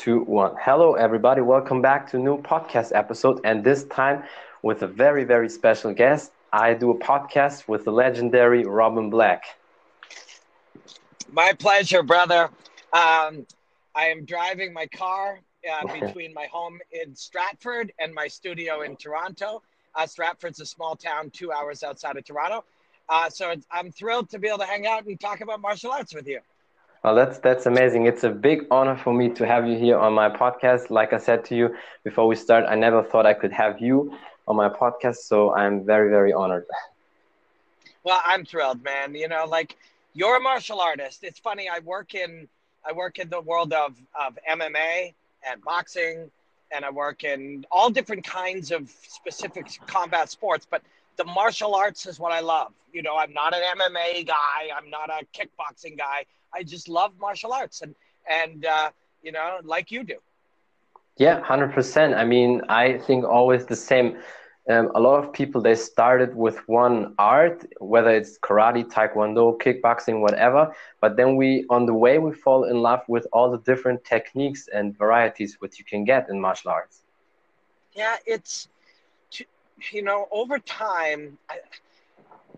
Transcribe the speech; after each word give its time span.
two, 0.00 0.20
one. 0.20 0.56
Hello, 0.58 0.94
everybody. 0.94 1.42
Welcome 1.42 1.82
back 1.82 2.10
to 2.10 2.16
a 2.16 2.20
new 2.20 2.40
podcast 2.40 2.92
episode, 2.94 3.38
and 3.44 3.62
this 3.62 3.84
time 3.84 4.22
with 4.62 4.80
a 4.80 4.86
very, 4.86 5.24
very 5.24 5.50
special 5.50 5.92
guest. 5.92 6.32
I 6.54 6.72
do 6.72 6.90
a 6.90 6.98
podcast 6.98 7.68
with 7.68 7.84
the 7.84 7.92
legendary 7.92 8.64
Robin 8.64 9.10
Black. 9.10 9.44
My 11.30 11.52
pleasure, 11.52 12.02
brother. 12.02 12.44
Um, 12.94 13.46
I 13.94 14.06
am 14.06 14.24
driving 14.24 14.72
my 14.72 14.86
car 14.86 15.40
uh, 15.70 15.86
between 16.00 16.32
my 16.32 16.46
home 16.46 16.80
in 16.90 17.14
Stratford 17.14 17.92
and 17.98 18.14
my 18.14 18.26
studio 18.26 18.80
in 18.80 18.96
Toronto. 18.96 19.62
Uh, 19.94 20.06
Stratford's 20.06 20.60
a 20.60 20.66
small 20.66 20.96
town 20.96 21.28
two 21.28 21.52
hours 21.52 21.82
outside 21.82 22.16
of 22.16 22.24
Toronto. 22.24 22.64
Uh, 23.10 23.28
so 23.28 23.54
I'm 23.70 23.92
thrilled 23.92 24.30
to 24.30 24.38
be 24.38 24.48
able 24.48 24.60
to 24.60 24.64
hang 24.64 24.86
out 24.86 25.04
and 25.04 25.20
talk 25.20 25.42
about 25.42 25.60
martial 25.60 25.92
arts 25.92 26.14
with 26.14 26.26
you. 26.26 26.40
Well, 27.02 27.14
that's 27.14 27.38
that's 27.38 27.64
amazing. 27.64 28.06
It's 28.06 28.24
a 28.24 28.30
big 28.30 28.66
honor 28.70 28.94
for 28.94 29.14
me 29.14 29.30
to 29.30 29.46
have 29.46 29.66
you 29.66 29.78
here 29.78 29.96
on 29.96 30.12
my 30.12 30.28
podcast. 30.28 30.90
Like 30.90 31.14
I 31.14 31.18
said 31.18 31.44
to 31.46 31.56
you 31.56 31.74
before 32.04 32.26
we 32.26 32.36
start, 32.36 32.66
I 32.68 32.74
never 32.74 33.02
thought 33.02 33.24
I 33.24 33.32
could 33.32 33.52
have 33.52 33.80
you 33.80 34.14
on 34.46 34.56
my 34.56 34.68
podcast, 34.68 35.16
so 35.16 35.54
I'm 35.54 35.84
very 35.86 36.10
very 36.10 36.32
honored. 36.34 36.66
Well, 38.04 38.20
I'm 38.24 38.44
thrilled, 38.44 38.82
man. 38.82 39.14
You 39.14 39.28
know, 39.28 39.46
like 39.46 39.76
you're 40.12 40.36
a 40.36 40.40
martial 40.40 40.78
artist. 40.80 41.24
It's 41.24 41.38
funny. 41.38 41.70
I 41.70 41.78
work 41.78 42.14
in 42.14 42.48
I 42.86 42.92
work 42.92 43.18
in 43.18 43.30
the 43.30 43.40
world 43.40 43.72
of 43.72 43.96
of 44.14 44.38
MMA 44.50 45.14
and 45.48 45.62
boxing, 45.62 46.30
and 46.70 46.84
I 46.84 46.90
work 46.90 47.24
in 47.24 47.64
all 47.70 47.88
different 47.88 48.24
kinds 48.24 48.72
of 48.72 48.90
specific 49.08 49.66
combat 49.86 50.28
sports. 50.28 50.66
But 50.70 50.82
the 51.16 51.24
martial 51.24 51.74
arts 51.74 52.04
is 52.04 52.20
what 52.20 52.32
I 52.32 52.40
love. 52.40 52.72
You 52.92 53.02
know, 53.02 53.16
I'm 53.16 53.32
not 53.32 53.54
an 53.54 53.62
MMA 53.78 54.26
guy. 54.26 54.68
I'm 54.76 54.90
not 54.90 55.08
a 55.08 55.24
kickboxing 55.34 55.96
guy. 55.96 56.26
I 56.54 56.62
just 56.62 56.88
love 56.88 57.12
martial 57.18 57.52
arts 57.52 57.82
and 57.82 57.94
and 58.28 58.64
uh, 58.64 58.90
you 59.22 59.32
know 59.32 59.58
like 59.62 59.90
you 59.90 60.04
do. 60.04 60.18
Yeah, 61.16 61.40
hundred 61.40 61.72
percent. 61.72 62.14
I 62.14 62.24
mean, 62.24 62.62
I 62.68 62.98
think 62.98 63.24
always 63.24 63.66
the 63.66 63.76
same. 63.76 64.18
Um, 64.68 64.90
a 64.94 65.00
lot 65.00 65.24
of 65.24 65.32
people 65.32 65.60
they 65.60 65.74
started 65.74 66.34
with 66.34 66.56
one 66.68 67.14
art, 67.18 67.64
whether 67.80 68.10
it's 68.10 68.38
karate, 68.38 68.84
taekwondo, 68.84 69.58
kickboxing, 69.58 70.20
whatever. 70.20 70.72
But 71.00 71.16
then 71.16 71.36
we, 71.36 71.64
on 71.70 71.86
the 71.86 71.94
way, 71.94 72.18
we 72.18 72.32
fall 72.32 72.64
in 72.64 72.80
love 72.80 73.00
with 73.08 73.26
all 73.32 73.50
the 73.50 73.58
different 73.58 74.04
techniques 74.04 74.68
and 74.72 74.96
varieties 74.96 75.56
what 75.60 75.78
you 75.78 75.84
can 75.84 76.04
get 76.04 76.28
in 76.30 76.40
martial 76.40 76.70
arts. 76.70 77.02
Yeah, 77.94 78.16
it's 78.26 78.68
you 79.92 80.02
know 80.02 80.28
over 80.30 80.58
time, 80.58 81.38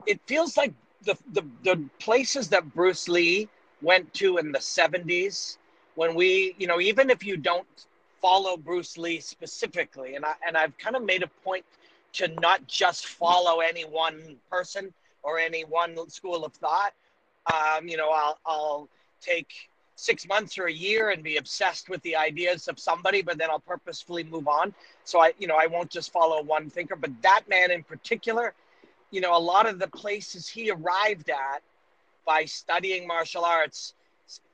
it 0.06 0.20
feels 0.26 0.56
like 0.56 0.74
the 1.02 1.16
the, 1.32 1.42
the 1.62 1.82
places 1.98 2.48
that 2.48 2.74
Bruce 2.74 3.08
Lee 3.08 3.48
went 3.82 4.12
to 4.14 4.38
in 4.38 4.52
the 4.52 4.58
70s 4.58 5.58
when 5.94 6.14
we, 6.14 6.54
you 6.58 6.66
know, 6.66 6.80
even 6.80 7.10
if 7.10 7.24
you 7.24 7.36
don't 7.36 7.66
follow 8.20 8.56
Bruce 8.56 8.96
Lee 8.96 9.20
specifically, 9.20 10.14
and 10.14 10.24
I 10.24 10.34
and 10.46 10.56
I've 10.56 10.76
kind 10.78 10.96
of 10.96 11.02
made 11.02 11.22
a 11.22 11.28
point 11.44 11.64
to 12.14 12.28
not 12.40 12.66
just 12.66 13.06
follow 13.06 13.60
any 13.60 13.84
one 13.84 14.36
person 14.50 14.92
or 15.22 15.38
any 15.38 15.64
one 15.64 16.08
school 16.08 16.44
of 16.44 16.52
thought. 16.54 16.92
Um, 17.52 17.88
you 17.88 17.96
know, 17.96 18.10
I'll 18.10 18.38
I'll 18.46 18.88
take 19.20 19.48
six 19.96 20.26
months 20.26 20.58
or 20.58 20.66
a 20.66 20.72
year 20.72 21.10
and 21.10 21.22
be 21.22 21.36
obsessed 21.36 21.88
with 21.88 22.02
the 22.02 22.16
ideas 22.16 22.66
of 22.68 22.78
somebody, 22.78 23.22
but 23.22 23.38
then 23.38 23.50
I'll 23.50 23.60
purposefully 23.60 24.24
move 24.24 24.48
on. 24.48 24.74
So 25.04 25.20
I, 25.20 25.32
you 25.38 25.46
know, 25.46 25.56
I 25.56 25.66
won't 25.66 25.90
just 25.90 26.12
follow 26.12 26.42
one 26.42 26.70
thinker, 26.70 26.96
but 26.96 27.10
that 27.22 27.42
man 27.48 27.70
in 27.70 27.82
particular, 27.84 28.54
you 29.10 29.20
know, 29.20 29.36
a 29.36 29.38
lot 29.38 29.68
of 29.68 29.78
the 29.78 29.88
places 29.88 30.48
he 30.48 30.70
arrived 30.70 31.30
at 31.30 31.62
by 32.26 32.44
studying 32.44 33.06
martial 33.06 33.44
arts 33.44 33.94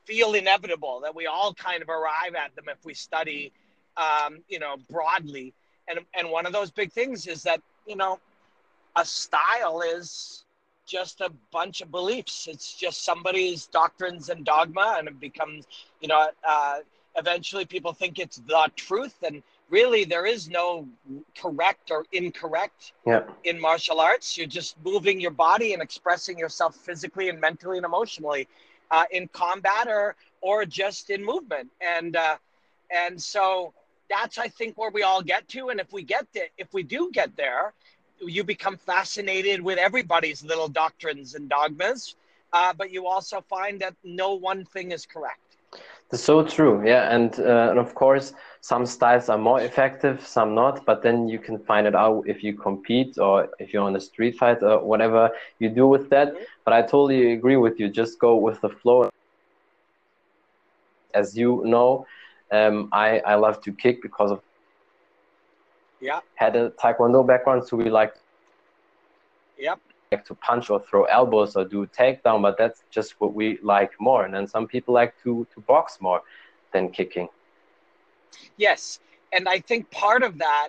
feel 0.05 0.35
inevitable 0.35 1.01
that 1.03 1.15
we 1.15 1.27
all 1.27 1.53
kind 1.55 1.83
of 1.83 1.89
arrive 1.91 2.35
at 2.35 2.55
them 2.57 2.65
if 2.69 2.83
we 2.85 2.95
study 2.95 3.53
um, 3.97 4.39
you 4.49 4.59
know 4.59 4.77
broadly. 4.91 5.53
And 5.89 6.01
and 6.15 6.31
one 6.31 6.47
of 6.47 6.53
those 6.53 6.71
big 6.71 6.93
things 6.93 7.27
is 7.27 7.43
that 7.43 7.61
you 7.87 7.97
know 7.97 8.19
a 8.97 9.05
style 9.05 9.83
is 9.83 10.45
just 10.87 11.21
a 11.21 11.31
bunch 11.53 11.83
of 11.83 11.91
beliefs. 11.91 12.49
It's 12.49 12.75
just 12.75 13.05
somebody's 13.05 13.67
doctrines 13.67 14.31
and 14.31 14.45
dogma 14.45 14.97
and 14.99 15.09
it 15.09 15.21
becomes 15.21 15.67
you 16.01 16.09
know 16.09 16.29
uh, 16.47 16.79
eventually 17.17 17.67
people 17.67 17.93
think 17.93 18.19
it's 18.19 18.37
the 18.47 18.71
truth 18.77 19.17
and 19.23 19.43
really 19.71 20.05
there 20.05 20.27
is 20.27 20.49
no 20.49 20.89
correct 21.37 21.91
or 21.91 22.05
incorrect 22.13 22.93
yeah. 23.07 23.23
in 23.45 23.61
martial 23.61 24.01
arts. 24.01 24.37
You're 24.37 24.47
just 24.47 24.77
moving 24.85 25.21
your 25.21 25.31
body 25.31 25.73
and 25.75 25.83
expressing 25.83 26.39
yourself 26.39 26.75
physically 26.77 27.29
and 27.29 27.41
mentally 27.41 27.77
and 27.79 27.87
emotionally 27.87 28.49
uh, 28.91 29.05
in 29.11 29.29
combat 29.29 29.89
or 29.89 30.17
or 30.41 30.65
just 30.65 31.11
in 31.11 31.25
movement. 31.25 31.69
And 31.81 32.17
uh, 32.17 32.37
and 32.91 33.21
so 33.21 33.73
that's 34.09 34.39
i 34.39 34.49
think 34.49 34.79
where 34.79 34.91
we 34.91 35.03
all 35.03 35.23
get 35.23 35.47
to. 35.49 35.69
And 35.69 35.81
if 35.81 35.93
we 35.93 36.03
get 36.03 36.27
there 36.33 36.49
if 36.57 36.73
we 36.73 36.83
do 36.83 37.11
get 37.13 37.37
there 37.37 37.75
you 38.21 38.45
become 38.45 38.77
fascinated 38.77 39.61
with 39.61 39.79
everybody's 39.79 40.45
little 40.45 40.69
doctrines 40.69 41.35
and 41.35 41.49
dogmas. 41.49 42.17
Uh, 42.53 42.73
but 42.73 42.91
you 42.91 43.07
also 43.07 43.41
find 43.43 43.81
that 43.81 43.95
no 44.05 44.35
one 44.35 44.65
thing 44.65 44.93
is 44.93 45.05
correct. 45.05 45.57
That's 46.11 46.25
so 46.25 46.43
true, 46.43 46.83
yeah, 46.87 47.15
and 47.15 47.39
uh, 47.39 47.69
and 47.71 47.79
of 47.79 47.95
course 47.95 48.33
some 48.69 48.85
styles 48.85 49.31
are 49.31 49.39
more 49.39 49.63
effective, 49.63 50.27
some 50.27 50.55
not. 50.55 50.85
But 50.85 51.03
then 51.03 51.27
you 51.27 51.39
can 51.39 51.59
find 51.59 51.87
it 51.87 51.95
out 51.95 52.25
if 52.27 52.45
you 52.45 52.53
compete 52.53 53.17
or 53.19 53.49
if 53.59 53.73
you're 53.73 53.83
on 53.83 53.97
a 53.97 54.01
street 54.01 54.37
fight 54.37 54.63
or 54.63 54.85
whatever 54.85 55.31
you 55.59 55.71
do 55.71 55.87
with 55.89 56.11
that. 56.11 56.35
But 56.67 56.75
I 56.75 56.83
totally 56.83 57.33
agree 57.33 57.57
with 57.57 57.81
you. 57.81 57.89
Just 57.89 58.19
go 58.19 58.37
with 58.37 58.61
the 58.61 58.69
flow. 58.69 59.09
As 61.15 61.35
you 61.35 61.63
know, 61.65 62.07
um, 62.53 62.91
I 62.93 63.21
I 63.33 63.35
love 63.37 63.63
to 63.63 63.73
kick 63.73 64.03
because 64.03 64.31
of 64.33 64.43
yeah 66.01 66.21
had 66.35 66.55
a 66.55 66.69
taekwondo 66.83 67.27
background, 67.27 67.67
so 67.67 67.77
we 67.79 67.89
like 67.89 68.13
yep 69.59 69.81
like 70.13 70.27
to 70.27 70.35
punch 70.35 70.69
or 70.69 70.81
throw 70.81 71.05
elbows 71.05 71.57
or 71.57 71.65
do 71.65 71.87
takedown, 71.87 72.43
but 72.43 72.59
that's 72.59 72.83
just 72.91 73.19
what 73.21 73.33
we 73.33 73.59
like 73.63 73.93
more. 73.99 74.25
And 74.27 74.33
then 74.35 74.47
some 74.47 74.67
people 74.67 74.93
like 74.93 75.15
to 75.23 75.47
to 75.55 75.61
box 75.73 75.99
more 76.01 76.21
than 76.73 76.91
kicking. 76.91 77.29
Yes, 78.57 79.01
and 79.33 79.49
I 79.49 79.61
think 79.61 79.91
part 79.91 80.23
of 80.23 80.39
that 80.39 80.69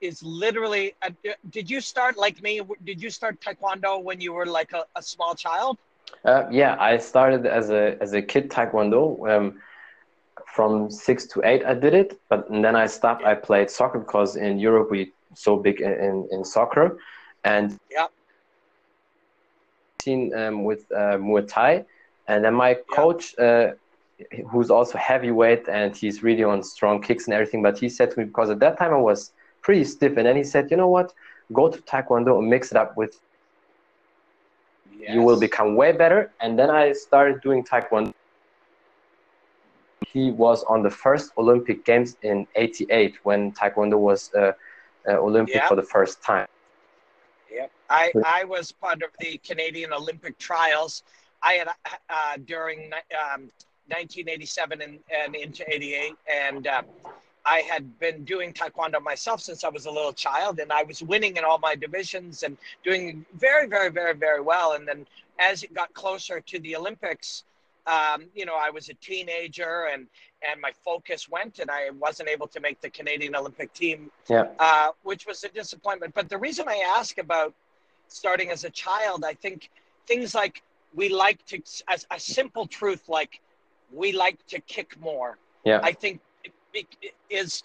is 0.00 0.22
literally. 0.22 0.94
Uh, 1.02 1.10
did 1.50 1.70
you 1.70 1.80
start 1.80 2.16
like 2.16 2.42
me? 2.42 2.60
Did 2.84 3.02
you 3.02 3.10
start 3.10 3.40
taekwondo 3.40 4.02
when 4.02 4.20
you 4.20 4.32
were 4.32 4.46
like 4.46 4.72
a, 4.72 4.84
a 4.94 5.02
small 5.02 5.34
child? 5.34 5.78
Uh, 6.24 6.44
yeah, 6.50 6.76
I 6.78 6.98
started 6.98 7.46
as 7.46 7.70
a 7.70 7.96
as 8.00 8.12
a 8.12 8.22
kid 8.22 8.50
taekwondo. 8.50 9.28
Um, 9.28 9.60
from 10.54 10.90
six 10.90 11.26
to 11.26 11.42
eight, 11.44 11.64
I 11.64 11.74
did 11.74 11.94
it, 11.94 12.20
but 12.28 12.48
then 12.50 12.76
I 12.76 12.86
stopped. 12.86 13.24
I 13.24 13.34
played 13.34 13.70
soccer 13.70 13.98
because 13.98 14.36
in 14.36 14.58
Europe 14.58 14.90
we 14.90 15.12
so 15.34 15.56
big 15.56 15.80
in, 15.80 16.28
in, 16.30 16.44
soccer, 16.44 16.98
and 17.44 17.76
yeah 17.90 18.06
um, 20.08 20.64
with 20.64 20.90
uh, 20.92 21.18
Muay 21.18 21.46
Thai, 21.46 21.84
and 22.28 22.44
then 22.44 22.54
my 22.54 22.74
coach, 22.92 23.36
uh, 23.38 23.72
who's 24.50 24.70
also 24.70 24.98
heavyweight 24.98 25.68
and 25.68 25.94
he's 25.96 26.22
really 26.22 26.44
on 26.44 26.62
strong 26.62 27.02
kicks 27.02 27.26
and 27.26 27.34
everything, 27.34 27.62
but 27.62 27.78
he 27.78 27.88
said 27.88 28.10
to 28.10 28.18
me 28.18 28.24
because 28.24 28.50
at 28.50 28.58
that 28.60 28.78
time 28.78 28.92
I 28.92 28.98
was 28.98 29.32
pretty 29.62 29.84
stiff, 29.84 30.16
and 30.16 30.26
then 30.26 30.36
he 30.36 30.44
said, 30.44 30.70
you 30.70 30.76
know 30.76 30.88
what, 30.88 31.12
go 31.52 31.68
to 31.68 31.78
Taekwondo 31.82 32.38
and 32.38 32.48
mix 32.48 32.70
it 32.70 32.76
up 32.76 32.96
with. 32.96 33.20
Yes. 34.98 35.14
You 35.14 35.22
will 35.22 35.38
become 35.38 35.76
way 35.76 35.92
better, 35.92 36.32
and 36.40 36.58
then 36.58 36.70
I 36.70 36.92
started 36.92 37.40
doing 37.42 37.62
Taekwondo. 37.62 38.14
He 40.06 40.30
was 40.30 40.64
on 40.64 40.82
the 40.82 40.90
first 40.90 41.32
Olympic 41.36 41.84
Games 41.84 42.16
in 42.22 42.46
'88 42.54 43.16
when 43.24 43.52
Taekwondo 43.52 43.98
was 43.98 44.32
uh, 44.34 44.52
uh 45.08 45.18
Olympic 45.18 45.62
for 45.64 45.76
the 45.76 45.82
first 45.82 46.22
time. 46.22 46.46
Yep. 47.52 47.70
I, 47.90 48.12
I 48.24 48.44
was 48.44 48.72
part 48.72 49.02
of 49.02 49.10
the 49.20 49.38
Canadian 49.38 49.92
Olympic 49.92 50.38
trials. 50.38 51.02
I 51.42 51.52
had 51.54 51.68
uh, 52.08 52.36
during 52.44 52.90
um, 53.22 53.50
1987 53.88 54.82
and, 54.82 54.98
and 55.14 55.34
into 55.34 55.64
88. 55.72 56.14
And 56.32 56.66
uh, 56.66 56.82
I 57.44 57.58
had 57.60 57.98
been 57.98 58.24
doing 58.24 58.52
Taekwondo 58.52 59.02
myself 59.02 59.40
since 59.40 59.64
I 59.64 59.68
was 59.68 59.86
a 59.86 59.90
little 59.90 60.12
child. 60.12 60.58
And 60.58 60.72
I 60.72 60.82
was 60.82 61.02
winning 61.02 61.36
in 61.36 61.44
all 61.44 61.58
my 61.58 61.74
divisions 61.74 62.42
and 62.42 62.56
doing 62.84 63.24
very, 63.34 63.66
very, 63.66 63.90
very, 63.90 64.14
very 64.14 64.40
well. 64.40 64.72
And 64.72 64.86
then 64.86 65.06
as 65.38 65.62
it 65.62 65.74
got 65.74 65.92
closer 65.94 66.40
to 66.40 66.58
the 66.58 66.76
Olympics, 66.76 67.44
um, 67.86 68.24
you 68.34 68.46
know, 68.46 68.56
I 68.60 68.70
was 68.70 68.88
a 68.88 68.94
teenager 68.94 69.88
and 69.92 70.06
and 70.50 70.60
my 70.60 70.72
focus 70.84 71.28
went, 71.28 71.60
and 71.60 71.70
I 71.70 71.90
wasn't 71.90 72.28
able 72.28 72.46
to 72.48 72.60
make 72.60 72.80
the 72.80 72.90
Canadian 72.90 73.34
Olympic 73.34 73.72
team, 73.72 74.10
yeah. 74.28 74.48
uh, 74.58 74.88
which 75.02 75.26
was 75.26 75.42
a 75.44 75.48
disappointment. 75.48 76.14
But 76.14 76.28
the 76.28 76.36
reason 76.36 76.68
I 76.68 76.84
ask 76.96 77.18
about 77.18 77.54
starting 78.08 78.50
as 78.50 78.64
a 78.64 78.70
child, 78.70 79.24
I 79.24 79.34
think 79.34 79.70
things 80.06 80.34
like 80.34 80.62
we 80.94 81.08
like 81.08 81.44
to, 81.46 81.60
as 81.88 82.06
a 82.10 82.20
simple 82.20 82.66
truth, 82.66 83.08
like 83.08 83.40
we 83.92 84.12
like 84.12 84.44
to 84.48 84.60
kick 84.60 84.98
more. 85.00 85.38
Yeah. 85.64 85.80
I 85.82 85.92
think 85.92 86.20
it, 86.44 86.52
it 87.02 87.14
is 87.30 87.62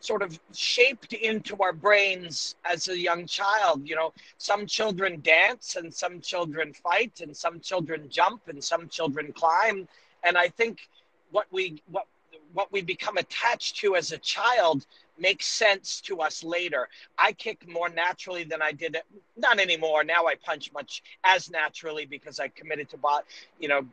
sort 0.00 0.22
of 0.22 0.38
shaped 0.52 1.14
into 1.14 1.56
our 1.60 1.72
brains 1.72 2.56
as 2.64 2.88
a 2.88 2.98
young 2.98 3.26
child. 3.26 3.88
You 3.88 3.96
know, 3.96 4.12
some 4.38 4.66
children 4.66 5.20
dance 5.22 5.76
and 5.76 5.92
some 5.92 6.20
children 6.20 6.74
fight 6.74 7.20
and 7.20 7.34
some 7.36 7.60
children 7.60 8.08
jump 8.10 8.42
and 8.48 8.62
some 8.62 8.88
children 8.88 9.32
climb. 9.32 9.88
And 10.22 10.36
I 10.36 10.48
think 10.48 10.88
what 11.30 11.46
we 11.50 11.82
what 11.90 12.06
what 12.52 12.70
we 12.70 12.82
become 12.82 13.16
attached 13.16 13.76
to 13.76 13.96
as 13.96 14.12
a 14.12 14.18
child 14.18 14.86
makes 15.18 15.46
sense 15.46 16.00
to 16.02 16.20
us 16.20 16.42
later. 16.42 16.88
I 17.18 17.32
kick 17.32 17.68
more 17.68 17.88
naturally 17.88 18.44
than 18.44 18.62
I 18.62 18.72
did. 18.72 18.96
It. 18.96 19.04
Not 19.36 19.58
anymore. 19.58 20.04
Now 20.04 20.26
I 20.26 20.34
punch 20.34 20.72
much 20.72 21.02
as 21.24 21.50
naturally 21.50 22.06
because 22.06 22.40
I 22.40 22.48
committed 22.48 22.88
to, 22.90 22.96
bot, 22.96 23.24
you 23.58 23.68
know, 23.68 23.86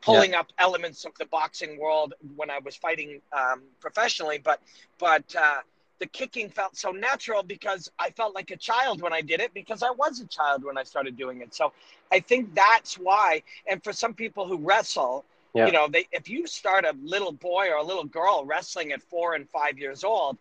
pulling 0.00 0.32
yeah. 0.32 0.40
up 0.40 0.52
elements 0.58 1.04
of 1.04 1.12
the 1.18 1.26
boxing 1.26 1.78
world 1.78 2.14
when 2.36 2.50
I 2.50 2.58
was 2.58 2.76
fighting 2.76 3.20
um, 3.32 3.62
professionally. 3.80 4.38
But, 4.38 4.60
but 4.98 5.34
uh, 5.34 5.60
the 5.98 6.06
kicking 6.06 6.48
felt 6.48 6.76
so 6.76 6.90
natural 6.90 7.42
because 7.42 7.90
I 7.98 8.10
felt 8.10 8.34
like 8.34 8.50
a 8.50 8.56
child 8.56 9.02
when 9.02 9.12
I 9.12 9.20
did 9.20 9.40
it 9.40 9.52
because 9.54 9.82
I 9.82 9.90
was 9.90 10.20
a 10.20 10.26
child 10.26 10.64
when 10.64 10.78
I 10.78 10.84
started 10.84 11.16
doing 11.16 11.40
it. 11.40 11.54
So 11.54 11.72
I 12.12 12.20
think 12.20 12.54
that's 12.54 12.94
why. 12.94 13.42
And 13.66 13.82
for 13.82 13.92
some 13.92 14.14
people 14.14 14.46
who 14.46 14.58
wrestle, 14.58 15.24
yeah. 15.54 15.66
you 15.66 15.72
know, 15.72 15.88
they, 15.88 16.06
if 16.12 16.28
you 16.28 16.46
start 16.46 16.84
a 16.84 16.94
little 17.02 17.32
boy 17.32 17.68
or 17.68 17.76
a 17.76 17.82
little 17.82 18.04
girl 18.04 18.44
wrestling 18.44 18.92
at 18.92 19.02
four 19.02 19.34
and 19.34 19.48
five 19.50 19.78
years 19.78 20.04
old, 20.04 20.38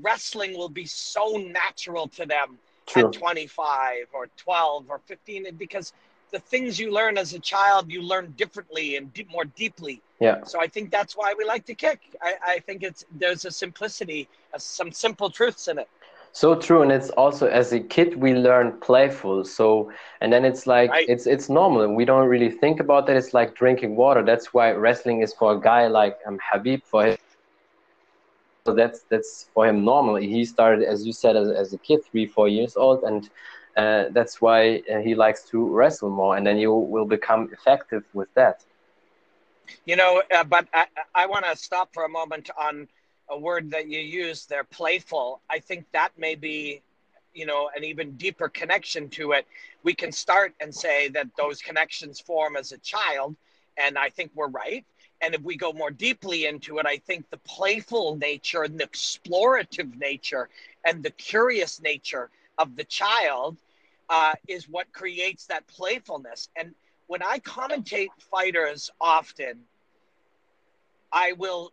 wrestling 0.00 0.56
will 0.56 0.68
be 0.68 0.84
so 0.86 1.36
natural 1.36 2.08
to 2.08 2.26
them 2.26 2.58
True. 2.86 3.08
at 3.08 3.12
25 3.12 4.06
or 4.12 4.28
12 4.36 4.86
or 4.88 5.00
15 5.06 5.54
because 5.56 5.92
the 6.32 6.38
things 6.38 6.78
you 6.78 6.92
learn 6.92 7.18
as 7.18 7.32
a 7.34 7.38
child 7.38 7.90
you 7.90 8.02
learn 8.02 8.32
differently 8.36 8.96
and 8.96 9.10
more 9.30 9.44
deeply. 9.44 10.02
Yeah. 10.20 10.44
So 10.44 10.60
i 10.60 10.66
think 10.66 10.90
that's 10.90 11.16
why 11.16 11.34
we 11.36 11.44
like 11.44 11.64
to 11.66 11.74
kick. 11.74 12.00
I, 12.22 12.34
I 12.46 12.58
think 12.60 12.82
it's 12.82 13.04
there's 13.10 13.44
a 13.44 13.50
simplicity 13.50 14.28
uh, 14.54 14.58
some 14.58 14.92
simple 14.92 15.30
truths 15.30 15.68
in 15.68 15.78
it. 15.78 15.88
So 16.32 16.54
true 16.54 16.82
and 16.82 16.92
it's 16.92 17.10
also 17.10 17.46
as 17.46 17.72
a 17.72 17.80
kid 17.80 18.16
we 18.16 18.34
learn 18.34 18.78
playful. 18.80 19.44
So 19.44 19.92
and 20.20 20.32
then 20.32 20.44
it's 20.44 20.66
like 20.66 20.90
right. 20.90 21.08
it's 21.08 21.26
it's 21.26 21.48
normal. 21.48 21.94
We 21.94 22.04
don't 22.04 22.28
really 22.28 22.50
think 22.50 22.80
about 22.80 23.06
that 23.06 23.16
it's 23.16 23.32
like 23.32 23.54
drinking 23.54 23.96
water. 23.96 24.22
That's 24.22 24.52
why 24.52 24.72
wrestling 24.72 25.22
is 25.22 25.32
for 25.32 25.54
a 25.54 25.60
guy 25.60 25.86
like 25.86 26.18
um, 26.26 26.38
Khabib 26.38 26.82
for 26.84 27.04
his 27.06 27.16
so 28.66 28.74
that's 28.74 29.00
that's 29.12 29.48
for 29.54 29.66
him 29.68 29.84
normal. 29.84 30.16
He 30.16 30.44
started, 30.44 30.82
as 30.94 31.06
you 31.06 31.12
said, 31.12 31.36
as, 31.36 31.48
as 31.62 31.72
a 31.72 31.78
kid, 31.78 32.00
three, 32.10 32.26
four 32.26 32.48
years 32.48 32.76
old, 32.76 33.04
and 33.04 33.30
uh, 33.76 34.04
that's 34.10 34.40
why 34.40 34.82
uh, 34.92 34.98
he 34.98 35.14
likes 35.14 35.42
to 35.50 35.58
wrestle 35.76 36.10
more. 36.10 36.36
And 36.36 36.44
then 36.46 36.58
you 36.58 36.72
will 36.72 37.06
become 37.06 37.48
effective 37.52 38.04
with 38.12 38.30
that. 38.34 38.64
You 39.84 39.96
know, 39.96 40.22
uh, 40.34 40.44
but 40.44 40.66
I, 40.74 40.86
I 41.14 41.26
want 41.26 41.44
to 41.44 41.56
stop 41.56 41.94
for 41.94 42.04
a 42.04 42.08
moment 42.08 42.50
on 42.58 42.88
a 43.28 43.38
word 43.38 43.70
that 43.70 43.88
you 43.88 44.00
use 44.00 44.46
there, 44.46 44.64
playful. 44.64 45.40
I 45.48 45.58
think 45.60 45.84
that 45.92 46.10
may 46.16 46.34
be, 46.34 46.82
you 47.34 47.46
know, 47.46 47.70
an 47.76 47.84
even 47.84 48.12
deeper 48.16 48.48
connection 48.48 49.08
to 49.10 49.32
it. 49.32 49.46
We 49.82 49.94
can 49.94 50.10
start 50.10 50.54
and 50.60 50.74
say 50.74 51.08
that 51.10 51.28
those 51.36 51.60
connections 51.60 52.18
form 52.20 52.56
as 52.56 52.72
a 52.72 52.78
child, 52.78 53.36
and 53.76 53.98
I 53.98 54.08
think 54.08 54.30
we're 54.34 54.48
right. 54.48 54.84
And 55.22 55.34
if 55.34 55.40
we 55.42 55.56
go 55.56 55.72
more 55.72 55.90
deeply 55.90 56.46
into 56.46 56.78
it, 56.78 56.86
I 56.86 56.98
think 56.98 57.28
the 57.30 57.38
playful 57.38 58.16
nature 58.16 58.62
and 58.62 58.78
the 58.78 58.86
explorative 58.86 59.98
nature 59.98 60.48
and 60.84 61.02
the 61.02 61.10
curious 61.10 61.80
nature 61.80 62.30
of 62.58 62.76
the 62.76 62.84
child 62.84 63.56
uh, 64.08 64.34
is 64.46 64.68
what 64.68 64.92
creates 64.92 65.46
that 65.46 65.66
playfulness. 65.66 66.48
And 66.56 66.74
when 67.06 67.22
I 67.22 67.38
commentate 67.40 68.08
fighters 68.18 68.90
often, 69.00 69.60
I 71.12 71.32
will 71.32 71.72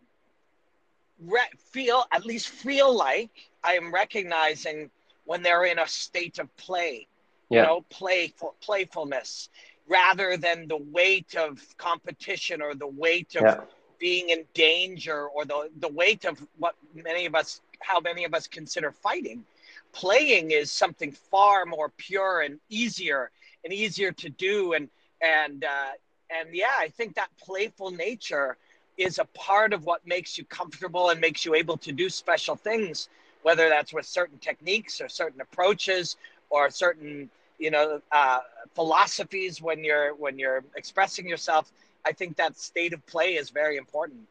re- 1.19 1.41
feel, 1.71 2.05
at 2.11 2.25
least 2.25 2.49
feel 2.49 2.95
like 2.95 3.31
I 3.63 3.73
am 3.73 3.93
recognizing 3.93 4.89
when 5.25 5.41
they're 5.41 5.65
in 5.65 5.79
a 5.79 5.87
state 5.87 6.39
of 6.39 6.55
play, 6.57 7.07
yeah. 7.49 7.61
you 7.61 7.67
know, 7.67 7.85
playful, 7.89 8.55
playfulness 8.61 9.49
rather 9.87 10.37
than 10.37 10.67
the 10.67 10.77
weight 10.77 11.35
of 11.35 11.61
competition 11.77 12.61
or 12.61 12.73
the 12.73 12.87
weight 12.87 13.35
of 13.35 13.41
yeah. 13.43 13.59
being 13.99 14.29
in 14.29 14.45
danger 14.53 15.27
or 15.27 15.45
the, 15.45 15.69
the 15.79 15.87
weight 15.89 16.25
of 16.25 16.39
what 16.57 16.75
many 16.95 17.25
of 17.25 17.35
us 17.35 17.61
how 17.79 17.99
many 17.99 18.23
of 18.23 18.33
us 18.33 18.47
consider 18.47 18.91
fighting 18.91 19.43
playing 19.91 20.51
is 20.51 20.71
something 20.71 21.11
far 21.11 21.65
more 21.65 21.89
pure 21.97 22.41
and 22.41 22.59
easier 22.69 23.29
and 23.63 23.73
easier 23.73 24.11
to 24.11 24.29
do 24.29 24.73
and 24.73 24.89
and 25.21 25.63
uh, 25.63 25.91
and 26.29 26.49
yeah 26.53 26.71
i 26.77 26.87
think 26.87 27.13
that 27.15 27.29
playful 27.37 27.91
nature 27.91 28.57
is 28.97 29.19
a 29.19 29.25
part 29.33 29.73
of 29.73 29.85
what 29.85 30.05
makes 30.05 30.37
you 30.37 30.45
comfortable 30.45 31.09
and 31.09 31.19
makes 31.19 31.45
you 31.45 31.55
able 31.55 31.77
to 31.77 31.91
do 31.91 32.09
special 32.09 32.55
things 32.55 33.09
whether 33.41 33.67
that's 33.67 33.93
with 33.93 34.05
certain 34.05 34.37
techniques 34.37 35.01
or 35.01 35.09
certain 35.09 35.41
approaches 35.41 36.15
or 36.49 36.69
certain 36.69 37.29
you 37.59 37.71
know 37.71 38.01
uh, 38.11 38.39
philosophies 38.75 39.61
when 39.61 39.83
you're 39.83 40.13
when 40.15 40.37
you're 40.37 40.63
expressing 40.75 41.27
yourself 41.27 41.71
i 42.05 42.11
think 42.11 42.35
that 42.37 42.57
state 42.57 42.93
of 42.93 43.05
play 43.05 43.35
is 43.35 43.49
very 43.49 43.77
important. 43.77 44.21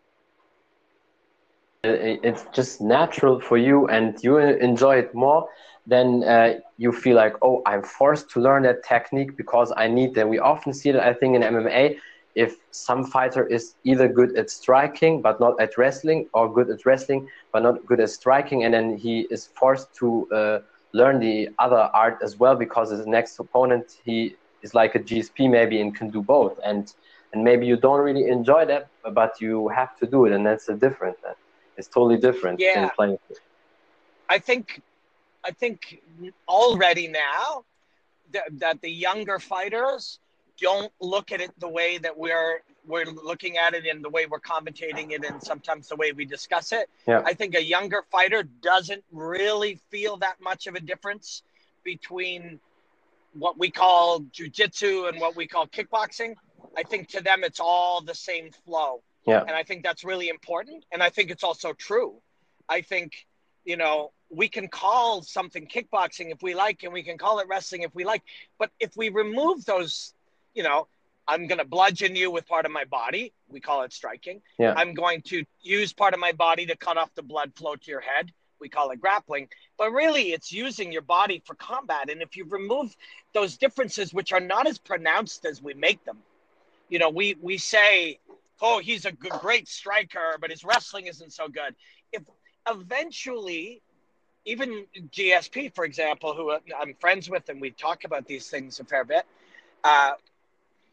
It's 1.84 2.44
just 2.52 2.80
natural 2.80 3.40
for 3.40 3.58
you 3.58 3.88
and 3.88 4.16
you 4.22 4.38
enjoy 4.38 4.96
it 4.98 5.14
more 5.14 5.48
then 5.86 6.22
uh, 6.22 6.60
you 6.78 6.92
feel 6.92 7.16
like 7.16 7.34
oh 7.42 7.60
i'm 7.66 7.82
forced 7.82 8.30
to 8.30 8.40
learn 8.40 8.62
that 8.62 8.84
technique 8.84 9.36
because 9.36 9.72
i 9.76 9.88
need 9.88 10.14
that. 10.14 10.28
We 10.28 10.38
often 10.38 10.72
see 10.72 10.92
that 10.92 11.02
i 11.02 11.12
think 11.12 11.34
in 11.34 11.42
mma 11.42 11.96
if 12.34 12.56
some 12.70 13.04
fighter 13.04 13.46
is 13.46 13.74
either 13.84 14.08
good 14.08 14.36
at 14.36 14.48
striking 14.50 15.20
but 15.20 15.40
not 15.40 15.60
at 15.60 15.76
wrestling 15.76 16.28
or 16.32 16.52
good 16.52 16.70
at 16.70 16.86
wrestling 16.86 17.28
but 17.52 17.62
not 17.62 17.84
good 17.86 18.00
at 18.00 18.10
striking 18.10 18.64
and 18.64 18.72
then 18.74 18.96
he 18.96 19.26
is 19.30 19.46
forced 19.46 19.92
to 19.94 20.28
uh, 20.32 20.58
learn 20.92 21.18
the 21.18 21.48
other 21.58 21.90
art 21.94 22.18
as 22.22 22.38
well 22.38 22.54
because 22.54 22.90
his 22.90 23.06
next 23.06 23.38
opponent 23.38 23.98
he 24.04 24.36
is 24.62 24.74
like 24.74 24.94
a 24.94 24.98
GSP 24.98 25.50
maybe 25.50 25.80
and 25.80 25.94
can 25.94 26.10
do 26.10 26.22
both. 26.22 26.58
And 26.64 26.92
and 27.32 27.42
maybe 27.42 27.66
you 27.66 27.76
don't 27.76 28.00
really 28.00 28.28
enjoy 28.28 28.66
that 28.66 28.88
but 29.14 29.40
you 29.40 29.68
have 29.68 29.96
to 29.98 30.06
do 30.06 30.26
it 30.26 30.32
and 30.32 30.44
that's 30.46 30.68
a 30.68 30.74
different 30.74 31.16
it's 31.76 31.88
totally 31.88 32.18
different 32.18 32.60
yeah. 32.60 32.90
playing 32.90 33.18
I 34.28 34.38
think 34.38 34.82
I 35.44 35.50
think 35.50 36.00
already 36.48 37.08
now 37.08 37.64
that, 38.32 38.44
that 38.58 38.80
the 38.80 38.90
younger 38.90 39.38
fighters 39.38 40.18
don't 40.60 40.92
look 41.00 41.32
at 41.32 41.40
it 41.40 41.52
the 41.58 41.68
way 41.68 41.98
that 41.98 42.16
we're 42.16 42.62
we're 42.87 43.06
looking 43.06 43.56
at 43.56 43.75
it 43.75 43.87
and 43.87 44.05
the 44.05 44.08
way 44.08 44.26
we're 44.26 44.40
commentating 44.40 45.12
it 45.12 45.25
and 45.25 45.43
sometimes 45.43 45.88
the 45.88 45.96
way 45.96 46.12
we 46.12 46.25
discuss 46.25 46.73
it. 46.73 46.88
Yeah. 47.06 47.23
I 47.25 47.34
think 47.34 47.55
a 47.55 47.62
younger 47.62 48.05
fighter 48.11 48.43
doesn't 48.43 49.05
really 49.12 49.81
feel 49.90 50.17
that 50.19 50.40
much 50.40 50.67
of 50.67 50.75
a 50.75 50.81
difference 50.81 51.43
between 51.84 52.61
what 53.34 53.58
we 53.58 53.70
call 53.70 54.20
jujitsu 54.20 55.08
and 55.08 55.20
what 55.20 55.37
we 55.37 55.46
call 55.46 55.67
kickboxing. 55.67 56.34
I 56.76 56.82
think 56.82 57.08
to 57.11 57.23
them 57.23 57.44
it's 57.44 57.61
all 57.61 58.00
the 58.00 58.14
same 58.14 58.51
flow. 58.65 59.03
Yeah. 59.27 59.41
And 59.41 59.51
I 59.51 59.62
think 59.62 59.82
that's 59.84 60.05
really 60.05 60.29
important. 60.29 60.84
And 60.93 61.03
I 61.03 61.10
think 61.10 61.31
it's 61.31 61.44
also 61.44 61.72
true. 61.72 62.17
I 62.69 62.81
think, 62.81 63.27
you 63.65 63.77
know, 63.77 64.10
we 64.31 64.48
can 64.48 64.69
call 64.69 65.22
something 65.22 65.67
kickboxing 65.67 66.32
if 66.32 66.43
we 66.43 66.55
like, 66.55 66.82
and 66.82 66.93
we 66.93 67.03
can 67.03 67.19
call 67.19 67.39
it 67.39 67.46
wrestling 67.48 67.82
if 67.82 67.94
we 67.94 68.05
like. 68.05 68.22
But 68.58 68.70
if 68.81 68.96
we 68.96 69.10
remove 69.10 69.65
those, 69.65 70.15
you 70.55 70.62
know, 70.62 70.89
I'm 71.29 71.46
going 71.46 71.58
to 71.58 71.64
bludgeon 71.64 72.17
you 72.17 72.31
with 72.31 72.46
part 72.46 72.67
of 72.67 72.72
my 72.72 72.84
body. 72.84 73.32
We 73.48 73.60
call 73.60 73.82
it 73.82 73.93
striking. 73.93 74.43
Yeah. 74.58 74.74
I'm 74.76 74.94
going 74.94 75.22
to 75.22 75.44
use 75.62 75.93
part 75.93 76.14
of 76.14 76.20
my 76.20 76.32
body 76.32 76.67
to 76.67 76.76
cut 76.76 76.96
off 76.96 77.14
the 77.14 77.22
blood 77.22 77.52
flow 77.55 77.76
to 77.76 77.91
your 77.91 78.00
head. 78.00 78.32
We 78.60 78.69
call 78.69 78.91
it 78.91 79.00
grappling. 79.00 79.48
But 79.79 79.93
really, 79.93 80.32
it's 80.32 80.52
using 80.52 80.93
your 80.93 81.02
body 81.02 81.43
for 81.44 81.55
combat. 81.55 82.10
And 82.10 82.22
if 82.22 82.36
you 82.36 82.44
remove 82.44 82.94
those 83.34 83.56
differences, 83.56 84.12
which 84.12 84.32
are 84.32 84.41
not 84.41 84.67
as 84.67 84.79
pronounced 84.79 85.44
as 85.44 85.62
we 85.62 85.74
make 85.74 86.05
them, 86.05 86.19
you 86.88 86.98
know, 86.98 87.10
we, 87.10 87.36
we 87.41 87.58
say, 87.58 88.19
oh, 88.60 88.79
he's 88.79 89.05
a 89.05 89.12
good, 89.12 89.32
great 89.32 89.69
striker, 89.69 90.36
but 90.41 90.50
his 90.50 90.64
wrestling 90.64 91.06
isn't 91.06 91.32
so 91.32 91.48
good. 91.48 91.74
If 92.12 92.22
eventually, 92.69 93.82
even 94.44 94.86
GSP, 95.10 95.74
for 95.74 95.84
example, 95.84 96.34
who 96.34 96.52
I'm 96.52 96.94
friends 97.00 97.31
with, 97.31 97.48
and 97.48 97.60
we 97.60 97.70
talk 97.70 98.05
about 98.05 98.26
these 98.26 98.48
things 98.48 98.79
a 98.81 98.84
fair 98.84 99.05
bit, 99.05 99.24
uh, 99.84 100.12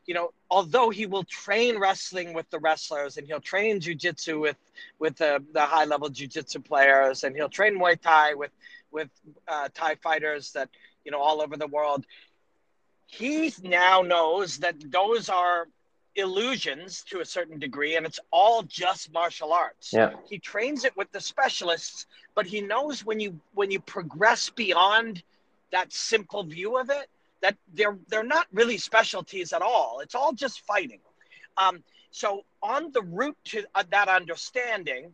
you 0.10 0.16
know, 0.16 0.32
although 0.50 0.90
he 0.90 1.06
will 1.06 1.24
train 1.24 1.78
wrestling 1.78 2.34
with 2.34 2.50
the 2.50 2.58
wrestlers 2.58 3.18
and 3.18 3.28
he'll 3.28 3.40
train 3.40 3.80
jujitsu 3.80 4.42
with 4.42 4.58
with 4.98 5.16
the, 5.18 5.44
the 5.54 5.62
high 5.62 5.86
level 5.86 6.10
jujitsu 6.10 6.66
players 6.66 7.24
and 7.24 7.36
he'll 7.36 7.48
train 7.48 7.78
Muay 7.78 7.96
Thai 8.02 8.34
with 8.34 8.50
with 8.92 9.10
uh, 9.48 9.70
Thai 9.72 9.94
fighters 10.02 10.52
that 10.54 10.68
you 11.06 11.12
know 11.12 11.20
all 11.20 11.44
over 11.44 11.56
the 11.58 11.68
world. 11.68 12.08
He 13.06 13.54
now 13.62 14.02
knows 14.02 14.58
that 14.58 14.78
those 14.92 15.30
are 15.30 15.68
illusions 16.16 17.04
to 17.04 17.20
a 17.20 17.26
certain 17.26 17.60
degree 17.60 17.96
and 17.96 18.04
it's 18.04 18.20
all 18.32 18.64
just 18.64 19.14
martial 19.14 19.54
arts 19.54 19.94
yeah 19.94 20.14
he 20.28 20.40
trains 20.40 20.84
it 20.84 20.98
with 20.98 21.10
the 21.12 21.22
specialists 21.22 22.08
but 22.34 22.48
he 22.48 22.62
knows 22.62 23.06
when 23.06 23.20
you 23.20 23.40
when 23.54 23.70
you 23.70 23.80
progress 23.80 24.50
beyond 24.50 25.22
that 25.72 25.94
simple 25.94 26.44
view 26.44 26.78
of 26.78 26.90
it 26.90 27.08
that 27.42 27.58
they're 27.74 27.98
they're 28.08 28.24
not 28.24 28.48
really 28.52 28.78
specialties 28.78 29.54
at 29.54 29.62
all. 29.62 30.00
It's 30.02 30.16
all 30.16 30.34
just 30.34 30.62
fighting. 30.62 31.00
Um, 31.58 31.84
so 32.12 32.44
on 32.62 32.92
the 32.92 33.02
route 33.02 33.38
to 33.46 33.64
uh, 33.76 33.84
that 33.92 34.08
understanding, 34.08 35.14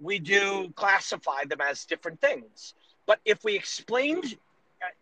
we 0.00 0.18
do 0.18 0.72
classify 0.74 1.44
them 1.44 1.60
as 1.60 1.84
different 1.84 2.20
things. 2.20 2.74
But 3.06 3.20
if 3.24 3.42
we 3.44 3.54
explained, 3.56 4.36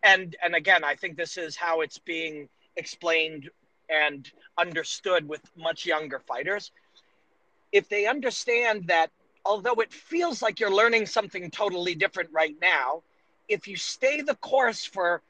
and 0.03 0.35
and 0.43 0.55
again, 0.55 0.83
I 0.83 0.95
think 0.95 1.17
this 1.17 1.37
is 1.37 1.55
how 1.55 1.81
it's 1.81 1.97
being 1.97 2.49
explained 2.75 3.49
and 3.89 4.29
understood 4.57 5.27
with 5.27 5.41
much 5.57 5.85
younger 5.85 6.19
fighters. 6.19 6.71
If 7.71 7.89
they 7.89 8.05
understand 8.05 8.87
that 8.87 9.11
although 9.45 9.75
it 9.75 9.91
feels 9.93 10.41
like 10.41 10.59
you're 10.59 10.73
learning 10.73 11.05
something 11.05 11.49
totally 11.51 11.95
different 11.95 12.29
right 12.31 12.55
now, 12.61 13.03
if 13.47 13.67
you 13.67 13.75
stay 13.75 14.21
the 14.21 14.35
course 14.35 14.85
for 14.85 15.21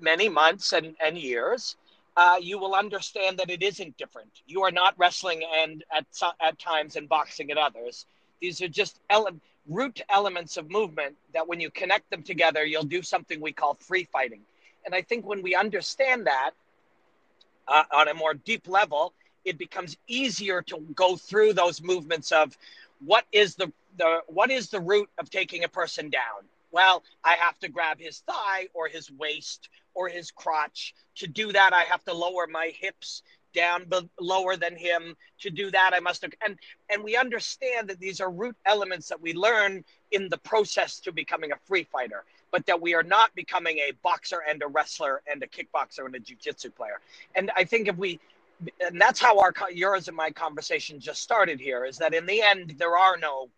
many 0.00 0.28
months 0.28 0.72
and, 0.72 0.94
and 1.04 1.18
years, 1.18 1.76
uh, 2.16 2.36
you 2.40 2.58
will 2.58 2.74
understand 2.74 3.38
that 3.38 3.50
it 3.50 3.62
isn't 3.62 3.96
different. 3.98 4.30
You 4.46 4.62
are 4.62 4.70
not 4.70 4.94
wrestling 4.96 5.42
and 5.58 5.84
at, 5.94 6.06
at 6.40 6.58
times 6.58 6.96
and 6.96 7.08
boxing 7.08 7.50
at 7.50 7.58
others. 7.58 8.06
These 8.40 8.62
are 8.62 8.68
just 8.68 9.00
ele- 9.10 9.40
root 9.68 10.00
elements 10.08 10.56
of 10.56 10.70
movement 10.70 11.16
that 11.34 11.46
when 11.46 11.60
you 11.60 11.70
connect 11.70 12.10
them 12.10 12.22
together, 12.22 12.64
you'll 12.64 12.84
do 12.84 13.02
something 13.02 13.40
we 13.40 13.52
call 13.52 13.74
free 13.74 14.04
fighting. 14.04 14.40
And 14.84 14.94
I 14.94 15.02
think 15.02 15.26
when 15.26 15.42
we 15.42 15.54
understand 15.54 16.26
that 16.26 16.52
uh, 17.68 17.82
on 17.94 18.08
a 18.08 18.14
more 18.14 18.34
deep 18.34 18.68
level, 18.68 19.12
it 19.44 19.58
becomes 19.58 19.96
easier 20.06 20.62
to 20.62 20.78
go 20.94 21.16
through 21.16 21.52
those 21.52 21.82
movements 21.82 22.32
of 22.32 22.56
what 23.04 23.24
is 23.32 23.56
the, 23.56 23.72
the 23.98 24.20
what 24.26 24.50
is 24.50 24.70
the 24.70 24.80
root 24.80 25.08
of 25.18 25.28
taking 25.30 25.64
a 25.64 25.68
person 25.68 26.08
down 26.08 26.48
well 26.76 27.02
i 27.24 27.34
have 27.36 27.58
to 27.58 27.68
grab 27.68 27.98
his 27.98 28.18
thigh 28.30 28.68
or 28.74 28.86
his 28.86 29.10
waist 29.10 29.70
or 29.94 30.10
his 30.10 30.30
crotch. 30.30 30.94
To 31.16 31.26
do 31.26 31.50
that 31.52 31.72
i 31.72 31.84
have 31.84 32.04
to 32.04 32.12
lower 32.12 32.46
my 32.46 32.66
hips 32.78 33.22
down 33.54 33.86
be- 33.88 34.10
lower 34.20 34.54
than 34.56 34.76
him. 34.76 35.16
To 35.44 35.50
do 35.50 35.70
that 35.70 35.92
i 35.94 36.00
must 36.00 36.20
have 36.22 36.32
and 36.44 36.58
and 36.90 37.02
we 37.02 37.16
understand 37.16 37.88
that 37.88 37.98
these 37.98 38.20
are 38.20 38.30
root 38.30 38.56
elements 38.66 39.08
that 39.08 39.22
we 39.22 39.32
learn 39.32 39.84
in 40.10 40.28
the 40.28 40.38
process 40.50 41.00
to 41.00 41.12
becoming 41.12 41.52
a 41.52 41.56
free 41.68 41.86
fighter 41.90 42.24
but 42.52 42.66
that 42.66 42.80
we 42.80 42.94
are 42.94 43.02
not 43.16 43.34
becoming 43.34 43.78
a 43.78 43.92
boxer 44.02 44.40
and 44.48 44.62
a 44.62 44.66
wrestler 44.66 45.22
and 45.30 45.42
a 45.42 45.46
kickboxer 45.46 46.04
and 46.06 46.14
a 46.14 46.20
jiu-jitsu 46.20 46.70
player. 46.70 47.00
And 47.34 47.50
i 47.56 47.64
think 47.64 47.88
if 47.88 47.96
we 47.96 48.20
and 48.86 49.00
that's 49.00 49.20
how 49.20 49.38
our 49.40 49.52
yours 49.72 50.08
and 50.08 50.16
my 50.16 50.30
conversation 50.30 51.00
just 51.00 51.22
started 51.22 51.58
here 51.68 51.84
is 51.90 51.96
that 51.98 52.12
in 52.14 52.26
the 52.26 52.42
end 52.42 52.74
there 52.78 52.96
are 52.98 53.16
no 53.16 53.48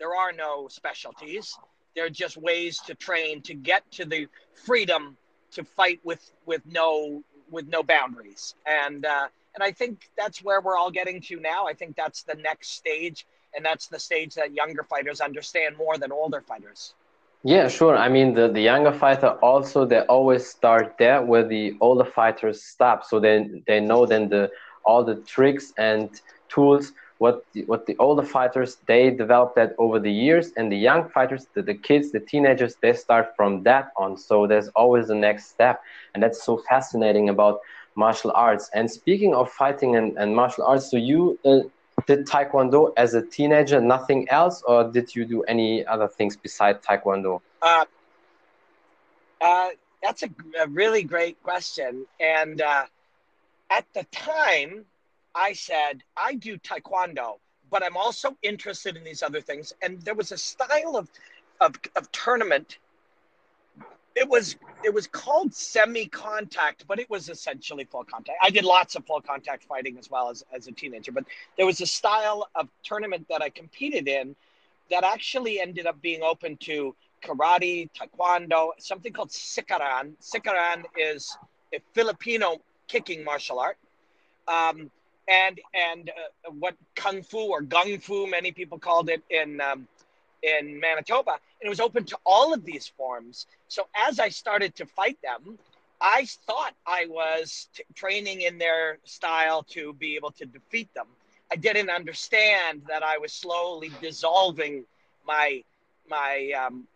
there 0.00 0.14
are 0.16 0.32
no 0.32 0.68
specialties 0.68 1.56
they're 1.94 2.10
just 2.10 2.36
ways 2.36 2.78
to 2.86 2.94
train 2.94 3.42
to 3.42 3.54
get 3.54 3.90
to 3.92 4.04
the 4.04 4.28
freedom 4.54 5.16
to 5.52 5.64
fight 5.64 6.00
with 6.04 6.32
with 6.46 6.62
no 6.66 7.22
with 7.50 7.66
no 7.68 7.82
boundaries. 7.82 8.54
And 8.66 9.04
uh, 9.04 9.28
and 9.54 9.64
i 9.64 9.72
think 9.72 10.08
that's 10.16 10.44
where 10.44 10.60
we're 10.60 10.76
all 10.76 10.90
getting 10.90 11.20
to 11.22 11.40
now. 11.40 11.66
I 11.66 11.74
think 11.74 11.96
that's 11.96 12.22
the 12.22 12.34
next 12.34 12.72
stage 12.72 13.26
and 13.54 13.64
that's 13.64 13.88
the 13.88 13.98
stage 13.98 14.34
that 14.34 14.54
younger 14.54 14.82
fighters 14.82 15.20
understand 15.20 15.76
more 15.76 15.98
than 15.98 16.12
older 16.12 16.40
fighters. 16.40 16.94
Yeah, 17.42 17.68
sure. 17.68 17.96
I 17.96 18.08
mean, 18.08 18.34
the, 18.34 18.48
the 18.48 18.60
younger 18.60 18.92
fighter 18.92 19.30
also 19.42 19.86
they 19.86 20.00
always 20.00 20.46
start 20.46 20.96
there 20.98 21.22
where 21.22 21.46
the 21.46 21.74
older 21.80 22.04
fighters 22.04 22.62
stop, 22.62 23.04
so 23.04 23.18
then 23.18 23.62
they 23.66 23.80
know 23.80 24.04
then 24.04 24.28
the 24.28 24.50
all 24.84 25.04
the 25.04 25.16
tricks 25.16 25.72
and 25.78 26.20
tools 26.48 26.92
what 27.20 27.44
the, 27.52 27.62
what 27.64 27.84
the 27.84 27.94
older 27.98 28.22
fighters 28.22 28.78
they 28.86 29.10
develop 29.10 29.54
that 29.54 29.74
over 29.76 30.00
the 30.00 30.10
years, 30.10 30.52
and 30.56 30.72
the 30.72 30.76
young 30.76 31.06
fighters, 31.10 31.46
the, 31.52 31.60
the 31.60 31.74
kids, 31.74 32.12
the 32.12 32.20
teenagers, 32.20 32.76
they 32.80 32.94
start 32.94 33.36
from 33.36 33.62
that 33.62 33.92
on. 33.98 34.16
So 34.16 34.46
there's 34.46 34.68
always 34.68 35.08
the 35.08 35.14
next 35.14 35.50
step, 35.50 35.82
and 36.14 36.22
that's 36.22 36.42
so 36.42 36.56
fascinating 36.66 37.28
about 37.28 37.60
martial 37.94 38.32
arts. 38.34 38.70
And 38.72 38.90
speaking 38.90 39.34
of 39.34 39.50
fighting 39.50 39.96
and, 39.96 40.16
and 40.16 40.34
martial 40.34 40.64
arts, 40.64 40.90
so 40.90 40.96
you 40.96 41.38
uh, 41.44 41.58
did 42.06 42.26
taekwondo 42.26 42.94
as 42.96 43.12
a 43.12 43.20
teenager 43.20 43.78
nothing 43.82 44.26
else 44.30 44.62
or 44.66 44.90
did 44.90 45.14
you 45.14 45.26
do 45.26 45.42
any 45.42 45.84
other 45.86 46.08
things 46.08 46.34
besides 46.34 46.78
taekwondo 46.86 47.42
uh, 47.60 47.84
uh, 49.42 49.68
that's 50.02 50.22
a, 50.22 50.30
a, 50.62 50.66
really 50.68 51.02
great 51.02 51.36
question 51.42 52.06
and 52.18 52.62
uh, 52.62 52.86
at 53.68 53.84
the 53.92 54.04
time 54.10 54.86
i 55.34 55.52
said 55.52 56.02
i 56.16 56.34
do 56.34 56.56
taekwondo 56.58 57.38
but 57.70 57.82
i'm 57.82 57.96
also 57.96 58.36
interested 58.42 58.96
in 58.96 59.04
these 59.04 59.22
other 59.22 59.40
things 59.40 59.72
and 59.82 60.00
there 60.02 60.14
was 60.14 60.32
a 60.32 60.38
style 60.38 60.96
of, 60.96 61.08
of, 61.60 61.74
of 61.96 62.10
tournament 62.12 62.78
it 64.16 64.28
was 64.28 64.56
it 64.84 64.92
was 64.92 65.06
called 65.06 65.54
semi 65.54 66.06
contact, 66.06 66.86
but 66.86 66.98
it 66.98 67.08
was 67.10 67.28
essentially 67.28 67.84
full 67.84 68.04
contact. 68.04 68.38
I 68.42 68.50
did 68.50 68.64
lots 68.64 68.96
of 68.96 69.06
full 69.06 69.20
contact 69.20 69.64
fighting 69.64 69.98
as 69.98 70.10
well 70.10 70.30
as, 70.30 70.42
as 70.52 70.66
a 70.66 70.72
teenager, 70.72 71.12
but 71.12 71.24
there 71.56 71.66
was 71.66 71.80
a 71.80 71.86
style 71.86 72.48
of 72.54 72.68
tournament 72.82 73.26
that 73.28 73.42
I 73.42 73.50
competed 73.50 74.08
in 74.08 74.34
that 74.90 75.04
actually 75.04 75.60
ended 75.60 75.86
up 75.86 76.00
being 76.02 76.22
open 76.22 76.56
to 76.58 76.94
karate, 77.22 77.88
taekwondo, 77.92 78.70
something 78.78 79.12
called 79.12 79.30
sikaran. 79.30 80.12
Sikaran 80.20 80.84
is 80.96 81.36
a 81.74 81.78
Filipino 81.94 82.56
kicking 82.88 83.22
martial 83.22 83.58
art. 83.58 83.78
Um, 84.48 84.90
and 85.30 85.60
and 85.74 86.10
uh, 86.10 86.50
what 86.50 86.74
kung 86.96 87.22
fu 87.22 87.38
or 87.38 87.62
gung 87.62 88.02
fu, 88.02 88.26
many 88.26 88.52
people 88.52 88.78
called 88.78 89.08
it 89.08 89.22
in 89.30 89.60
um, 89.60 89.86
in 90.42 90.80
Manitoba, 90.80 91.32
and 91.32 91.66
it 91.66 91.68
was 91.68 91.80
open 91.80 92.04
to 92.04 92.18
all 92.26 92.52
of 92.52 92.64
these 92.64 92.88
forms. 92.88 93.46
So 93.68 93.88
as 93.94 94.18
I 94.18 94.28
started 94.30 94.74
to 94.76 94.86
fight 94.86 95.18
them, 95.22 95.58
I 96.00 96.26
thought 96.46 96.74
I 96.86 97.06
was 97.08 97.68
t- 97.74 97.84
training 97.94 98.40
in 98.42 98.58
their 98.58 98.98
style 99.04 99.62
to 99.70 99.92
be 99.94 100.16
able 100.16 100.32
to 100.32 100.46
defeat 100.46 100.92
them. 100.94 101.06
I 101.52 101.56
didn't 101.56 101.90
understand 101.90 102.82
that 102.88 103.02
I 103.02 103.18
was 103.18 103.32
slowly 103.32 103.90
dissolving 104.00 104.84
my 105.26 105.62
my 106.08 106.52
um, 106.58 106.88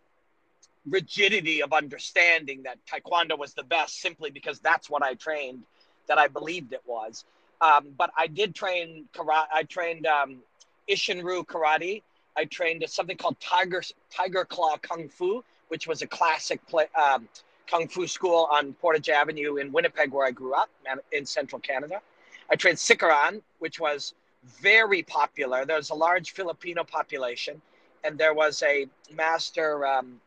rigidity 0.89 1.61
of 1.63 1.73
understanding 1.73 2.63
that 2.63 2.77
Taekwondo 2.85 3.37
was 3.37 3.53
the 3.53 3.63
best 3.63 4.01
simply 4.01 4.29
because 4.29 4.59
that's 4.59 4.89
what 4.89 5.03
I 5.03 5.13
trained, 5.13 5.63
that 6.07 6.17
I 6.17 6.27
believed 6.27 6.73
it 6.73 6.81
was. 6.85 7.25
Um, 7.61 7.93
but 7.97 8.11
I 8.17 8.27
did 8.27 8.53
train 8.53 9.05
karate. 9.15 9.47
I 9.53 9.63
trained 9.63 10.05
um, 10.05 10.37
Isshin-ryu 10.89 11.45
karate 11.45 12.01
I 12.37 12.45
trained 12.45 12.83
something 12.87 13.17
called 13.17 13.39
Tiger 13.39 13.81
Tiger 14.11 14.45
Claw 14.45 14.77
Kung 14.77 15.07
Fu, 15.07 15.43
which 15.69 15.87
was 15.87 16.01
a 16.01 16.07
classic 16.07 16.65
play, 16.67 16.87
um, 16.95 17.27
kung 17.67 17.87
fu 17.87 18.07
school 18.07 18.47
on 18.51 18.73
Portage 18.73 19.09
Avenue 19.09 19.57
in 19.57 19.71
Winnipeg, 19.71 20.11
where 20.11 20.27
I 20.27 20.31
grew 20.31 20.53
up 20.53 20.69
in 21.11 21.25
central 21.25 21.59
Canada. 21.59 22.01
I 22.49 22.55
trained 22.55 22.77
Sikaran, 22.77 23.41
which 23.59 23.79
was 23.79 24.13
very 24.61 25.01
popular. 25.01 25.65
There's 25.65 25.89
a 25.89 25.95
large 25.95 26.31
Filipino 26.31 26.83
population, 26.83 27.61
and 28.03 28.17
there 28.17 28.33
was 28.33 28.61
a 28.63 28.87
master. 29.13 29.85
Um, 29.85 30.19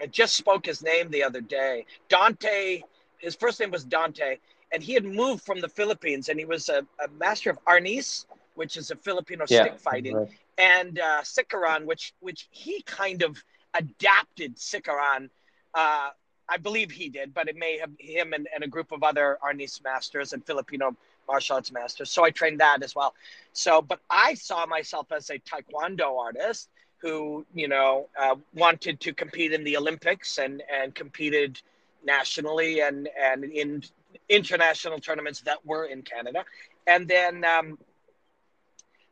I 0.00 0.06
just 0.06 0.36
spoke 0.36 0.66
his 0.66 0.82
name 0.82 1.10
the 1.10 1.24
other 1.24 1.40
day. 1.40 1.86
Dante. 2.08 2.82
His 3.18 3.34
first 3.34 3.58
name 3.58 3.70
was 3.70 3.82
Dante, 3.82 4.36
and 4.72 4.82
he 4.82 4.94
had 4.94 5.04
moved 5.04 5.44
from 5.44 5.60
the 5.60 5.68
Philippines, 5.68 6.28
and 6.28 6.38
he 6.38 6.44
was 6.44 6.68
a, 6.68 6.86
a 7.04 7.08
master 7.18 7.50
of 7.50 7.58
arnis, 7.64 8.26
which 8.54 8.76
is 8.76 8.90
a 8.90 8.96
Filipino 8.96 9.44
yeah, 9.48 9.62
stick 9.62 9.78
fighting. 9.78 10.16
Right 10.16 10.28
and 10.58 10.98
uh, 10.98 11.22
Sikaran, 11.22 11.84
which 11.84 12.14
which 12.20 12.48
he 12.50 12.82
kind 12.82 13.22
of 13.22 13.42
adapted 13.74 14.56
Sikaran. 14.56 15.28
Uh, 15.74 16.10
I 16.48 16.58
believe 16.58 16.90
he 16.90 17.08
did, 17.08 17.34
but 17.34 17.48
it 17.48 17.56
may 17.56 17.78
have 17.78 17.90
him 17.98 18.32
and, 18.32 18.48
and 18.54 18.62
a 18.62 18.68
group 18.68 18.92
of 18.92 19.02
other 19.02 19.38
Arnis 19.44 19.82
masters 19.82 20.32
and 20.32 20.44
Filipino 20.44 20.96
martial 21.26 21.56
arts 21.56 21.72
masters. 21.72 22.10
So 22.10 22.24
I 22.24 22.30
trained 22.30 22.60
that 22.60 22.84
as 22.84 22.94
well. 22.94 23.14
So, 23.52 23.82
but 23.82 23.98
I 24.08 24.34
saw 24.34 24.64
myself 24.64 25.10
as 25.10 25.28
a 25.30 25.40
Taekwondo 25.40 26.18
artist 26.18 26.68
who, 26.98 27.44
you 27.52 27.66
know, 27.66 28.08
uh, 28.18 28.36
wanted 28.54 29.00
to 29.00 29.12
compete 29.12 29.52
in 29.52 29.64
the 29.64 29.76
Olympics 29.76 30.38
and 30.38 30.62
and 30.72 30.94
competed 30.94 31.60
nationally 32.04 32.80
and 32.80 33.08
and 33.20 33.44
in 33.44 33.82
international 34.28 34.98
tournaments 34.98 35.40
that 35.42 35.64
were 35.64 35.84
in 35.84 36.02
Canada. 36.02 36.44
And 36.86 37.08
then 37.08 37.44
um, 37.44 37.78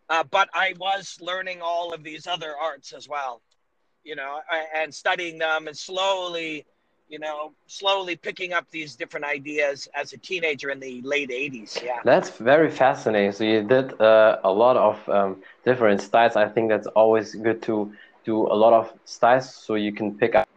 uh, 0.09 0.25
but 0.31 0.49
I 0.55 0.75
was 0.79 1.19
learning 1.21 1.61
all 1.63 1.93
of 1.93 2.03
these 2.03 2.27
other 2.27 2.55
arts 2.61 2.93
as 2.93 3.09
well, 3.09 3.41
you 4.05 4.17
know, 4.17 4.41
and 4.75 4.95
studying 4.95 5.39
them 5.39 5.67
and 5.67 5.77
slowly, 5.77 6.67
you 7.09 7.19
know, 7.19 7.53
slowly 7.67 8.17
picking 8.17 8.53
up 8.53 8.67
these 8.71 8.97
different 8.97 9.25
ideas 9.25 9.89
as 9.95 10.13
a 10.13 10.19
teenager 10.19 10.71
in 10.71 10.81
the 10.81 11.01
late 11.03 11.31
80s. 11.31 11.83
Yeah. 11.83 12.01
That's 12.05 12.31
very 12.31 12.71
fascinating. 12.71 13.33
So 13.33 13.45
you 13.45 13.63
did 13.63 13.99
uh, 14.01 14.39
a 14.45 14.51
lot 14.51 14.77
of 14.77 15.09
um, 15.09 15.43
different 15.65 16.03
styles. 16.03 16.37
I 16.37 16.49
think 16.49 16.69
that's 16.69 16.87
always 16.89 17.35
good 17.35 17.63
to 17.63 17.93
do 18.25 18.47
a 18.47 18.57
lot 18.57 18.73
of 18.73 18.93
styles 19.05 19.55
so 19.55 19.75
you 19.75 19.93
can 19.93 20.17
pick 20.17 20.35
up 20.35 20.49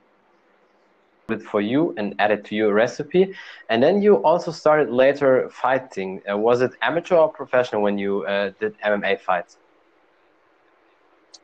it 1.31 1.41
for 1.41 1.61
you 1.61 1.93
and 1.97 2.15
add 2.19 2.31
it 2.31 2.45
to 2.45 2.55
your 2.55 2.73
recipe. 2.73 3.33
And 3.69 3.81
then 3.81 4.01
you 4.01 4.23
also 4.23 4.51
started 4.51 4.89
later 4.89 5.49
fighting. 5.49 6.21
Uh, 6.29 6.37
was 6.37 6.61
it 6.61 6.71
amateur 6.81 7.15
or 7.15 7.29
professional 7.29 7.81
when 7.81 7.97
you 7.97 8.25
uh, 8.25 8.51
did 8.59 8.75
MMA 8.79 9.19
fights? 9.19 9.57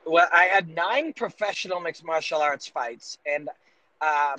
Well, 0.06 0.28
I 0.34 0.46
had 0.46 0.68
nine 0.70 1.13
professional 1.13 1.80
mixed 1.80 2.04
martial 2.04 2.42
arts 2.42 2.68
fights, 2.68 3.18
and 3.25 3.50
uh, 4.02 4.36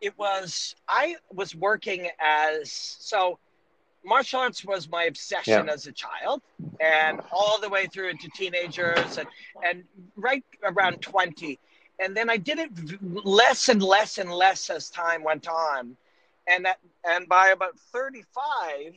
it 0.00 0.16
was 0.18 0.76
I 0.88 1.16
was 1.32 1.54
working 1.54 2.08
as 2.20 2.70
so. 2.70 3.38
Martial 4.06 4.40
arts 4.40 4.62
was 4.62 4.86
my 4.86 5.04
obsession 5.04 5.66
yeah. 5.66 5.72
as 5.72 5.86
a 5.86 5.92
child, 5.92 6.42
and 6.78 7.22
all 7.32 7.58
the 7.58 7.70
way 7.70 7.86
through 7.86 8.10
into 8.10 8.28
teenagers, 8.36 9.16
and 9.16 9.26
and 9.64 9.82
right 10.14 10.44
around 10.62 11.00
twenty 11.00 11.58
and 12.00 12.16
then 12.16 12.30
I 12.30 12.36
did 12.36 12.58
it 12.58 12.70
less 13.24 13.68
and 13.68 13.82
less 13.82 14.18
and 14.18 14.30
less 14.30 14.70
as 14.70 14.90
time 14.90 15.22
went 15.22 15.48
on, 15.48 15.96
and 16.48 16.64
that 16.64 16.78
and 17.04 17.28
by 17.28 17.48
about 17.48 17.78
thirty 17.78 18.24
five, 18.34 18.94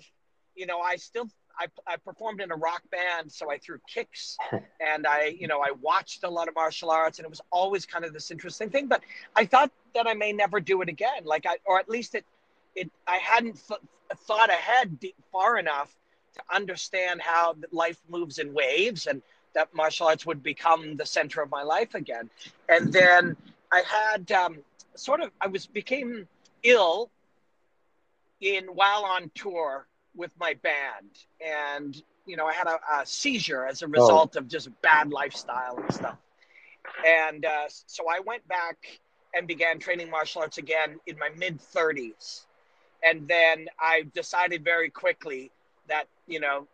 you 0.55 0.65
know, 0.65 0.79
I 0.79 0.95
still 0.95 1.29
I, 1.59 1.67
I 1.87 1.97
performed 1.97 2.41
in 2.41 2.51
a 2.51 2.55
rock 2.55 2.83
band, 2.91 3.31
so 3.31 3.51
I 3.51 3.57
threw 3.57 3.79
kicks, 3.91 4.37
and 4.79 5.07
I 5.07 5.35
you 5.39 5.47
know 5.47 5.61
I 5.61 5.71
watched 5.81 6.23
a 6.23 6.29
lot 6.29 6.47
of 6.47 6.55
martial 6.55 6.91
arts, 6.91 7.19
and 7.19 7.25
it 7.25 7.29
was 7.29 7.41
always 7.51 7.85
kind 7.85 8.05
of 8.05 8.13
this 8.13 8.31
interesting 8.31 8.69
thing. 8.69 8.87
But 8.87 9.01
I 9.35 9.45
thought 9.45 9.71
that 9.95 10.07
I 10.07 10.13
may 10.13 10.33
never 10.33 10.59
do 10.59 10.81
it 10.81 10.89
again, 10.89 11.23
like 11.23 11.45
I 11.45 11.57
or 11.65 11.79
at 11.79 11.89
least 11.89 12.15
it 12.15 12.25
it 12.75 12.91
I 13.07 13.17
hadn't 13.17 13.59
th- 13.67 13.81
thought 14.25 14.49
ahead 14.49 14.99
deep, 14.99 15.15
far 15.31 15.57
enough 15.57 15.95
to 16.35 16.55
understand 16.55 17.21
how 17.21 17.55
life 17.71 17.99
moves 18.09 18.39
in 18.39 18.53
waves 18.53 19.07
and 19.07 19.21
that 19.57 19.73
martial 19.73 20.05
arts 20.05 20.23
would 20.23 20.43
become 20.43 20.95
the 20.97 21.05
center 21.05 21.41
of 21.41 21.49
my 21.49 21.63
life 21.63 21.95
again. 21.95 22.29
And 22.69 22.93
then 22.93 23.35
I 23.71 23.81
had 23.81 24.31
um, 24.31 24.59
sort 24.93 25.19
of 25.19 25.31
I 25.41 25.47
was 25.47 25.65
became 25.65 26.27
ill 26.61 27.09
in 28.39 28.65
while 28.65 29.03
on 29.03 29.31
tour 29.33 29.87
with 30.15 30.29
my 30.39 30.53
band, 30.61 31.09
and 31.43 31.99
you 32.27 32.37
know 32.37 32.45
I 32.45 32.53
had 32.53 32.67
a, 32.67 32.79
a 32.99 33.05
seizure 33.05 33.65
as 33.65 33.81
a 33.81 33.85
oh. 33.85 33.89
result 33.89 34.33
oh. 34.35 34.39
of 34.39 34.47
just 34.47 34.69
bad 34.83 35.09
lifestyle 35.11 35.75
and 35.77 35.91
stuff. 35.91 36.17
And 37.05 37.43
uh, 37.43 37.65
so 37.67 38.05
I 38.07 38.19
went 38.19 38.47
back 38.47 38.77
and 39.33 39.47
began 39.47 39.79
training 39.79 40.11
martial 40.11 40.43
arts 40.43 40.59
again 40.59 40.99
in 41.07 41.17
my 41.17 41.29
mid 41.35 41.59
30s. 41.59 42.45
And 43.03 43.27
then 43.27 43.69
I 43.79 44.05
decided 44.13 44.63
very 44.63 44.89
quickly 44.89 45.51
that, 45.87 46.05
you 46.27 46.39
know, 46.39 46.67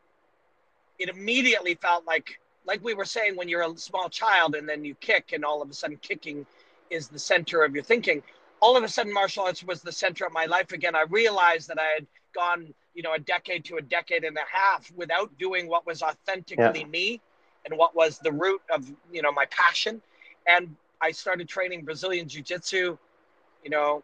it 1.00 1.10
immediately 1.10 1.76
felt 1.76 2.06
like 2.06 2.40
like 2.66 2.84
we 2.84 2.94
were 2.94 3.06
saying 3.06 3.36
when 3.36 3.50
you're 3.50 3.64
a 3.64 3.78
small 3.78 4.10
child 4.10 4.56
and 4.56 4.68
then 4.68 4.84
you 4.84 4.96
kick 4.96 5.34
and 5.34 5.44
all 5.44 5.62
of 5.62 5.70
a 5.70 5.74
sudden 5.74 5.98
kicking 6.02 6.46
is 6.90 7.08
the 7.08 7.20
center 7.20 7.64
of 7.64 7.74
your 7.74 7.84
thinking. 7.84 8.22
All 8.62 8.78
of 8.78 8.84
a 8.84 8.88
sudden 8.88 9.14
martial 9.14 9.44
arts 9.44 9.64
was 9.64 9.82
the 9.82 9.92
center 9.92 10.26
of 10.26 10.32
my 10.32 10.46
life 10.46 10.72
again. 10.72 10.96
I 10.96 11.04
realized 11.10 11.68
that 11.70 11.80
i 11.80 11.88
had 11.96 12.08
gone 12.34 12.74
you 12.96 13.04
know 13.04 13.14
a 13.14 13.20
decade 13.20 13.64
to 13.66 13.78
a 13.78 13.82
decade 13.82 14.24
and 14.24 14.38
a 14.38 14.48
half 14.52 14.92
without 14.96 15.38
doing 15.38 15.68
what 15.68 15.86
was 15.86 16.02
authentically 16.02 16.82
yeah. 16.82 16.86
me 16.88 17.22
and 17.66 17.78
what 17.78 17.96
was 17.96 18.20
the 18.20 18.32
root 18.32 18.62
of 18.72 18.92
you 19.12 19.22
know 19.22 19.32
my 19.32 19.46
passion. 19.50 20.02
And 20.48 20.76
i 21.02 21.12
started 21.12 21.48
training 21.48 21.84
brazilian 21.84 22.28
jiu-jitsu 22.28 22.98
you 23.64 23.70
know 23.70 24.04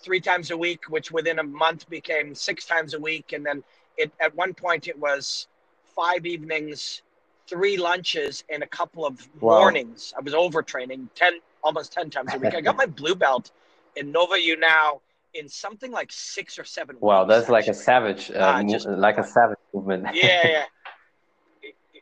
three 0.00 0.20
times 0.20 0.50
a 0.50 0.56
week 0.56 0.88
which 0.88 1.10
within 1.12 1.38
a 1.38 1.42
month 1.42 1.88
became 1.88 2.34
six 2.34 2.64
times 2.64 2.94
a 2.94 3.00
week. 3.00 3.32
And 3.32 3.44
then 3.44 3.62
it 3.96 4.10
at 4.20 4.34
one 4.34 4.54
point 4.54 4.88
it 4.88 4.98
was 4.98 5.46
five 5.94 6.26
evenings 6.26 7.02
three 7.50 7.76
lunches 7.76 8.44
and 8.48 8.62
a 8.62 8.66
couple 8.66 9.04
of 9.04 9.28
wow. 9.40 9.58
mornings. 9.58 10.14
I 10.16 10.20
was 10.22 10.32
overtraining 10.32 11.08
10, 11.14 11.40
almost 11.62 11.92
10 11.92 12.08
times 12.08 12.32
a 12.32 12.38
week. 12.38 12.54
I 12.54 12.60
got 12.60 12.76
my 12.76 12.86
blue 12.86 13.16
belt 13.16 13.50
in 13.96 14.12
Nova 14.12 14.36
União 14.36 15.00
in 15.34 15.48
something 15.48 15.90
like 15.90 16.10
six 16.10 16.58
or 16.58 16.64
seven 16.64 16.96
Wow, 17.00 17.24
that's 17.24 17.42
actually. 17.42 17.52
like 17.52 17.66
a 17.68 17.74
savage, 17.74 18.30
uh, 18.30 18.34
uh, 18.34 18.62
just, 18.62 18.88
like 18.88 19.18
a 19.18 19.24
savage 19.24 19.58
movement. 19.74 20.06
yeah, 20.14 20.46
yeah. 20.46 20.64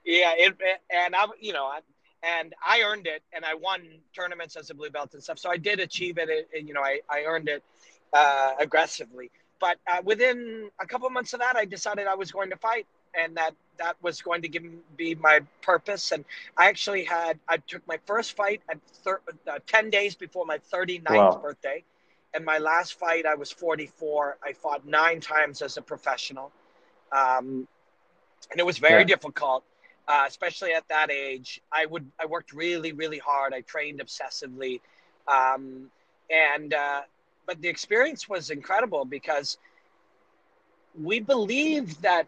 Yeah, 0.04 0.32
it, 0.38 0.56
and 0.88 1.14
I, 1.14 1.26
you 1.38 1.52
know, 1.52 1.70
and 2.22 2.54
I 2.66 2.80
earned 2.80 3.06
it, 3.06 3.22
and 3.34 3.44
I 3.44 3.52
won 3.52 3.82
tournaments 4.14 4.56
as 4.56 4.70
a 4.70 4.74
blue 4.74 4.88
belt 4.88 5.12
and 5.12 5.22
stuff. 5.22 5.38
So 5.38 5.50
I 5.50 5.58
did 5.58 5.80
achieve 5.80 6.16
it, 6.16 6.48
and 6.56 6.66
you 6.66 6.72
know, 6.72 6.80
I, 6.80 7.00
I 7.10 7.24
earned 7.26 7.50
it 7.50 7.62
uh, 8.14 8.52
aggressively. 8.58 9.30
But 9.60 9.76
uh, 9.86 10.00
within 10.02 10.70
a 10.80 10.86
couple 10.86 11.06
of 11.06 11.12
months 11.12 11.34
of 11.34 11.40
that, 11.40 11.56
I 11.56 11.66
decided 11.66 12.06
I 12.06 12.14
was 12.14 12.32
going 12.32 12.48
to 12.48 12.56
fight, 12.56 12.86
and 13.14 13.36
that 13.36 13.54
that 13.78 13.96
was 14.02 14.20
going 14.22 14.42
to 14.42 14.48
give 14.48 14.62
be 14.96 15.14
my 15.14 15.40
purpose. 15.62 16.12
And 16.12 16.24
I 16.56 16.68
actually 16.68 17.04
had 17.04 17.38
I 17.48 17.58
took 17.58 17.86
my 17.86 17.98
first 18.06 18.36
fight 18.36 18.62
at 18.70 18.78
thir- 19.04 19.20
uh, 19.50 19.58
ten 19.66 19.90
days 19.90 20.14
before 20.14 20.44
my 20.46 20.58
39th 20.72 21.10
wow. 21.10 21.40
birthday, 21.42 21.84
and 22.34 22.44
my 22.44 22.58
last 22.58 22.98
fight 22.98 23.26
I 23.26 23.34
was 23.34 23.50
44. 23.50 24.38
I 24.42 24.52
fought 24.52 24.86
nine 24.86 25.20
times 25.20 25.62
as 25.62 25.76
a 25.76 25.82
professional, 25.82 26.52
um, 27.12 27.66
and 28.50 28.58
it 28.58 28.66
was 28.66 28.78
very 28.78 29.02
yeah. 29.02 29.14
difficult. 29.14 29.64
Uh, 30.06 30.24
especially 30.26 30.72
at 30.72 30.88
that 30.88 31.10
age, 31.10 31.60
I 31.70 31.84
would 31.84 32.10
I 32.18 32.26
worked 32.26 32.52
really 32.52 32.92
really 32.92 33.18
hard. 33.18 33.52
I 33.52 33.60
trained 33.60 34.00
obsessively, 34.00 34.80
um, 35.26 35.90
and 36.30 36.72
uh, 36.72 37.02
but 37.46 37.60
the 37.60 37.68
experience 37.68 38.28
was 38.28 38.50
incredible 38.50 39.04
because 39.04 39.58
we 41.00 41.20
believe 41.20 42.00
that 42.00 42.26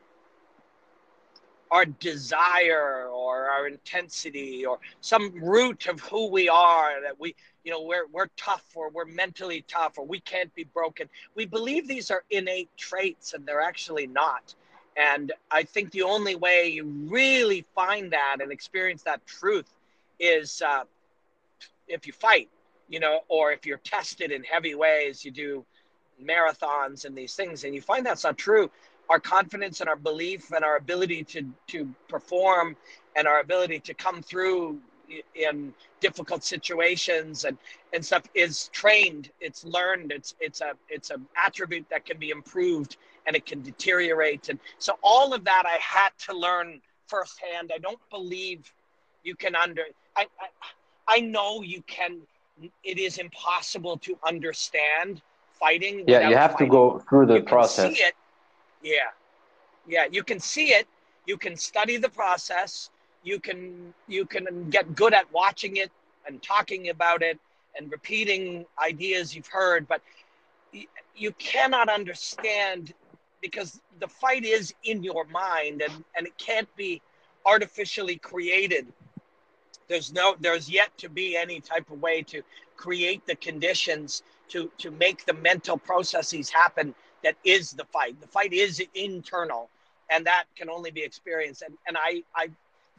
our 1.71 1.85
desire 1.85 3.09
or 3.09 3.49
our 3.49 3.67
intensity 3.69 4.67
or 4.67 4.79
some 5.01 5.33
root 5.43 5.87
of 5.87 6.01
who 6.01 6.29
we 6.29 6.49
are 6.49 7.01
that 7.03 7.19
we 7.19 7.35
you 7.65 7.71
know 7.71 7.83
we're 7.83 8.07
we're 8.13 8.29
tough 8.37 8.65
or 8.75 8.91
we're 8.91 9.05
mentally 9.05 9.65
tough 9.69 9.99
or 9.99 10.05
we 10.05 10.21
can't 10.21 10.55
be 10.55 10.65
broken. 10.65 11.09
We 11.35 11.47
believe 11.47 11.87
these 11.87 12.11
are 12.11 12.25
innate 12.31 12.71
traits 12.77 13.35
and 13.35 13.47
they're 13.47 13.61
actually 13.63 14.07
not. 14.07 14.55
And 14.97 15.33
i 15.51 15.63
think 15.63 15.93
the 15.93 16.03
only 16.03 16.35
way 16.35 16.69
you 16.69 16.85
really 17.09 17.65
find 17.75 18.13
that 18.13 18.39
and 18.41 18.51
experience 18.51 19.03
that 19.05 19.25
truth 19.27 19.71
is 20.19 20.63
uh, 20.63 20.85
if 21.89 22.07
you 22.07 22.13
fight 22.13 22.49
you 22.89 23.01
know 23.01 23.21
or 23.29 23.53
if 23.53 23.65
you're 23.65 23.79
tested 23.79 24.33
in 24.33 24.43
heavy 24.43 24.75
ways 24.75 25.25
you 25.25 25.31
do 25.31 25.65
marathons 26.23 27.05
and 27.05 27.17
these 27.17 27.35
things 27.35 27.65
and 27.65 27.75
you 27.75 27.81
find 27.81 28.05
that's 28.05 28.25
not 28.25 28.37
true 28.37 28.71
our 29.11 29.21
confidence 29.21 29.81
and 29.81 29.89
our 29.91 29.97
belief 29.97 30.53
and 30.53 30.65
our 30.65 30.77
ability 30.77 31.25
to 31.25 31.45
to 31.67 31.93
perform 32.09 32.77
and 33.17 33.27
our 33.27 33.41
ability 33.41 33.81
to 33.81 33.93
come 33.93 34.23
through 34.23 34.79
in 35.35 35.75
difficult 36.01 36.45
situations 36.45 37.45
and 37.45 37.59
and 37.93 38.05
stuff 38.05 38.23
is 38.35 38.69
trained 38.69 39.31
it's 39.41 39.65
learned 39.65 40.13
it's 40.13 40.37
it's 40.41 40.61
a 40.61 40.73
it's 40.89 41.11
an 41.11 41.27
attribute 41.37 41.85
that 41.91 42.07
can 42.07 42.17
be 42.17 42.31
improved 42.31 42.97
and 43.27 43.37
it 43.37 43.45
can 43.45 43.61
deteriorate. 43.61 44.49
And 44.49 44.59
so 44.79 44.99
all 45.03 45.35
of 45.35 45.45
that 45.45 45.65
i 45.67 45.79
had 45.81 46.11
to 46.27 46.33
learn 46.37 46.81
firsthand. 47.09 47.73
I 47.75 47.79
don't 47.79 47.99
believe 48.11 48.73
you 49.25 49.35
can 49.35 49.57
under 49.57 49.83
i 50.17 50.27
i, 50.41 50.47
I 51.17 51.21
know 51.21 51.63
you 51.63 51.83
can 51.83 52.21
it 52.85 52.99
is 52.99 53.19
impossible 53.19 53.97
to 53.99 54.17
understand 54.25 55.23
fighting 55.59 56.05
yeah 56.07 56.29
you 56.29 56.37
have 56.37 56.53
fighting. 56.53 56.69
to 56.69 56.71
go 56.71 57.03
through 57.09 57.27
the 57.27 57.35
you 57.35 57.43
process 57.43 57.97
see 57.97 58.03
it 58.03 58.15
yeah. 58.83 59.11
Yeah, 59.89 60.07
you 60.11 60.23
can 60.23 60.39
see 60.41 60.69
it, 60.69 60.87
you 61.27 61.37
can 61.37 61.57
study 61.57 61.97
the 61.97 62.09
process, 62.09 62.91
you 63.23 63.41
can 63.41 63.95
you 64.09 64.25
can 64.25 64.71
get 64.71 64.95
good 64.95 65.15
at 65.15 65.31
watching 65.33 65.77
it 65.77 65.91
and 66.27 66.43
talking 66.43 66.91
about 66.91 67.23
it 67.23 67.39
and 67.77 67.91
repeating 67.91 68.67
ideas 68.83 69.35
you've 69.35 69.47
heard, 69.47 69.87
but 69.89 70.01
you 71.17 71.33
cannot 71.39 71.89
understand 71.89 72.93
because 73.41 73.81
the 74.01 74.09
fight 74.09 74.45
is 74.45 74.75
in 74.85 75.03
your 75.03 75.25
mind 75.25 75.83
and, 75.83 76.05
and 76.17 76.27
it 76.27 76.37
can't 76.39 76.69
be 76.77 77.01
artificially 77.47 78.17
created. 78.17 78.87
There's 79.89 80.13
no 80.13 80.37
there's 80.41 80.69
yet 80.69 80.97
to 80.99 81.09
be 81.09 81.37
any 81.37 81.61
type 81.61 81.91
of 81.91 82.01
way 82.01 82.23
to 82.23 82.43
create 82.77 83.27
the 83.27 83.35
conditions 83.37 84.23
to 84.49 84.71
to 84.79 84.91
make 84.93 85.27
the 85.27 85.35
mental 85.35 85.77
processes 85.77 86.49
happen 86.51 86.95
that 87.25 87.37
is 87.45 87.73
the 87.73 87.85
fight. 87.85 88.21
The 88.21 88.27
fight 88.27 88.53
is 88.53 88.83
internal, 88.95 89.69
and 90.11 90.27
that 90.27 90.45
can 90.57 90.69
only 90.71 90.91
be 90.91 91.03
experienced. 91.03 91.63
And 91.63 91.77
and 91.87 91.97
I 91.97 92.23
I 92.35 92.51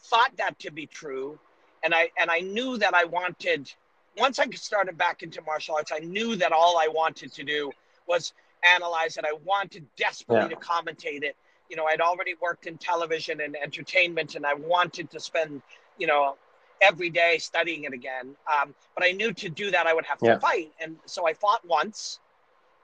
thought 0.01 0.31
that 0.37 0.57
to 0.59 0.71
be 0.71 0.85
true, 0.85 1.39
and 1.83 1.93
I 1.93 2.09
and 2.19 2.29
I 2.29 2.39
knew 2.39 2.77
that 2.77 2.93
I 2.93 3.05
wanted. 3.05 3.71
Once 4.17 4.39
I 4.39 4.49
started 4.49 4.97
back 4.97 5.23
into 5.23 5.41
martial 5.41 5.75
arts, 5.75 5.91
I 5.93 5.99
knew 5.99 6.35
that 6.35 6.51
all 6.51 6.77
I 6.77 6.87
wanted 6.87 7.31
to 7.33 7.43
do 7.43 7.71
was 8.07 8.33
analyze 8.63 9.17
it. 9.17 9.25
I 9.25 9.33
wanted 9.45 9.85
desperately 9.95 10.49
yeah. 10.49 10.55
to 10.55 10.55
commentate 10.57 11.23
it. 11.23 11.35
You 11.69 11.77
know, 11.77 11.85
I'd 11.85 12.01
already 12.01 12.35
worked 12.41 12.67
in 12.67 12.77
television 12.77 13.39
and 13.41 13.55
entertainment, 13.55 14.35
and 14.35 14.45
I 14.45 14.53
wanted 14.53 15.09
to 15.11 15.19
spend, 15.19 15.61
you 15.97 16.07
know, 16.07 16.35
every 16.81 17.09
day 17.09 17.37
studying 17.37 17.85
it 17.85 17.93
again. 17.93 18.35
Um, 18.51 18.73
but 18.95 19.05
I 19.05 19.11
knew 19.11 19.31
to 19.33 19.49
do 19.49 19.71
that, 19.71 19.87
I 19.87 19.93
would 19.93 20.05
have 20.05 20.17
to 20.19 20.25
yeah. 20.25 20.39
fight. 20.39 20.71
And 20.79 20.97
so 21.05 21.27
I 21.27 21.33
fought 21.33 21.65
once 21.65 22.19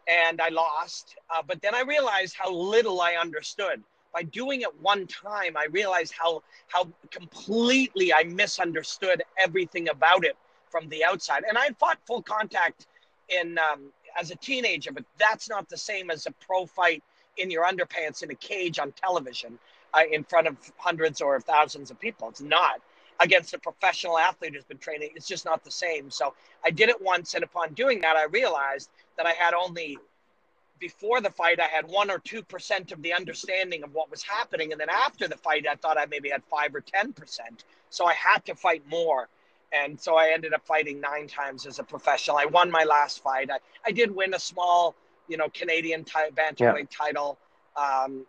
and 0.07 0.41
I 0.41 0.49
lost. 0.49 1.15
Uh, 1.29 1.41
but 1.45 1.61
then 1.61 1.75
I 1.75 1.81
realized 1.81 2.35
how 2.37 2.51
little 2.51 3.01
I 3.01 3.13
understood. 3.13 3.83
By 4.13 4.23
doing 4.23 4.61
it 4.61 4.81
one 4.81 5.05
time, 5.05 5.57
I 5.57 5.67
realized 5.71 6.13
how 6.17 6.41
how 6.67 6.87
completely 7.11 8.13
I 8.13 8.23
misunderstood 8.23 9.21
everything 9.37 9.89
about 9.89 10.25
it 10.25 10.35
from 10.69 10.89
the 10.89 11.03
outside. 11.03 11.43
And 11.47 11.57
I 11.57 11.69
fought 11.79 11.99
full 12.05 12.21
contact 12.21 12.87
in 13.29 13.57
um, 13.59 13.91
as 14.19 14.31
a 14.31 14.35
teenager, 14.35 14.91
but 14.91 15.03
that's 15.19 15.49
not 15.49 15.69
the 15.69 15.77
same 15.77 16.09
as 16.09 16.25
a 16.25 16.31
pro 16.31 16.65
fight 16.65 17.03
in 17.37 17.51
your 17.51 17.65
underpants 17.65 18.23
in 18.23 18.31
a 18.31 18.35
cage 18.35 18.79
on 18.79 18.91
television 18.93 19.59
uh, 19.93 20.01
in 20.11 20.23
front 20.23 20.47
of 20.47 20.57
hundreds 20.77 21.21
or 21.21 21.39
thousands 21.39 21.91
of 21.91 21.99
people. 21.99 22.29
It's 22.29 22.41
not 22.41 22.81
against 23.19 23.53
a 23.53 23.59
professional 23.59 24.17
athlete 24.17 24.53
who's 24.53 24.63
been 24.63 24.77
training. 24.77 25.09
It's 25.15 25.27
just 25.27 25.45
not 25.45 25.63
the 25.63 25.71
same. 25.71 26.09
So 26.11 26.33
I 26.63 26.69
did 26.69 26.89
it 26.89 27.01
once, 27.01 27.33
and 27.33 27.43
upon 27.43 27.73
doing 27.73 28.01
that, 28.01 28.15
I 28.15 28.25
realized 28.25 28.89
that 29.17 29.25
I 29.25 29.33
had 29.33 29.53
only 29.53 29.97
before 30.79 31.21
the 31.21 31.31
fight, 31.31 31.59
I 31.59 31.67
had 31.67 31.87
one 31.87 32.11
or 32.11 32.19
two 32.19 32.43
percent 32.43 32.91
of 32.91 33.01
the 33.01 33.13
understanding 33.13 33.83
of 33.83 33.93
what 33.93 34.11
was 34.11 34.23
happening, 34.23 34.71
and 34.71 34.79
then 34.79 34.89
after 34.89 35.27
the 35.27 35.37
fight, 35.37 35.65
I 35.69 35.75
thought 35.75 35.97
I 35.97 36.05
maybe 36.05 36.29
had 36.29 36.43
five 36.43 36.75
or 36.75 36.81
ten 36.81 37.13
percent. 37.13 37.63
So 37.89 38.05
I 38.05 38.13
had 38.13 38.45
to 38.45 38.55
fight 38.55 38.83
more, 38.87 39.27
and 39.73 39.99
so 39.99 40.15
I 40.15 40.29
ended 40.33 40.53
up 40.53 40.65
fighting 40.65 40.99
nine 40.99 41.27
times 41.27 41.65
as 41.65 41.79
a 41.79 41.83
professional. 41.83 42.37
I 42.37 42.45
won 42.45 42.69
my 42.69 42.83
last 42.83 43.23
fight. 43.23 43.49
I, 43.49 43.57
I 43.85 43.91
did 43.91 44.15
win 44.15 44.33
a 44.33 44.39
small, 44.39 44.95
you 45.27 45.37
know, 45.37 45.47
Canadian 45.53 46.03
t- 46.03 46.13
bantamweight 46.35 46.59
yeah. 46.91 47.05
title. 47.05 47.37
Um, 47.75 48.25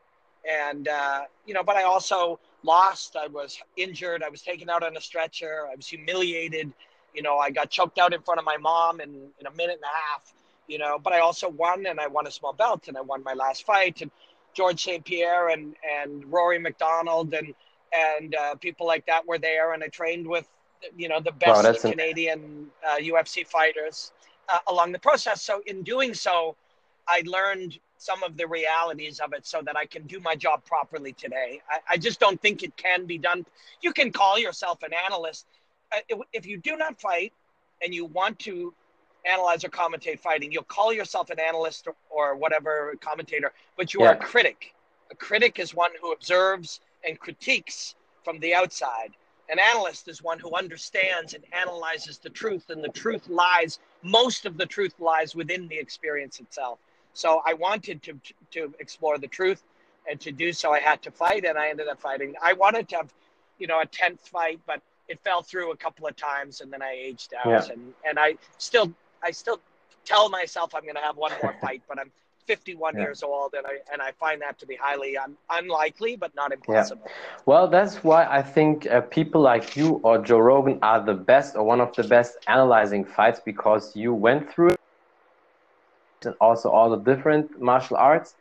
and 0.48 0.88
uh, 0.88 1.22
you 1.46 1.55
know, 1.55 1.62
but 1.62 1.77
I 1.77 1.83
also 1.83 2.38
lost. 2.62 3.16
I 3.16 3.27
was 3.29 3.59
injured. 3.77 4.23
I 4.23 4.29
was 4.29 4.42
taken 4.42 4.68
out 4.68 4.83
on 4.83 4.97
a 4.97 5.01
stretcher. 5.01 5.66
I 5.71 5.75
was 5.75 5.87
humiliated. 5.87 6.73
You 7.14 7.23
know, 7.23 7.38
I 7.38 7.51
got 7.51 7.71
choked 7.71 7.99
out 7.99 8.12
in 8.12 8.21
front 8.23 8.38
of 8.38 8.44
my 8.44 8.57
mom 8.57 9.01
in, 9.01 9.11
in 9.40 9.47
a 9.47 9.51
minute 9.53 9.77
and 9.77 9.85
a 9.85 9.97
half. 10.12 10.33
You 10.66 10.79
know, 10.79 10.99
but 10.99 11.14
I 11.14 11.21
also 11.21 11.49
won, 11.49 11.87
and 11.87 11.99
I 11.99 12.09
won 12.09 12.27
a 12.27 12.31
small 12.31 12.53
belt, 12.53 12.88
and 12.88 12.97
I 12.97 13.01
won 13.01 13.23
my 13.25 13.33
last 13.33 13.64
fight. 13.64 14.03
And 14.03 14.11
George 14.55 14.83
St. 14.83 15.05
Pierre 15.05 15.49
and 15.49 15.75
and 15.99 16.25
Rory 16.31 16.59
MacDonald 16.59 17.33
and 17.33 17.55
and 17.92 18.35
uh, 18.35 18.55
people 18.57 18.87
like 18.87 19.07
that 19.07 19.27
were 19.27 19.38
there, 19.38 19.73
and 19.73 19.83
I 19.83 19.88
trained 19.88 20.27
with 20.27 20.47
you 20.97 21.09
know 21.09 21.21
the 21.21 21.33
best 21.33 21.85
wow, 21.85 21.90
Canadian 21.90 22.66
uh, 22.87 22.97
UFC 22.97 23.47
fighters 23.47 24.12
uh, 24.49 24.59
along 24.68 24.92
the 24.92 24.99
process. 24.99 25.42
So 25.42 25.62
in 25.66 25.83
doing 25.83 26.14
so, 26.14 26.57
I 27.07 27.23
learned 27.25 27.79
some 27.98 28.22
of 28.22 28.37
the 28.37 28.46
realities 28.46 29.20
of 29.20 29.32
it 29.32 29.46
so 29.46 29.61
that 29.62 29.76
I 29.76 29.84
can 29.84 30.06
do 30.06 30.20
my 30.20 30.34
job 30.34 30.64
properly 30.64 31.12
today. 31.12 31.61
I, 31.68 31.94
I 31.94 31.96
just 31.96 32.20
don't 32.20 32.40
think 32.40 32.62
it 32.62 32.76
can 32.76 33.06
be 33.06 33.18
done. 33.18 33.44
You 33.82 33.92
can 33.92 34.12
call 34.12 34.38
yourself 34.38 34.82
an 34.82 34.92
analyst. 35.06 35.46
Uh, 35.92 36.16
if 36.32 36.46
you 36.46 36.56
do 36.56 36.76
not 36.76 37.00
fight 37.00 37.32
and 37.82 37.92
you 37.92 38.06
want 38.06 38.38
to 38.40 38.72
analyze 39.24 39.64
or 39.64 39.68
commentate 39.68 40.20
fighting, 40.20 40.52
you'll 40.52 40.62
call 40.62 40.92
yourself 40.92 41.30
an 41.30 41.40
analyst 41.40 41.87
or, 41.87 41.94
or 42.08 42.37
whatever 42.37 42.94
commentator, 43.00 43.52
but 43.76 43.92
you 43.92 44.00
yeah. 44.00 44.11
are 44.11 44.12
a 44.12 44.16
critic. 44.16 44.74
A 45.11 45.16
critic 45.16 45.58
is 45.58 45.74
one 45.74 45.90
who 46.00 46.12
observes 46.12 46.80
and 47.06 47.18
critiques 47.18 47.94
from 48.24 48.38
the 48.40 48.54
outside. 48.54 49.11
An 49.50 49.58
analyst 49.58 50.08
is 50.08 50.22
one 50.22 50.38
who 50.38 50.54
understands 50.54 51.32
and 51.32 51.42
analyzes 51.52 52.18
the 52.18 52.28
truth, 52.28 52.68
and 52.68 52.84
the 52.84 52.90
truth 52.90 53.28
lies, 53.28 53.78
most 54.02 54.44
of 54.44 54.58
the 54.58 54.66
truth 54.66 54.94
lies 54.98 55.34
within 55.34 55.66
the 55.68 55.78
experience 55.78 56.38
itself. 56.38 56.78
So 57.18 57.42
I 57.44 57.54
wanted 57.54 58.00
to, 58.04 58.20
to 58.52 58.72
explore 58.78 59.18
the 59.18 59.26
truth, 59.26 59.64
and 60.09 60.20
to 60.20 60.31
do 60.31 60.52
so, 60.52 60.72
I 60.72 60.78
had 60.78 61.02
to 61.02 61.11
fight, 61.11 61.44
and 61.44 61.59
I 61.59 61.68
ended 61.68 61.88
up 61.88 62.00
fighting. 62.00 62.35
I 62.40 62.52
wanted 62.52 62.88
to 62.90 62.96
have, 62.98 63.12
you 63.59 63.66
know, 63.66 63.81
a 63.81 63.87
10th 63.87 64.20
fight, 64.20 64.61
but 64.68 64.81
it 65.09 65.18
fell 65.24 65.42
through 65.42 65.72
a 65.72 65.76
couple 65.76 66.07
of 66.07 66.14
times, 66.14 66.61
and 66.61 66.72
then 66.72 66.81
I 66.81 66.92
aged 66.92 67.35
out. 67.35 67.66
Yeah. 67.66 67.72
And, 67.72 67.92
and 68.09 68.20
I 68.20 68.37
still, 68.59 68.92
I 69.20 69.33
still 69.33 69.59
tell 70.04 70.28
myself 70.28 70.76
I'm 70.76 70.83
going 70.83 70.94
to 70.94 71.00
have 71.00 71.16
one 71.16 71.33
more 71.42 71.57
fight, 71.61 71.83
but 71.88 71.98
I'm 71.98 72.12
51 72.46 72.94
yeah. 72.94 73.00
years 73.00 73.24
old, 73.24 73.52
and 73.54 73.66
I 73.66 73.78
and 73.92 74.00
I 74.00 74.12
find 74.12 74.40
that 74.42 74.57
to 74.61 74.66
be 74.66 74.76
highly 74.76 75.16
un, 75.16 75.37
unlikely, 75.50 76.14
but 76.14 76.33
not 76.37 76.52
impossible. 76.52 77.02
Yeah. 77.04 77.12
Well, 77.46 77.66
that's 77.66 77.96
why 78.04 78.26
I 78.26 78.42
think 78.42 78.87
uh, 78.87 79.00
people 79.00 79.40
like 79.40 79.76
you 79.76 80.00
or 80.04 80.18
Joe 80.18 80.38
Rogan 80.38 80.78
are 80.83 81.04
the 81.04 81.14
best 81.14 81.57
or 81.57 81.64
one 81.64 81.81
of 81.81 81.92
the 81.96 82.04
best 82.04 82.38
analyzing 82.46 83.04
fights 83.04 83.40
because 83.44 83.96
you 83.96 84.14
went 84.14 84.50
through 84.52 84.68
it 84.68 84.78
and 86.24 86.35
also 86.40 86.70
all 86.70 86.90
the 86.90 86.98
different 86.98 87.61
martial 87.61 87.96
arts. 87.96 88.35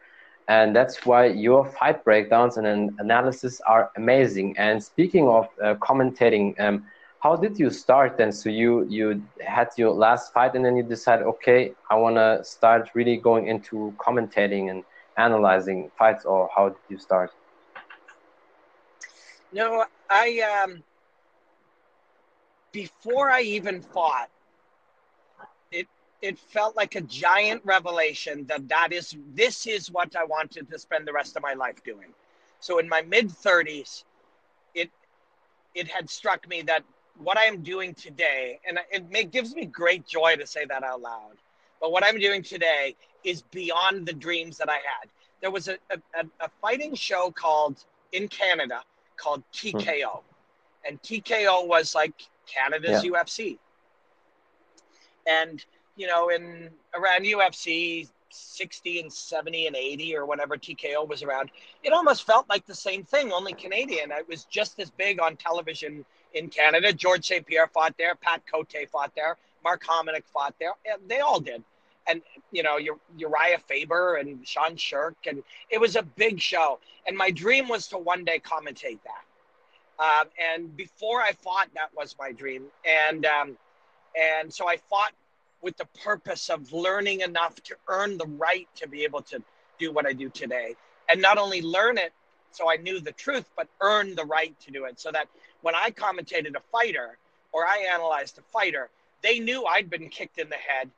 And 0.47 0.75
that's 0.75 1.05
why 1.05 1.25
your 1.25 1.65
fight 1.65 2.03
breakdowns 2.05 2.57
and 2.57 2.91
analysis 2.99 3.59
are 3.67 3.91
amazing. 3.97 4.57
And 4.57 4.81
speaking 4.81 5.27
of 5.27 5.49
uh, 5.61 5.75
commentating, 5.75 6.57
um, 6.59 6.85
how 7.19 7.35
did 7.35 7.59
you 7.59 7.69
start 7.69 8.17
then? 8.17 8.31
So 8.31 8.49
you 8.49 8.85
you 8.87 9.21
had 9.45 9.69
your 9.75 9.91
last 9.91 10.31
fight, 10.33 10.55
and 10.55 10.63
then 10.63 10.77
you 10.77 10.83
decided, 10.83 11.25
okay, 11.25 11.73
I 11.89 11.95
want 11.95 12.15
to 12.15 12.43
start 12.43 12.91
really 12.93 13.17
going 13.17 13.47
into 13.47 13.93
commentating 13.97 14.69
and 14.69 14.83
analyzing 15.17 15.91
fights. 15.97 16.23
Or 16.25 16.49
how 16.55 16.69
did 16.69 16.83
you 16.89 16.97
start? 16.97 17.31
No, 19.51 19.85
I 20.09 20.63
um, 20.63 20.83
before 22.71 23.29
I 23.29 23.41
even 23.41 23.81
fought, 23.81 24.29
it 26.21 26.39
felt 26.39 26.75
like 26.75 26.95
a 26.95 27.01
giant 27.01 27.62
revelation 27.63 28.45
that 28.47 28.67
that 28.69 28.91
is 28.91 29.15
this 29.34 29.67
is 29.67 29.91
what 29.91 30.15
I 30.15 30.23
wanted 30.23 30.69
to 30.71 30.80
spend 30.80 31.08
the 31.08 31.13
rest 31.13 31.36
of 31.36 31.43
my 31.43 31.53
life 31.53 31.84
doing. 31.84 32.13
So 32.60 32.80
in 32.80 32.89
my 32.89 33.01
mid 33.01 33.32
thirties, 33.32 34.03
it 34.73 34.89
it 35.75 35.88
had 35.88 36.10
struck 36.10 36.47
me 36.47 36.62
that 36.63 36.84
what 37.19 37.38
I 37.38 37.43
am 37.43 37.62
doing 37.63 37.93
today, 37.93 38.60
and 38.67 38.80
it 38.91 39.10
may, 39.10 39.23
gives 39.23 39.56
me 39.56 39.65
great 39.65 40.06
joy 40.06 40.36
to 40.36 40.45
say 40.45 40.65
that 40.65 40.84
out 40.84 41.01
loud, 41.01 41.38
but 41.82 41.91
what 41.91 42.03
I'm 42.06 42.19
doing 42.19 42.43
today 42.43 42.95
is 43.23 43.41
beyond 43.41 44.08
the 44.08 44.13
dreams 44.13 44.58
that 44.58 44.69
I 44.69 44.75
had. 44.75 45.10
There 45.41 45.51
was 45.51 45.67
a, 45.67 45.77
a, 45.91 46.25
a 46.39 46.49
fighting 46.62 46.95
show 46.95 47.32
called 47.32 47.84
in 48.12 48.27
Canada 48.27 48.82
called 49.17 49.43
TKO, 49.53 50.21
hmm. 50.21 50.88
and 50.88 51.01
TKO 51.01 51.67
was 51.67 51.95
like 51.95 52.13
Canada's 52.47 53.03
yeah. 53.03 53.12
UFC. 53.12 53.58
And 55.27 55.63
you 55.97 56.07
know, 56.07 56.29
in 56.29 56.69
around 56.93 57.25
UFC 57.25 58.07
60 58.29 59.01
and 59.01 59.12
70 59.12 59.67
and 59.67 59.75
80 59.75 60.15
or 60.15 60.25
whenever 60.25 60.55
TKO 60.55 61.07
was 61.07 61.23
around, 61.23 61.51
it 61.83 61.91
almost 61.91 62.25
felt 62.25 62.47
like 62.49 62.65
the 62.65 62.75
same 62.75 63.03
thing, 63.03 63.31
only 63.31 63.53
Canadian. 63.53 64.12
It 64.12 64.27
was 64.29 64.45
just 64.45 64.79
as 64.79 64.89
big 64.91 65.19
on 65.19 65.36
television 65.36 66.05
in 66.33 66.49
Canada. 66.49 66.93
George 66.93 67.25
St. 67.25 67.45
Pierre 67.45 67.67
fought 67.67 67.95
there. 67.97 68.15
Pat 68.15 68.43
Cote 68.51 68.73
fought 68.91 69.12
there. 69.15 69.38
Mark 69.63 69.83
Hominick 69.83 70.23
fought 70.31 70.55
there. 70.60 70.71
They 71.07 71.19
all 71.19 71.39
did. 71.39 71.63
And, 72.10 72.21
you 72.51 72.63
know, 72.63 72.77
Urijah 73.17 73.62
Faber 73.67 74.15
and 74.15 74.47
Sean 74.47 74.75
Sherk. 74.75 75.15
And 75.25 75.43
it 75.69 75.79
was 75.79 75.95
a 75.95 76.03
big 76.03 76.39
show. 76.39 76.79
And 77.05 77.17
my 77.17 77.31
dream 77.31 77.67
was 77.67 77.88
to 77.88 77.97
one 77.97 78.23
day 78.23 78.39
commentate 78.39 78.99
that. 79.03 79.23
Um, 79.99 80.27
and 80.53 80.77
before 80.77 81.21
I 81.21 81.31
fought, 81.33 81.67
that 81.73 81.89
was 81.95 82.15
my 82.19 82.31
dream. 82.31 82.65
And, 82.86 83.25
um, 83.25 83.57
and 84.15 84.53
so 84.53 84.69
I 84.69 84.77
fought 84.77 85.12
with 85.61 85.77
the 85.77 85.87
purpose 86.03 86.49
of 86.49 86.71
learning 86.71 87.21
enough 87.21 87.55
to 87.63 87.75
earn 87.87 88.17
the 88.17 88.25
right 88.25 88.67
to 88.75 88.87
be 88.87 89.03
able 89.03 89.21
to 89.21 89.41
do 89.79 89.91
what 89.91 90.05
I 90.05 90.13
do 90.13 90.29
today. 90.29 90.75
And 91.09 91.21
not 91.21 91.37
only 91.37 91.61
learn 91.61 91.97
it 91.97 92.13
so 92.51 92.69
I 92.69 92.77
knew 92.77 92.99
the 92.99 93.11
truth, 93.11 93.45
but 93.55 93.67
earn 93.81 94.15
the 94.15 94.25
right 94.25 94.57
to 94.61 94.71
do 94.71 94.85
it 94.85 94.99
so 94.99 95.11
that 95.11 95.27
when 95.61 95.75
I 95.75 95.91
commentated 95.91 96.55
a 96.55 96.61
fighter 96.71 97.17
or 97.51 97.65
I 97.65 97.87
analyzed 97.93 98.37
a 98.39 98.41
fighter, 98.41 98.89
they 99.21 99.39
knew 99.39 99.65
I'd 99.65 99.89
been 99.89 100.09
kicked 100.09 100.39
in 100.39 100.49
the 100.49 100.55
head 100.55 100.89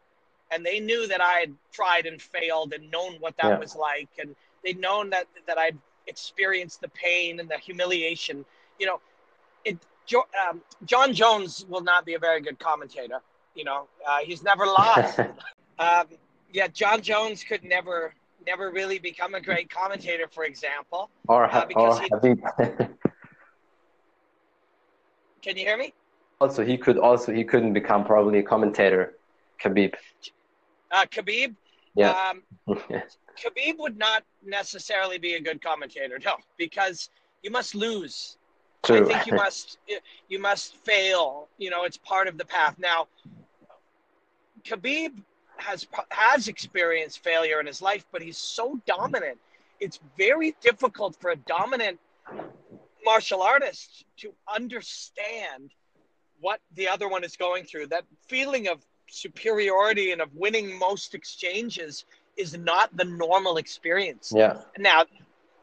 and 0.52 0.66
they 0.66 0.80
knew 0.80 1.08
that 1.08 1.22
I 1.22 1.34
had 1.34 1.54
tried 1.72 2.06
and 2.06 2.22
failed 2.22 2.74
and 2.74 2.90
known 2.90 3.16
what 3.20 3.36
that 3.38 3.50
yeah. 3.50 3.60
was 3.60 3.76
like. 3.76 4.10
And 4.20 4.36
they'd 4.64 4.80
known 4.80 5.10
that, 5.12 5.28
that 5.48 5.58
I'd 5.58 5.78
experienced 6.08 6.82
the 6.82 6.90
pain 6.90 7.40
and 7.40 7.50
the 7.50 7.58
humiliation. 7.58 8.46
You 8.80 8.88
know, 8.88 9.02
it, 9.64 9.78
um, 10.50 10.62
Jon 10.86 11.14
Jones 11.14 11.66
will 11.70 11.82
not 11.82 12.06
be 12.06 12.16
a 12.16 12.20
very 12.20 12.42
good 12.42 12.58
commentator. 12.58 13.20
You 13.60 13.66
know, 13.66 13.90
uh, 14.08 14.20
he's 14.20 14.42
never 14.42 14.66
lost. 14.66 15.20
um, 15.80 16.06
yeah, 16.54 16.68
Jon 16.70 17.02
Jones 17.02 17.44
could 17.44 17.66
never, 17.66 18.14
never 18.48 18.72
really 18.72 19.00
become 19.00 19.36
a 19.36 19.42
great 19.42 19.70
commentator, 19.70 20.30
for 20.32 20.46
example. 20.46 21.10
Or, 21.28 21.54
uh, 21.54 21.66
because 21.66 22.00
or 22.10 22.22
he, 22.22 22.36
Can 25.42 25.58
you 25.58 25.66
hear 25.66 25.78
me? 25.78 25.94
Also, 26.40 26.64
he 26.64 26.78
could 26.78 26.98
also 26.98 27.34
he 27.34 27.44
couldn't 27.44 27.74
become 27.74 28.06
probably 28.06 28.40
a 28.40 28.44
commentator. 28.44 29.16
Khabib. 29.62 29.94
Uh, 30.90 31.06
Khabib. 31.12 31.54
Yeah. 31.96 32.12
Um, 32.12 32.44
Khabib 33.38 33.78
would 33.78 33.98
not 33.98 34.24
necessarily 34.46 35.18
be 35.18 35.34
a 35.34 35.42
good 35.42 35.62
commentator, 35.62 36.18
no, 36.24 36.36
because 36.58 37.10
you 37.44 37.52
must 37.52 37.76
lose. 37.76 38.38
True. 38.84 39.02
I 39.02 39.14
think 39.14 39.28
you 39.28 39.34
must 39.34 39.80
you 40.30 40.40
must 40.40 40.78
fail. 40.78 41.50
You 41.58 41.72
know, 41.72 41.84
it's 41.84 41.98
part 41.98 42.30
of 42.30 42.38
the 42.38 42.46
path. 42.46 42.76
Now, 42.80 43.08
Khabib 44.64 45.22
has 45.58 45.88
has 46.10 46.48
experienced 46.48 47.24
failure 47.24 47.60
in 47.60 47.66
his 47.66 47.82
life, 47.82 48.06
but 48.12 48.22
he's 48.22 48.38
so 48.38 48.80
dominant. 48.86 49.38
It's 49.80 50.00
very 50.18 50.56
difficult 50.62 51.16
for 51.20 51.32
a 51.32 51.36
dominant 51.36 52.00
martial 53.06 53.42
artist 53.42 54.06
to 54.18 54.34
understand 54.54 55.72
what 56.42 56.60
the 56.76 56.88
other 56.88 57.08
one 57.10 57.24
is 57.24 57.36
going 57.36 57.66
through. 57.66 57.88
That 57.88 58.06
feeling 58.28 58.68
of 58.68 58.86
superiority 59.10 60.12
and 60.12 60.22
of 60.22 60.34
winning 60.36 60.78
most 60.78 61.14
exchanges 61.16 62.06
is 62.38 62.58
not 62.58 62.96
the 62.96 63.06
normal 63.06 63.58
experience. 63.58 64.32
Yeah. 64.36 64.62
Now, 64.78 65.04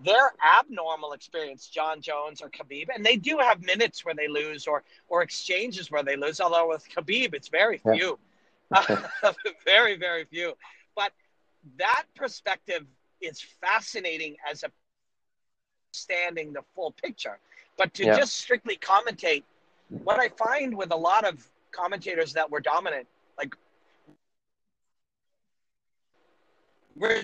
their 0.05 0.33
abnormal 0.59 1.13
experience, 1.13 1.69
Jon 1.69 2.01
Jones 2.03 2.43
or 2.43 2.51
Khabib, 2.51 2.89
and 2.95 3.05
they 3.05 3.17
do 3.17 3.39
have 3.39 3.63
minutes 3.63 4.05
where 4.05 4.15
they 4.15 4.29
lose 4.29 4.67
or 4.67 4.83
or 5.09 5.23
exchanges 5.23 5.91
where 5.91 6.03
they 6.03 6.17
lose. 6.17 6.41
Although 6.41 6.69
with 6.69 6.87
Khabib, 6.89 7.35
it's 7.35 7.49
very 7.49 7.79
few, 7.79 7.95
yeah. 7.95 8.13
very 9.65 9.97
very 9.97 10.25
few. 10.25 10.55
But 10.95 11.13
that 11.79 12.05
perspective 12.15 12.85
is 13.21 13.41
fascinating 13.61 14.37
as 14.51 14.63
a 14.63 14.71
standing 15.93 16.53
the 16.53 16.63
full 16.75 16.93
picture. 16.93 17.39
But 17.77 17.95
to 17.95 18.05
yeah. 18.05 18.17
just 18.17 18.37
strictly 18.37 18.77
commentate, 18.77 19.45
what 19.89 20.19
I 20.19 20.29
find 20.31 20.77
with 20.77 20.93
a 20.93 20.97
lot 20.97 21.25
of 21.25 21.47
commentators 21.73 22.33
that 22.35 22.51
were 22.51 22.61
dominant, 22.61 23.07
like 23.39 23.55
we're 26.97 27.23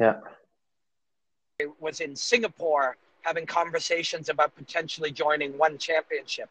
yeah 0.00 0.14
was 1.80 2.00
in 2.00 2.14
Singapore 2.16 2.96
having 3.22 3.46
conversations 3.46 4.28
about 4.28 4.54
potentially 4.54 5.10
joining 5.10 5.56
one 5.56 5.78
championship 5.78 6.48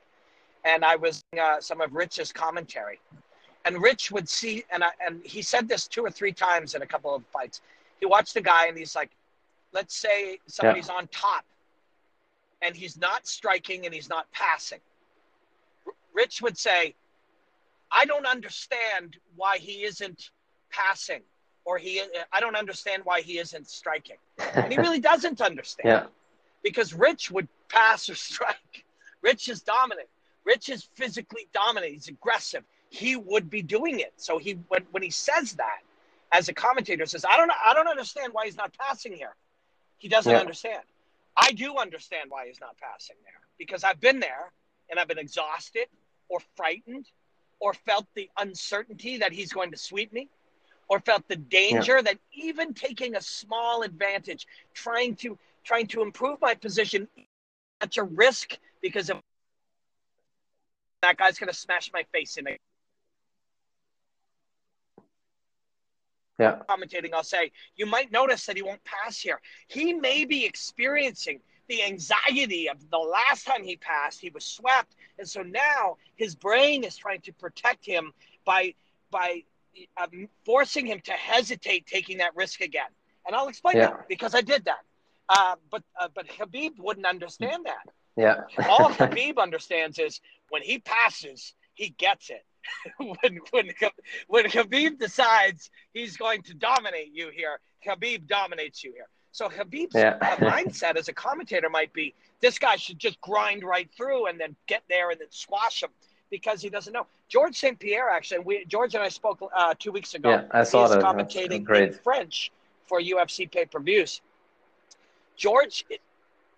and 0.66 0.86
I 0.86 0.96
was 0.96 1.24
uh, 1.40 1.60
some 1.60 1.82
of 1.82 1.94
Rich's 1.94 2.32
commentary, 2.32 3.00
and 3.66 3.82
Rich 3.82 4.12
would 4.12 4.28
see, 4.28 4.64
and 4.72 4.84
I, 4.84 4.90
and 5.06 5.26
he 5.26 5.42
said 5.42 5.68
this 5.68 5.88
two 5.88 6.04
or 6.06 6.12
three 6.12 6.32
times 6.32 6.76
in 6.76 6.82
a 6.82 6.86
couple 6.86 7.14
of 7.14 7.26
fights. 7.28 7.62
He 8.00 8.06
watched 8.06 8.34
the 8.34 8.42
guy, 8.42 8.68
and 8.68 8.78
he's 8.78 8.96
like, 8.96 9.12
"Let's 9.72 9.96
say 9.96 10.40
somebody's 10.48 10.88
yeah. 10.88 10.96
on 10.96 11.08
top, 11.08 11.46
and 12.62 12.76
he's 12.76 12.98
not 12.98 13.28
striking 13.28 13.86
and 13.86 13.94
he's 13.94 14.10
not 14.10 14.32
passing." 14.32 14.80
R- 15.86 15.94
Rich 16.14 16.42
would 16.42 16.58
say, 16.58 16.96
"I 17.92 18.06
don't 18.06 18.26
understand 18.26 19.18
why 19.36 19.58
he 19.58 19.84
isn't 19.84 20.30
passing." 20.72 21.22
Or 21.66 21.78
he, 21.78 22.02
I 22.32 22.40
don't 22.40 22.56
understand 22.56 23.04
why 23.06 23.22
he 23.22 23.38
isn't 23.38 23.68
striking. 23.70 24.18
And 24.56 24.72
he 24.72 24.78
really 24.86 25.00
doesn't 25.00 25.42
understand. 25.42 25.88
Yeah. 25.88 26.06
Because 26.62 26.94
Rich 26.94 27.32
would 27.32 27.48
pass 27.70 28.10
or 28.10 28.16
strike. 28.16 28.86
Rich 29.22 29.50
is 29.50 29.62
dominant. 29.62 30.08
Rich 30.46 30.70
is 30.70 30.90
physically 30.96 31.48
dominant. 31.54 31.94
He's 31.94 32.10
aggressive. 32.10 32.64
He 32.90 33.16
would 33.16 33.50
be 33.50 33.62
doing 33.62 34.00
it. 34.00 34.14
So 34.18 34.38
he 34.38 34.60
when 34.68 34.86
when 34.92 35.02
he 35.02 35.10
says 35.10 35.54
that, 35.54 35.80
as 36.32 36.50
a 36.50 36.54
commentator 36.54 37.06
says, 37.06 37.26
I 37.30 37.38
don't 37.38 37.48
know, 37.48 37.54
I 37.66 37.74
don't 37.74 37.88
understand 37.88 38.34
why 38.34 38.46
he's 38.46 38.58
not 38.58 38.74
passing 38.78 39.14
here. 39.14 39.36
He 39.98 40.10
doesn't 40.10 40.32
yeah. 40.32 40.40
understand. 40.40 40.84
I 41.38 41.54
do 41.54 41.78
understand 41.78 42.30
why 42.30 42.48
he's 42.48 42.60
not 42.60 42.76
passing 42.78 43.16
there 43.24 43.40
because 43.58 43.84
I've 43.84 44.00
been 44.00 44.20
there 44.20 44.52
and 44.90 45.00
I've 45.00 45.08
been 45.08 45.18
exhausted 45.18 45.88
or 46.30 46.40
frightened 46.56 47.06
or 47.60 47.74
felt 47.74 48.06
the 48.14 48.30
uncertainty 48.38 49.18
that 49.18 49.32
he's 49.32 49.54
going 49.54 49.72
to 49.72 49.78
sweep 49.78 50.12
me 50.12 50.30
or 50.94 51.00
felt 51.00 51.28
the 51.28 51.36
danger 51.36 51.96
yeah. 51.96 52.02
that 52.04 52.20
even 52.34 52.72
taking 52.76 53.16
a 53.16 53.22
small 53.22 53.82
advantage, 53.82 54.46
trying 54.76 55.16
to 55.16 55.40
trying 55.64 55.88
to 55.88 56.04
improve 56.04 56.40
my 56.40 56.54
position, 56.54 57.08
such 57.82 57.98
a 57.98 58.04
risk 58.04 58.60
because 58.80 59.10
of 59.10 59.18
that 61.02 61.18
guy's 61.18 61.40
going 61.40 61.50
to 61.50 61.56
smash 61.56 61.90
my 61.92 62.04
face 62.14 62.38
in 62.38 62.46
it. 62.46 62.62
Yeah. 66.38 66.60
Commentating, 66.70 67.14
I'll 67.14 67.24
say, 67.24 67.52
you 67.76 67.88
might 67.88 68.12
notice 68.12 68.46
that 68.46 68.56
he 68.56 68.62
won't 68.62 68.84
pass 68.84 69.18
here. 69.20 69.42
He 69.68 69.94
may 69.94 70.26
be 70.26 70.46
experiencing 70.46 71.40
the 71.70 71.82
anxiety 71.84 72.70
of 72.70 72.78
the 72.92 73.00
last 73.00 73.48
time 73.48 73.64
he 73.64 73.78
passed, 73.78 74.20
he 74.20 74.30
was 74.30 74.46
swept. 74.46 74.96
And 75.18 75.28
so 75.28 75.42
now 75.42 75.98
his 76.16 76.36
brain 76.36 76.84
is 76.84 76.98
trying 76.98 77.22
to 77.22 77.34
protect 77.34 77.84
him 77.84 78.12
by, 78.46 78.76
by 79.10 79.44
forcing 80.46 80.86
him 80.86 81.00
to 81.06 81.12
hesitate 81.12 81.86
taking 81.86 82.18
that 82.18 82.36
risk 82.36 82.62
again. 82.62 82.90
And 83.26 83.36
I'll 83.36 83.48
explain 83.48 83.78
yeah. 83.78 83.88
that 83.88 84.08
because 84.08 84.36
I 84.36 84.42
did 84.42 84.66
that. 84.66 84.82
Uh, 85.30 85.56
but, 85.72 85.84
uh, 86.00 86.10
but 86.14 86.28
Khabib 86.28 86.78
wouldn't 86.78 87.06
understand 87.06 87.66
that. 87.66 87.94
Yeah. 88.16 88.42
All 88.70 88.90
Khabib 88.90 89.38
understands 89.38 90.00
is 90.00 90.22
when 90.50 90.62
he 90.62 90.80
passes, 90.80 91.54
he 91.74 91.90
gets 91.90 92.30
it. 92.30 92.46
when 92.98 93.40
when 93.52 93.72
when 94.28 94.46
Khabib 94.46 94.98
decides 94.98 95.70
he's 95.94 96.16
going 96.16 96.44
to 96.44 96.54
dominate 96.54 97.14
you 97.14 97.30
here, 97.30 97.60
Khabib 97.86 98.26
dominates 98.28 98.84
you 98.84 98.94
here. 98.94 99.08
So 99.32 99.50
Khabib's 99.50 99.96
yeah. 99.96 100.18
mindset 100.38 100.96
as 100.96 101.08
a 101.08 101.14
commentator 101.14 101.70
might 101.70 101.92
be 101.92 102.14
this 102.40 102.60
guy 102.60 102.76
should 102.76 103.00
just 103.00 103.20
grind 103.20 103.64
right 103.64 103.90
through 103.98 104.28
and 104.28 104.40
then 104.40 104.56
get 104.68 104.84
there 104.88 105.10
and 105.10 105.20
then 105.20 105.28
squash 105.32 105.82
him 105.82 105.90
because 106.34 106.64
he 106.64 106.70
doesn't 106.70 106.94
know. 106.94 107.06
George 107.30 107.56
St. 107.56 107.78
Pierre 107.78 108.10
actually, 108.10 108.40
we 108.40 108.66
George 108.66 108.96
and 108.96 109.04
I 109.04 109.10
spoke 109.10 109.40
uh, 109.56 109.76
two 109.78 109.92
weeks 109.92 110.16
ago. 110.16 110.32
Yeah, 110.32 110.46
I 110.50 110.64
saw 110.64 110.88
He's 110.88 110.96
that. 110.96 111.04
commentating 111.04 111.70
in 111.70 111.94
French 111.94 112.52
for 112.88 113.00
UFC 113.00 113.50
pay 113.52 113.66
per 113.66 113.80
views. 113.80 114.20
George 115.38 115.86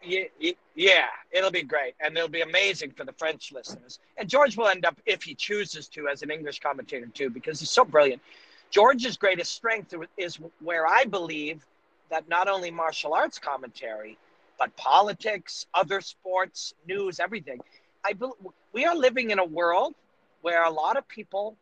yeah, 0.01 0.51
yeah, 0.75 1.07
it'll 1.31 1.51
be 1.51 1.63
great, 1.63 1.95
and 1.99 2.15
it'll 2.15 2.29
be 2.29 2.41
amazing 2.41 2.91
for 2.91 3.03
the 3.03 3.11
French 3.13 3.51
listeners. 3.51 3.99
And 4.17 4.29
George 4.29 4.55
will 4.55 4.67
end 4.67 4.85
up, 4.85 4.97
if 5.05 5.23
he 5.23 5.35
chooses 5.35 5.89
to, 5.89 6.07
as 6.07 6.21
an 6.21 6.31
English 6.31 6.59
commentator 6.59 7.07
too, 7.07 7.29
because 7.29 7.59
he's 7.59 7.71
so 7.71 7.83
brilliant. 7.83 8.21
George's 8.69 9.17
greatest 9.17 9.51
strength 9.51 9.93
is 10.15 10.39
where 10.61 10.87
I 10.87 11.03
believe 11.03 11.65
that 12.11 12.29
not 12.29 12.47
only 12.47 12.71
martial 12.71 13.13
arts 13.13 13.39
commentary, 13.39 14.17
but 14.57 14.75
politics, 14.77 15.65
other 15.73 15.99
sports, 16.01 16.73
news, 16.87 17.19
everything. 17.19 17.59
I 18.05 18.13
be, 18.13 18.27
we 18.71 18.85
are 18.85 18.95
living 18.95 19.31
in 19.31 19.39
a 19.39 19.45
world 19.45 19.95
where 20.41 20.63
a 20.63 20.69
lot 20.69 20.95
of 20.95 21.07
people, 21.07 21.57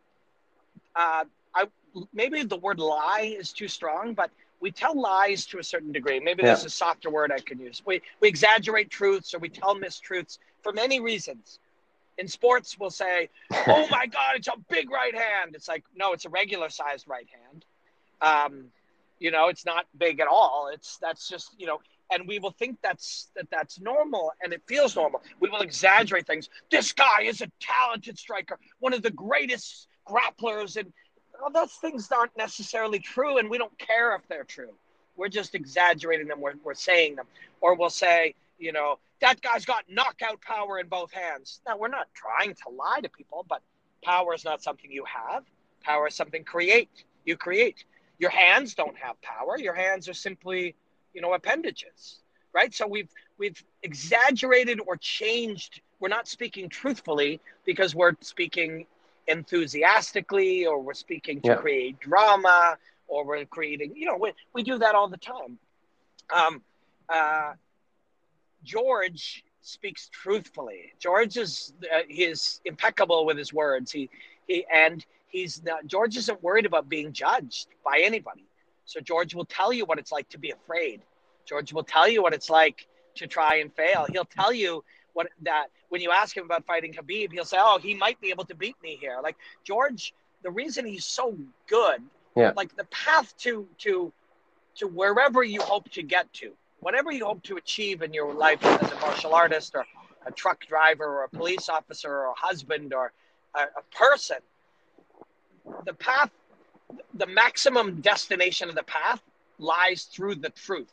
uh, 0.94 1.24
I 1.54 1.64
maybe 2.12 2.42
the 2.42 2.56
word 2.56 2.78
lie 2.78 3.34
is 3.38 3.52
too 3.52 3.68
strong, 3.68 4.14
but 4.14 4.30
we 4.60 4.70
tell 4.70 4.98
lies 4.98 5.46
to 5.46 5.58
a 5.58 5.64
certain 5.64 5.92
degree. 5.92 6.20
Maybe 6.20 6.42
yeah. 6.42 6.48
there's 6.48 6.64
a 6.64 6.70
softer 6.70 7.10
word 7.10 7.32
I 7.32 7.38
could 7.38 7.60
use. 7.60 7.82
We, 7.84 8.02
we 8.20 8.28
exaggerate 8.28 8.90
truths 8.90 9.34
or 9.34 9.38
we 9.38 9.48
tell 9.48 9.74
mistruths 9.74 10.38
for 10.62 10.72
many 10.72 11.00
reasons. 11.00 11.58
In 12.16 12.28
sports, 12.28 12.78
we'll 12.78 12.90
say, 12.90 13.28
oh 13.52 13.86
my 13.90 14.06
God, 14.06 14.36
it's 14.36 14.48
a 14.48 14.52
big 14.68 14.90
right 14.90 15.14
hand. 15.14 15.54
It's 15.54 15.68
like, 15.68 15.84
no, 15.96 16.12
it's 16.12 16.24
a 16.24 16.28
regular 16.28 16.68
sized 16.68 17.08
right 17.08 17.26
hand. 17.42 17.64
Um, 18.20 18.64
you 19.18 19.30
know, 19.30 19.48
it's 19.48 19.66
not 19.66 19.86
big 19.98 20.20
at 20.20 20.28
all. 20.28 20.70
It's 20.72 20.96
that's 20.98 21.28
just, 21.28 21.54
you 21.58 21.66
know, 21.66 21.80
and 22.10 22.28
we 22.28 22.38
will 22.38 22.52
think 22.52 22.78
that's 22.82 23.28
that 23.36 23.48
that's 23.50 23.80
normal 23.80 24.32
and 24.42 24.52
it 24.52 24.62
feels 24.66 24.96
normal. 24.96 25.22
We 25.40 25.48
will 25.48 25.60
exaggerate 25.60 26.26
things. 26.26 26.48
This 26.70 26.92
guy 26.92 27.22
is 27.22 27.40
a 27.40 27.50
talented 27.60 28.18
striker, 28.18 28.58
one 28.80 28.92
of 28.92 29.02
the 29.02 29.10
greatest 29.10 29.88
grapplers 30.06 30.76
and 30.76 30.92
well, 31.40 31.50
those 31.50 31.72
things 31.74 32.10
aren't 32.10 32.36
necessarily 32.36 32.98
true, 32.98 33.38
and 33.38 33.50
we 33.50 33.58
don't 33.58 33.76
care 33.78 34.14
if 34.14 34.22
they're 34.28 34.44
true. 34.44 34.72
We're 35.16 35.28
just 35.28 35.54
exaggerating 35.54 36.28
them. 36.28 36.40
We're, 36.40 36.54
we're 36.62 36.74
saying 36.74 37.16
them, 37.16 37.26
or 37.60 37.74
we'll 37.74 37.90
say, 37.90 38.34
you 38.58 38.72
know, 38.72 38.98
that 39.20 39.40
guy's 39.40 39.64
got 39.64 39.84
knockout 39.88 40.40
power 40.40 40.78
in 40.78 40.88
both 40.88 41.12
hands. 41.12 41.60
Now, 41.66 41.76
we're 41.76 41.88
not 41.88 42.08
trying 42.14 42.54
to 42.54 42.70
lie 42.70 43.00
to 43.02 43.08
people, 43.08 43.44
but 43.48 43.62
power 44.02 44.34
is 44.34 44.44
not 44.44 44.62
something 44.62 44.90
you 44.90 45.04
have. 45.04 45.44
Power 45.82 46.08
is 46.08 46.14
something 46.14 46.44
create. 46.44 47.04
You 47.24 47.36
create. 47.36 47.84
Your 48.18 48.30
hands 48.30 48.74
don't 48.74 48.96
have 48.96 49.20
power. 49.22 49.58
Your 49.58 49.74
hands 49.74 50.08
are 50.08 50.14
simply, 50.14 50.74
you 51.14 51.20
know, 51.20 51.32
appendages, 51.32 52.20
right? 52.52 52.74
So 52.74 52.86
we've 52.86 53.10
we've 53.38 53.62
exaggerated 53.82 54.80
or 54.86 54.96
changed. 54.96 55.80
We're 56.00 56.08
not 56.08 56.28
speaking 56.28 56.68
truthfully 56.68 57.40
because 57.64 57.94
we're 57.94 58.16
speaking 58.20 58.86
enthusiastically 59.26 60.66
or 60.66 60.80
we're 60.80 60.94
speaking 60.94 61.40
to 61.42 61.48
yeah. 61.50 61.54
create 61.56 61.98
drama 62.00 62.76
or 63.08 63.24
we're 63.24 63.44
creating 63.46 63.92
you 63.96 64.06
know 64.06 64.16
we, 64.16 64.32
we 64.52 64.62
do 64.62 64.78
that 64.78 64.94
all 64.94 65.08
the 65.08 65.16
time 65.16 65.58
um, 66.34 66.62
uh, 67.08 67.52
george 68.62 69.44
speaks 69.62 70.08
truthfully 70.12 70.92
george 70.98 71.36
is 71.36 71.72
uh, 71.94 72.00
he's 72.08 72.60
impeccable 72.64 73.24
with 73.24 73.38
his 73.38 73.52
words 73.52 73.90
he 73.90 74.10
he 74.46 74.64
and 74.72 75.06
he's 75.28 75.62
not 75.64 75.86
george 75.86 76.16
isn't 76.16 76.42
worried 76.42 76.66
about 76.66 76.88
being 76.88 77.12
judged 77.12 77.68
by 77.84 78.00
anybody 78.04 78.43
so 78.84 79.00
george 79.00 79.34
will 79.34 79.44
tell 79.44 79.72
you 79.72 79.84
what 79.84 79.98
it's 79.98 80.12
like 80.12 80.28
to 80.28 80.38
be 80.38 80.50
afraid 80.50 81.00
george 81.46 81.72
will 81.72 81.84
tell 81.84 82.08
you 82.08 82.22
what 82.22 82.34
it's 82.34 82.50
like 82.50 82.86
to 83.14 83.26
try 83.26 83.56
and 83.56 83.72
fail 83.74 84.06
he'll 84.10 84.24
tell 84.24 84.52
you 84.52 84.82
what 85.14 85.28
that 85.42 85.68
when 85.88 86.00
you 86.00 86.10
ask 86.10 86.36
him 86.36 86.44
about 86.44 86.66
fighting 86.66 86.92
Khabib, 86.92 87.30
he'll 87.32 87.44
say, 87.44 87.56
"Oh, 87.60 87.78
he 87.78 87.94
might 87.94 88.20
be 88.20 88.30
able 88.30 88.44
to 88.46 88.54
beat 88.54 88.74
me 88.82 88.98
here." 89.00 89.20
Like 89.22 89.36
George, 89.62 90.12
the 90.42 90.50
reason 90.50 90.84
he's 90.84 91.04
so 91.04 91.38
good, 91.68 92.02
yeah. 92.36 92.52
like 92.56 92.76
the 92.76 92.84
path 92.86 93.32
to 93.38 93.66
to 93.78 94.12
to 94.76 94.88
wherever 94.88 95.44
you 95.44 95.60
hope 95.62 95.88
to 95.90 96.02
get 96.02 96.32
to, 96.34 96.52
whatever 96.80 97.12
you 97.12 97.24
hope 97.24 97.42
to 97.44 97.56
achieve 97.56 98.02
in 98.02 98.12
your 98.12 98.34
life 98.34 98.64
as 98.64 98.90
a 98.90 98.96
martial 98.96 99.34
artist 99.34 99.76
or 99.76 99.86
a 100.26 100.32
truck 100.32 100.66
driver 100.66 101.04
or 101.04 101.24
a 101.24 101.28
police 101.28 101.68
officer 101.68 102.10
or 102.10 102.26
a 102.26 102.34
husband 102.34 102.92
or 102.92 103.12
a, 103.54 103.60
a 103.60 103.96
person, 103.96 104.38
the 105.86 105.94
path, 105.94 106.30
the 107.14 107.26
maximum 107.26 108.00
destination 108.00 108.68
of 108.68 108.74
the 108.74 108.82
path 108.84 109.22
lies 109.58 110.04
through 110.04 110.36
the 110.36 110.50
truth. 110.50 110.92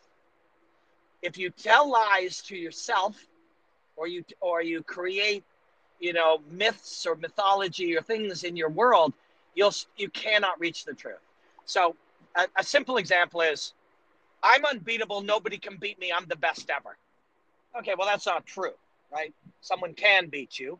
If 1.21 1.37
you 1.37 1.49
tell 1.49 1.89
lies 1.89 2.41
to 2.43 2.55
yourself 2.55 3.15
or 3.95 4.07
you 4.07 4.23
or 4.39 4.61
you 4.61 4.81
create 4.83 5.43
you 5.99 6.13
know 6.13 6.39
myths 6.49 7.05
or 7.05 7.15
mythology 7.15 7.95
or 7.95 8.01
things 8.01 8.43
in 8.43 8.55
your 8.57 8.69
world 8.69 9.13
you'll 9.55 9.73
you 9.97 10.09
cannot 10.09 10.59
reach 10.59 10.85
the 10.85 10.93
truth 10.93 11.21
so 11.65 11.95
a, 12.35 12.47
a 12.57 12.63
simple 12.63 12.97
example 12.97 13.41
is 13.41 13.73
i'm 14.43 14.65
unbeatable 14.65 15.21
nobody 15.21 15.57
can 15.57 15.77
beat 15.77 15.99
me 15.99 16.11
i'm 16.15 16.25
the 16.27 16.35
best 16.35 16.69
ever 16.69 16.97
okay 17.77 17.93
well 17.97 18.07
that's 18.07 18.25
not 18.25 18.45
true 18.45 18.73
right 19.13 19.33
someone 19.61 19.93
can 19.93 20.27
beat 20.27 20.59
you 20.59 20.79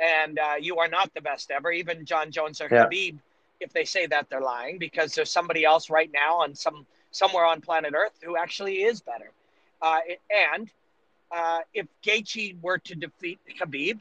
and 0.00 0.38
uh, 0.38 0.54
you 0.58 0.78
are 0.78 0.88
not 0.88 1.12
the 1.14 1.20
best 1.20 1.50
ever 1.50 1.70
even 1.70 2.04
Jon 2.04 2.30
jones 2.30 2.60
or 2.60 2.68
yeah. 2.72 2.86
Khabib, 2.86 3.18
if 3.62 3.72
they 3.72 3.84
say 3.84 4.06
that 4.06 4.28
they're 4.28 4.40
lying 4.40 4.78
because 4.78 5.14
there's 5.14 5.30
somebody 5.30 5.64
else 5.64 5.90
right 5.90 6.10
now 6.12 6.40
on 6.40 6.54
some 6.54 6.86
somewhere 7.10 7.44
on 7.44 7.60
planet 7.60 7.94
earth 7.94 8.18
who 8.22 8.36
actually 8.36 8.82
is 8.82 9.00
better 9.00 9.30
uh, 9.82 9.98
and 10.30 10.70
uh, 11.32 11.60
if 11.72 11.86
Gaethje 12.04 12.60
were 12.60 12.78
to 12.78 12.94
defeat 12.94 13.40
Khabib, 13.58 13.98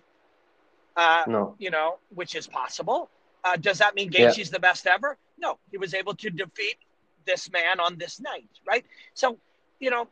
uh, 0.95 1.23
no. 1.27 1.55
you 1.57 1.71
know, 1.71 1.97
which 2.13 2.35
is 2.35 2.45
possible, 2.45 3.09
uh, 3.43 3.55
does 3.55 3.79
that 3.79 3.95
mean 3.95 4.11
Gaethje's 4.11 4.37
yeah. 4.37 4.51
the 4.51 4.59
best 4.59 4.85
ever? 4.85 5.17
No, 5.39 5.57
he 5.71 5.77
was 5.77 5.93
able 5.93 6.13
to 6.15 6.29
defeat 6.29 6.75
this 7.25 7.49
man 7.51 7.79
on 7.79 7.97
this 7.97 8.19
night, 8.19 8.49
right? 8.67 8.85
So, 9.13 9.37
you 9.79 9.89
know, 9.89 10.07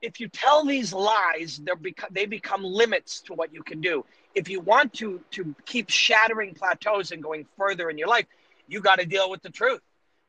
if 0.00 0.20
you 0.20 0.28
tell 0.28 0.64
these 0.64 0.92
lies, 0.92 1.60
they 1.62 1.72
become 1.74 2.10
they 2.12 2.26
become 2.26 2.64
limits 2.64 3.20
to 3.22 3.34
what 3.34 3.52
you 3.52 3.62
can 3.62 3.80
do. 3.80 4.04
If 4.34 4.48
you 4.48 4.60
want 4.60 4.94
to 4.94 5.20
to 5.32 5.54
keep 5.66 5.90
shattering 5.90 6.54
plateaus 6.54 7.12
and 7.12 7.22
going 7.22 7.46
further 7.56 7.90
in 7.90 7.98
your 7.98 8.08
life, 8.08 8.26
you 8.68 8.80
got 8.80 8.98
to 8.98 9.06
deal 9.06 9.30
with 9.30 9.42
the 9.42 9.50
truth. 9.50 9.80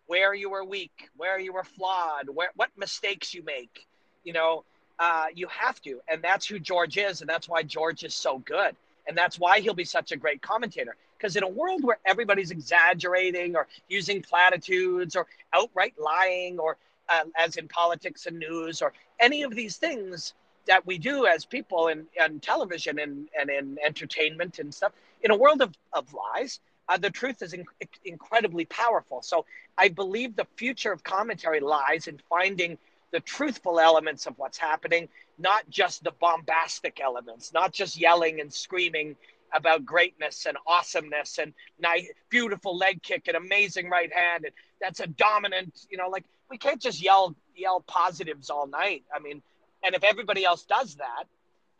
Where 0.08 0.34
you 0.34 0.50
were 0.50 0.64
weak, 0.64 1.10
where 1.16 1.40
you 1.40 1.54
were 1.54 1.64
flawed, 1.64 2.30
where 2.30 2.50
what 2.56 2.70
mistakes 2.78 3.34
you 3.34 3.44
make. 3.44 3.88
You 4.24 4.34
know, 4.34 4.66
uh, 5.00 5.26
you 5.34 5.48
have 5.48 5.82
to, 5.82 6.00
and 6.08 6.22
that's 6.22 6.46
who 6.46 6.60
George 6.60 6.98
is, 6.98 7.22
and 7.22 7.30
that's 7.30 7.50
why 7.50 7.64
George 7.64 8.04
is 8.04 8.14
so 8.14 8.38
good, 8.40 8.76
and 9.08 9.18
that's 9.18 9.40
why 9.40 9.60
he'll 9.60 9.74
be 9.74 9.86
such 9.86 10.12
a 10.12 10.18
great 10.18 10.42
commentator. 10.42 10.96
Because 11.18 11.36
in 11.36 11.44
a 11.44 11.48
world 11.48 11.84
where 11.84 12.00
everybody's 12.06 12.52
exaggerating 12.52 13.56
or 13.56 13.68
using 13.88 14.22
platitudes 14.22 15.16
or 15.16 15.28
outright 15.54 15.94
lying 16.00 16.60
or 16.60 16.78
uh, 17.12 17.24
as 17.38 17.58
in 17.58 17.68
politics 17.68 18.26
and 18.26 18.40
news 18.40 18.82
or 18.82 18.94
any 19.20 19.44
of 19.44 19.54
these 19.56 19.78
things 19.78 20.34
that 20.68 20.86
we 20.86 20.98
do 20.98 21.26
as 21.26 21.46
people 21.46 21.88
in, 21.88 22.06
in 22.24 22.40
television 22.40 23.00
and, 23.00 23.28
and 23.40 23.50
in 23.50 23.78
entertainment 23.84 24.60
and 24.60 24.74
stuff 24.74 24.94
in 25.22 25.32
a 25.32 25.36
world 25.36 25.62
of, 25.62 25.74
of 25.94 26.14
lies 26.14 26.60
uh, 26.90 26.98
the 26.98 27.10
truth 27.10 27.42
is 27.42 27.54
in, 27.54 27.64
incredibly 28.06 28.66
powerful. 28.66 29.22
So 29.22 29.46
i 29.78 29.88
believe 29.88 30.36
the 30.36 30.48
future 30.58 30.92
of 30.92 31.04
commentary 31.04 31.60
lies 31.60 32.08
in 32.08 32.20
finding 32.30 32.78
the 33.12 33.20
truthful 33.22 33.80
elements 33.80 34.26
of 34.26 34.38
what's 34.38 34.58
happening 34.58 35.08
not 35.38 35.64
just 35.70 36.04
the 36.04 36.12
bombastic 36.20 37.00
elements 37.02 37.54
not 37.54 37.72
just 37.72 38.00
yelling 38.00 38.42
and 38.42 38.54
screaming 38.54 39.16
about 39.54 39.86
greatness 39.86 40.46
and 40.46 40.58
awesomeness 40.66 41.38
and 41.38 41.54
nice 41.80 42.08
beautiful 42.30 42.76
leg 42.78 43.02
kick 43.04 43.28
and 43.28 43.36
amazing 43.36 43.90
right 43.90 44.12
hand 44.14 44.46
and 44.46 44.54
that's 44.80 45.00
a 45.00 45.08
dominant 45.08 45.86
you 45.90 45.98
know 45.98 46.10
like 46.10 46.26
we 46.52 46.58
can't 46.58 46.82
just 46.82 47.02
yell 47.02 47.36
yell 47.56 47.82
positives 47.88 48.50
all 48.50 48.68
night. 48.68 49.04
I 49.16 49.20
mean, 49.20 49.42
and 49.84 49.96
if 49.96 50.04
everybody 50.04 50.44
else 50.46 50.64
does 50.64 50.96
that, 50.96 51.24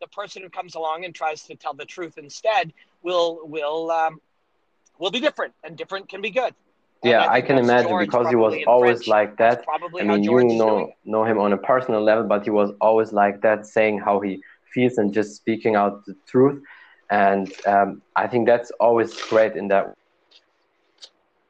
the 0.00 0.08
person 0.08 0.42
who 0.42 0.48
comes 0.48 0.74
along 0.74 1.04
and 1.04 1.14
tries 1.14 1.42
to 1.44 1.54
tell 1.54 1.74
the 1.74 1.84
truth 1.84 2.18
instead 2.18 2.72
will 3.02 3.40
will 3.44 3.90
um, 3.90 4.20
will 4.98 5.12
be 5.12 5.20
different, 5.20 5.52
and 5.62 5.76
different 5.76 6.08
can 6.08 6.22
be 6.22 6.30
good. 6.30 6.54
Yeah, 7.04 7.22
I, 7.22 7.34
I 7.34 7.40
can 7.42 7.58
imagine 7.58 7.90
George 7.90 8.06
because 8.06 8.28
he 8.28 8.36
was 8.36 8.54
always 8.66 8.98
French. 8.98 9.08
like 9.08 9.36
that. 9.38 9.64
I 10.00 10.04
mean, 10.04 10.24
you 10.24 10.44
know 10.44 10.92
know 11.04 11.24
him 11.24 11.38
on 11.38 11.52
a 11.52 11.58
personal 11.58 12.02
level, 12.02 12.24
but 12.24 12.44
he 12.44 12.50
was 12.50 12.70
always 12.80 13.12
like 13.12 13.42
that, 13.42 13.66
saying 13.66 13.98
how 13.98 14.20
he 14.20 14.42
feels 14.72 14.98
and 14.98 15.12
just 15.12 15.36
speaking 15.36 15.76
out 15.76 16.04
the 16.06 16.16
truth. 16.26 16.62
And 17.10 17.52
um, 17.66 18.00
I 18.16 18.26
think 18.26 18.46
that's 18.46 18.70
always 18.80 19.12
great 19.28 19.54
in 19.54 19.68
that. 19.68 19.92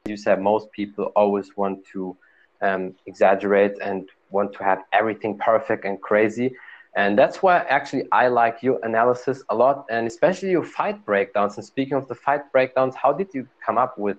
You 0.06 0.16
said 0.16 0.40
most 0.40 0.72
people 0.72 1.12
always 1.14 1.56
want 1.56 1.86
to 1.92 2.16
um, 2.62 2.94
exaggerate 3.06 3.74
and 3.82 4.08
want 4.30 4.52
to 4.54 4.64
have 4.64 4.82
everything 4.92 5.36
perfect 5.38 5.84
and 5.84 6.00
crazy. 6.00 6.54
And 6.94 7.18
that's 7.18 7.42
why 7.42 7.58
actually 7.58 8.04
I 8.12 8.28
like 8.28 8.62
your 8.62 8.78
analysis 8.82 9.42
a 9.48 9.54
lot, 9.54 9.86
and 9.90 10.06
especially 10.06 10.50
your 10.50 10.64
fight 10.64 11.04
breakdowns. 11.04 11.56
And 11.56 11.64
speaking 11.64 11.94
of 11.94 12.06
the 12.08 12.14
fight 12.14 12.52
breakdowns, 12.52 12.94
how 12.94 13.12
did 13.12 13.28
you 13.32 13.48
come 13.64 13.78
up 13.78 13.98
with 13.98 14.18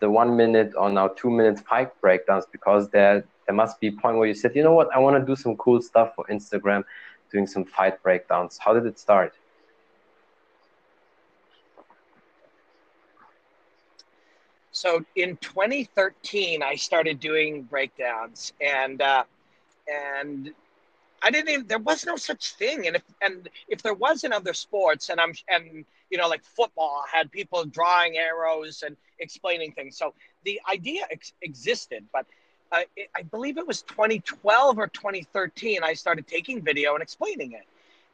the 0.00 0.10
one 0.10 0.36
minute 0.36 0.72
or 0.76 0.90
now 0.90 1.08
two 1.08 1.30
minute 1.30 1.58
fight 1.60 1.98
breakdowns? 2.00 2.44
Because 2.52 2.88
there 2.90 3.24
there 3.46 3.54
must 3.54 3.80
be 3.80 3.88
a 3.88 3.92
point 3.92 4.16
where 4.16 4.28
you 4.28 4.34
said, 4.34 4.54
you 4.54 4.62
know 4.62 4.72
what, 4.72 4.88
I 4.94 4.98
want 4.98 5.20
to 5.20 5.24
do 5.24 5.36
some 5.36 5.56
cool 5.56 5.80
stuff 5.82 6.14
for 6.14 6.24
Instagram, 6.26 6.84
doing 7.30 7.46
some 7.46 7.64
fight 7.64 8.02
breakdowns. 8.02 8.58
How 8.58 8.72
did 8.72 8.86
it 8.86 8.98
start? 8.98 9.34
So 14.74 15.04
in 15.14 15.36
2013, 15.36 16.60
I 16.60 16.74
started 16.74 17.20
doing 17.20 17.62
breakdowns, 17.62 18.52
and 18.60 19.00
uh, 19.00 19.22
and 19.86 20.52
I 21.22 21.30
didn't 21.30 21.48
even 21.48 21.66
there 21.68 21.78
was 21.78 22.04
no 22.04 22.16
such 22.16 22.54
thing. 22.54 22.88
And 22.88 22.96
if 22.96 23.02
and 23.22 23.48
if 23.68 23.82
there 23.82 23.94
was 23.94 24.24
in 24.24 24.32
other 24.32 24.52
sports, 24.52 25.10
and 25.10 25.20
I'm 25.20 25.32
and 25.48 25.84
you 26.10 26.18
know 26.18 26.28
like 26.28 26.42
football 26.42 27.04
had 27.10 27.30
people 27.30 27.64
drawing 27.64 28.16
arrows 28.16 28.82
and 28.84 28.96
explaining 29.20 29.70
things. 29.70 29.96
So 29.96 30.12
the 30.44 30.60
idea 30.68 31.06
ex- 31.08 31.34
existed, 31.40 32.04
but 32.12 32.26
uh, 32.72 32.80
it, 32.96 33.10
I 33.16 33.22
believe 33.22 33.58
it 33.58 33.66
was 33.68 33.82
2012 33.82 34.76
or 34.76 34.88
2013. 34.88 35.84
I 35.84 35.94
started 35.94 36.26
taking 36.26 36.62
video 36.62 36.94
and 36.94 37.02
explaining 37.02 37.52
it, 37.52 37.66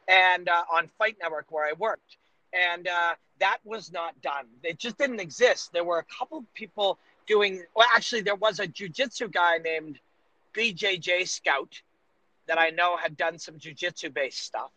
and 0.07 0.47
uh, 0.47 0.61
on 0.71 0.89
Fight 0.99 1.17
Network 1.19 1.47
where 1.49 1.65
I 1.67 1.73
worked, 1.73 2.17
and 2.53 2.87
uh, 2.87 3.13
that 3.39 3.57
was 3.63 3.91
not 3.91 4.19
done. 4.21 4.45
It 4.63 4.77
just 4.77 4.97
didn't 4.97 5.19
exist. 5.19 5.71
There 5.73 5.83
were 5.83 5.99
a 5.99 6.05
couple 6.05 6.45
people 6.53 6.97
doing. 7.27 7.63
Well, 7.75 7.87
actually, 7.93 8.21
there 8.21 8.35
was 8.35 8.59
a 8.59 8.67
jujitsu 8.67 9.31
guy 9.31 9.57
named 9.57 9.99
BJJ 10.53 11.27
Scout 11.27 11.81
that 12.47 12.59
I 12.59 12.69
know 12.69 12.97
had 12.97 13.15
done 13.17 13.37
some 13.37 13.55
jujitsu 13.55 14.13
based 14.13 14.39
stuff. 14.39 14.71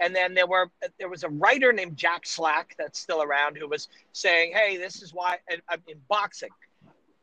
And 0.00 0.14
then 0.14 0.34
there 0.34 0.46
were 0.46 0.70
there 0.98 1.08
was 1.08 1.24
a 1.24 1.28
writer 1.28 1.72
named 1.72 1.96
Jack 1.96 2.24
Slack 2.26 2.76
that's 2.78 2.98
still 2.98 3.22
around 3.22 3.56
who 3.56 3.68
was 3.68 3.88
saying, 4.12 4.52
"Hey, 4.52 4.76
this 4.76 5.02
is 5.02 5.12
why 5.12 5.38
in, 5.50 5.60
in 5.88 6.00
boxing," 6.08 6.50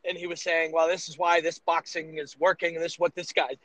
and 0.03 0.17
he 0.17 0.27
was 0.27 0.41
saying, 0.41 0.73
"Well, 0.73 0.87
this 0.87 1.07
is 1.07 1.17
why 1.17 1.39
this 1.39 1.57
boxing 1.57 2.17
is 2.17 2.37
working, 2.37 2.75
and 2.75 2.83
this 2.83 2.93
is 2.93 2.99
what 2.99 3.15
this 3.15 3.31
guy 3.31 3.55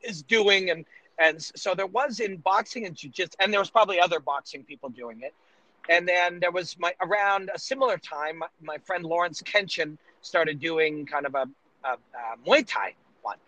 is 0.00 0.22
doing." 0.22 0.70
And 0.70 0.84
and 1.18 1.40
so 1.40 1.74
there 1.76 1.86
was 1.86 2.18
in 2.18 2.38
boxing 2.38 2.86
and 2.86 2.96
jujitsu, 2.96 3.36
and 3.38 3.52
there 3.52 3.60
was 3.60 3.70
probably 3.70 4.00
other 4.00 4.18
boxing 4.18 4.64
people 4.64 4.88
doing 4.88 5.20
it. 5.22 5.32
And 5.88 6.06
then 6.06 6.40
there 6.40 6.50
was 6.50 6.78
my 6.78 6.94
around 7.00 7.50
a 7.54 7.58
similar 7.58 7.98
time, 7.98 8.38
my, 8.38 8.46
my 8.62 8.78
friend 8.78 9.04
Lawrence 9.04 9.42
Kenshin 9.42 9.96
started 10.22 10.60
doing 10.60 11.06
kind 11.06 11.26
of 11.26 11.34
a, 11.34 11.48
a, 11.84 11.92
a 11.92 12.48
Muay 12.48 12.66
Thai 12.66 12.94
one. 13.22 13.38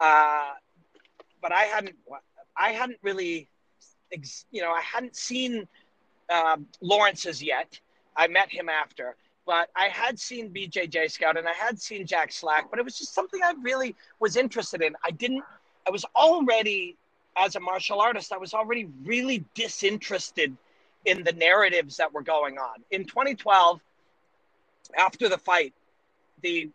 Uh, 0.00 0.50
but 1.42 1.52
I 1.52 1.62
hadn't, 1.62 1.96
I 2.56 2.70
hadn't 2.70 2.98
really, 3.02 3.48
you 4.50 4.62
know, 4.62 4.72
I 4.72 4.80
hadn't 4.80 5.16
seen 5.16 5.66
um, 6.32 6.66
Lawrence's 6.80 7.42
yet. 7.42 7.78
I 8.16 8.28
met 8.28 8.50
him 8.50 8.68
after, 8.68 9.16
but 9.46 9.68
I 9.74 9.88
had 9.88 10.18
seen 10.18 10.50
BJJ 10.50 11.10
Scout 11.10 11.36
and 11.36 11.48
I 11.48 11.52
had 11.52 11.80
seen 11.80 12.06
Jack 12.06 12.32
Slack, 12.32 12.70
but 12.70 12.78
it 12.78 12.84
was 12.84 12.98
just 12.98 13.14
something 13.14 13.40
I 13.42 13.54
really 13.62 13.94
was 14.20 14.36
interested 14.36 14.82
in. 14.82 14.94
I 15.04 15.10
didn't, 15.10 15.44
I 15.86 15.90
was 15.90 16.04
already, 16.14 16.96
as 17.36 17.56
a 17.56 17.60
martial 17.60 18.00
artist, 18.00 18.32
I 18.32 18.36
was 18.36 18.54
already 18.54 18.88
really 19.04 19.44
disinterested 19.54 20.56
in 21.04 21.24
the 21.24 21.32
narratives 21.32 21.96
that 21.96 22.12
were 22.12 22.22
going 22.22 22.58
on. 22.58 22.82
In 22.90 23.04
2012, 23.04 23.80
after 24.98 25.28
the 25.28 25.38
fight, 25.38 25.72
the 26.42 26.68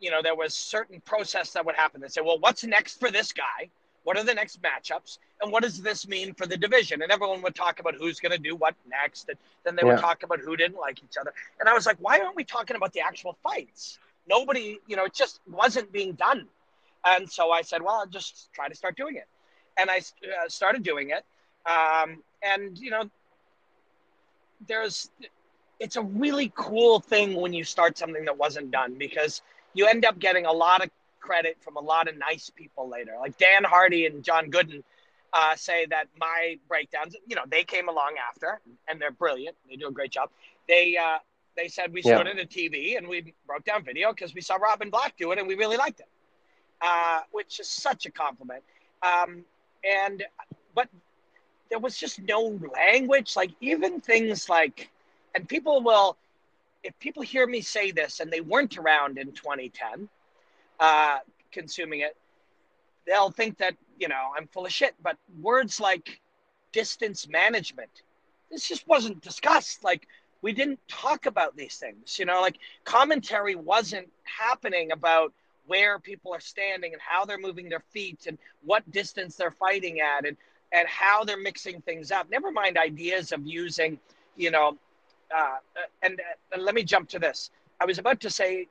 you 0.00 0.10
know 0.10 0.22
there 0.22 0.34
was 0.34 0.54
certain 0.54 1.00
process 1.00 1.52
that 1.52 1.64
would 1.64 1.76
happen. 1.76 2.00
They 2.00 2.08
say, 2.08 2.20
well, 2.20 2.38
what's 2.38 2.64
next 2.64 3.00
for 3.00 3.10
this 3.10 3.32
guy? 3.32 3.68
What 4.04 4.16
are 4.18 4.24
the 4.24 4.34
next 4.34 4.60
matchups? 4.62 5.18
And 5.40 5.52
what 5.52 5.62
does 5.62 5.80
this 5.80 6.08
mean 6.08 6.34
for 6.34 6.46
the 6.46 6.56
division? 6.56 7.02
And 7.02 7.12
everyone 7.12 7.40
would 7.42 7.54
talk 7.54 7.78
about 7.78 7.94
who's 7.94 8.18
going 8.18 8.32
to 8.32 8.38
do 8.38 8.56
what 8.56 8.74
next. 8.88 9.28
And 9.28 9.38
then 9.64 9.76
they 9.76 9.82
yeah. 9.82 9.94
would 9.94 10.00
talk 10.00 10.24
about 10.24 10.40
who 10.40 10.56
didn't 10.56 10.78
like 10.78 10.98
each 11.04 11.16
other. 11.20 11.32
And 11.60 11.68
I 11.68 11.72
was 11.72 11.86
like, 11.86 11.98
why 12.00 12.18
aren't 12.18 12.34
we 12.34 12.44
talking 12.44 12.76
about 12.76 12.92
the 12.92 13.00
actual 13.00 13.36
fights? 13.44 13.98
Nobody, 14.28 14.78
you 14.88 14.96
know, 14.96 15.04
it 15.04 15.14
just 15.14 15.40
wasn't 15.48 15.92
being 15.92 16.12
done. 16.12 16.48
And 17.04 17.30
so 17.30 17.50
I 17.50 17.62
said, 17.62 17.82
well, 17.82 17.94
I'll 17.94 18.06
just 18.06 18.52
try 18.52 18.68
to 18.68 18.74
start 18.74 18.96
doing 18.96 19.16
it. 19.16 19.26
And 19.76 19.90
I 19.90 19.98
uh, 19.98 20.48
started 20.48 20.82
doing 20.82 21.10
it. 21.10 21.24
Um, 21.64 22.22
and, 22.42 22.76
you 22.78 22.90
know, 22.90 23.08
there's 24.66 25.10
it's 25.80 25.96
a 25.96 26.02
really 26.02 26.52
cool 26.54 27.00
thing 27.00 27.34
when 27.34 27.52
you 27.52 27.64
start 27.64 27.98
something 27.98 28.24
that 28.24 28.38
wasn't 28.38 28.70
done 28.70 28.94
because 28.94 29.42
you 29.74 29.86
end 29.86 30.04
up 30.04 30.18
getting 30.18 30.46
a 30.46 30.52
lot 30.52 30.82
of 30.82 30.90
credit 31.20 31.56
from 31.60 31.76
a 31.76 31.80
lot 31.80 32.08
of 32.08 32.16
nice 32.18 32.50
people 32.50 32.88
later. 32.88 33.12
Like 33.18 33.36
Dan 33.38 33.64
Hardy 33.64 34.06
and 34.06 34.22
John 34.22 34.50
Gooden 34.50 34.82
uh, 35.32 35.56
say 35.56 35.86
that 35.86 36.08
my 36.18 36.58
breakdowns, 36.68 37.16
you 37.26 37.34
know, 37.34 37.42
they 37.50 37.64
came 37.64 37.88
along 37.88 38.14
after 38.28 38.60
and 38.88 39.00
they're 39.00 39.10
brilliant. 39.10 39.56
They 39.68 39.76
do 39.76 39.88
a 39.88 39.92
great 39.92 40.10
job. 40.10 40.30
They 40.68 40.96
uh, 40.96 41.18
they 41.56 41.68
said 41.68 41.92
we 41.92 42.02
started 42.02 42.36
yeah. 42.36 42.42
a 42.42 42.46
TV 42.46 42.98
and 42.98 43.08
we 43.08 43.34
broke 43.46 43.64
down 43.64 43.84
video 43.84 44.12
because 44.12 44.34
we 44.34 44.40
saw 44.40 44.56
Robin 44.56 44.90
Black 44.90 45.16
do 45.16 45.32
it 45.32 45.38
and 45.38 45.48
we 45.48 45.54
really 45.54 45.76
liked 45.76 46.00
it, 46.00 46.08
uh, 46.80 47.20
which 47.30 47.60
is 47.60 47.68
such 47.68 48.06
a 48.06 48.10
compliment. 48.10 48.62
Um, 49.02 49.44
and 49.84 50.24
but 50.74 50.88
there 51.72 51.78
was 51.78 51.96
just 51.96 52.20
no 52.20 52.60
language. 52.76 53.34
Like 53.34 53.52
even 53.62 53.98
things 53.98 54.50
like, 54.50 54.90
and 55.34 55.48
people 55.48 55.82
will, 55.82 56.18
if 56.84 56.96
people 56.98 57.22
hear 57.22 57.46
me 57.46 57.62
say 57.62 57.92
this 57.92 58.20
and 58.20 58.30
they 58.30 58.42
weren't 58.42 58.76
around 58.76 59.16
in 59.16 59.32
2010, 59.32 60.06
uh, 60.78 61.18
consuming 61.50 62.00
it, 62.00 62.14
they'll 63.06 63.30
think 63.30 63.56
that 63.56 63.74
you 63.98 64.06
know 64.06 64.32
I'm 64.36 64.46
full 64.48 64.66
of 64.66 64.72
shit. 64.72 64.94
But 65.02 65.16
words 65.40 65.80
like 65.80 66.20
distance 66.72 67.26
management, 67.26 68.02
this 68.50 68.68
just 68.68 68.86
wasn't 68.86 69.22
discussed. 69.22 69.82
Like 69.82 70.06
we 70.42 70.52
didn't 70.52 70.80
talk 70.88 71.24
about 71.24 71.56
these 71.56 71.76
things. 71.76 72.18
You 72.18 72.26
know, 72.26 72.42
like 72.42 72.58
commentary 72.84 73.54
wasn't 73.54 74.10
happening 74.24 74.92
about 74.92 75.32
where 75.66 75.98
people 75.98 76.34
are 76.34 76.40
standing 76.40 76.92
and 76.92 77.00
how 77.00 77.24
they're 77.24 77.38
moving 77.38 77.70
their 77.70 77.84
feet 77.94 78.26
and 78.26 78.36
what 78.62 78.90
distance 78.90 79.36
they're 79.36 79.52
fighting 79.52 80.00
at 80.00 80.26
and 80.26 80.36
and 80.72 80.88
how 80.88 81.24
they're 81.24 81.36
mixing 81.38 81.80
things 81.82 82.10
up. 82.10 82.30
Never 82.30 82.50
mind 82.50 82.78
ideas 82.78 83.32
of 83.32 83.46
using, 83.46 83.98
you 84.36 84.50
know, 84.50 84.78
uh, 85.34 85.56
and, 86.02 86.20
and 86.52 86.62
let 86.62 86.74
me 86.74 86.82
jump 86.82 87.08
to 87.10 87.18
this. 87.18 87.50
I 87.80 87.84
was 87.84 87.98
about 87.98 88.20
to 88.20 88.30
say, 88.30 88.68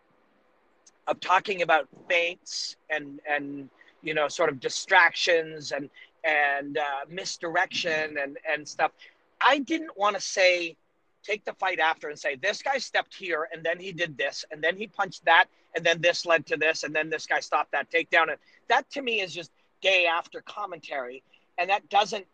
of 1.08 1.20
talking 1.20 1.64
about 1.64 1.88
feints 2.10 2.76
and 2.90 3.20
and 3.28 3.70
you 4.04 4.14
know, 4.14 4.28
sort 4.28 4.50
of 4.50 4.60
distractions 4.60 5.72
and 5.72 5.90
and 6.24 6.78
uh, 6.78 7.06
misdirection 7.10 8.18
and 8.18 8.38
and 8.50 8.68
stuff. 8.68 8.92
I 9.40 9.60
didn't 9.60 9.98
want 9.98 10.16
to 10.16 10.22
say 10.22 10.76
take 11.24 11.46
the 11.46 11.54
fight 11.54 11.80
after 11.80 12.10
and 12.10 12.18
say 12.18 12.36
this 12.36 12.62
guy 12.62 12.78
stepped 12.78 13.14
here 13.14 13.48
and 13.52 13.64
then 13.64 13.80
he 13.80 13.92
did 13.92 14.18
this 14.18 14.44
and 14.52 14.64
then 14.64 14.76
he 14.76 14.88
punched 14.88 15.24
that 15.26 15.46
and 15.76 15.86
then 15.86 16.02
this 16.02 16.26
led 16.26 16.46
to 16.48 16.58
this 16.58 16.84
and 16.84 16.96
then 16.96 17.10
this 17.10 17.28
guy 17.28 17.40
stopped 17.40 17.72
that 17.72 17.90
takedown 17.92 18.30
and 18.30 18.38
that 18.68 18.90
to 18.90 19.02
me 19.02 19.22
is 19.22 19.34
just 19.34 19.52
day 19.82 20.08
after 20.08 20.42
commentary 20.42 21.24
and 21.58 21.70
that 21.70 21.90
doesn't 21.90 22.26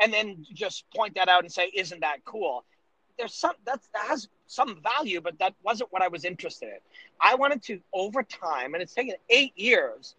and 0.00 0.12
then 0.12 0.46
just 0.52 0.84
point 0.94 1.14
that 1.14 1.28
out 1.28 1.42
and 1.42 1.52
say 1.52 1.70
isn't 1.74 2.00
that 2.00 2.24
cool? 2.24 2.64
There's 3.18 3.34
some 3.34 3.54
that's, 3.64 3.86
that 3.92 4.06
has 4.06 4.28
some 4.46 4.80
value 4.82 5.20
but 5.20 5.38
that 5.38 5.54
wasn't 5.62 5.92
what 5.92 6.02
i 6.02 6.08
was 6.08 6.24
interested 6.24 6.68
in. 6.68 6.78
I 7.20 7.34
wanted 7.34 7.62
to 7.64 7.80
over 7.92 8.22
time 8.22 8.74
and 8.74 8.82
it's 8.82 8.94
taken 8.94 9.14
eight 9.28 9.52
years 9.56 10.14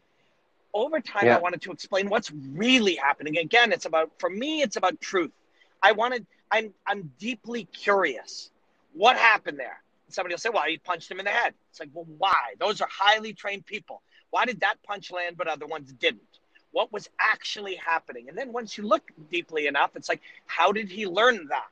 over 0.73 1.01
time 1.01 1.25
yeah. 1.25 1.35
i 1.35 1.39
wanted 1.39 1.61
to 1.63 1.71
explain 1.71 2.09
what's 2.09 2.31
really 2.31 2.95
happening. 2.95 3.37
Again 3.37 3.71
it's 3.71 3.85
about 3.85 4.11
for 4.19 4.29
me 4.29 4.61
it's 4.61 4.77
about 4.77 5.01
truth. 5.01 5.31
I 5.81 5.93
wanted 5.93 6.25
i'm 6.51 6.73
i'm 6.87 7.11
deeply 7.19 7.65
curious. 7.65 8.51
What 8.93 9.17
happened 9.17 9.57
there? 9.57 9.81
Somebody 10.09 10.33
will 10.33 10.39
say 10.39 10.49
well 10.49 10.63
he 10.67 10.77
punched 10.77 11.09
him 11.09 11.19
in 11.19 11.25
the 11.25 11.31
head. 11.31 11.53
It's 11.71 11.79
like 11.79 11.89
well 11.93 12.05
why? 12.17 12.53
Those 12.59 12.81
are 12.81 12.89
highly 12.91 13.33
trained 13.33 13.65
people. 13.65 14.01
Why 14.29 14.45
did 14.45 14.59
that 14.59 14.75
punch 14.83 15.11
land 15.11 15.37
but 15.37 15.47
other 15.47 15.65
ones 15.65 15.91
didn't 15.93 16.21
what 16.72 16.91
was 16.91 17.09
actually 17.19 17.76
happening. 17.76 18.30
And 18.30 18.38
then 18.38 18.53
once 18.53 18.78
you 18.78 18.86
look 18.86 19.11
deeply 19.32 19.67
enough 19.67 19.91
it's 19.95 20.09
like 20.09 20.22
how 20.45 20.72
did 20.72 20.89
he 20.89 21.05
learn 21.07 21.47
that? 21.47 21.72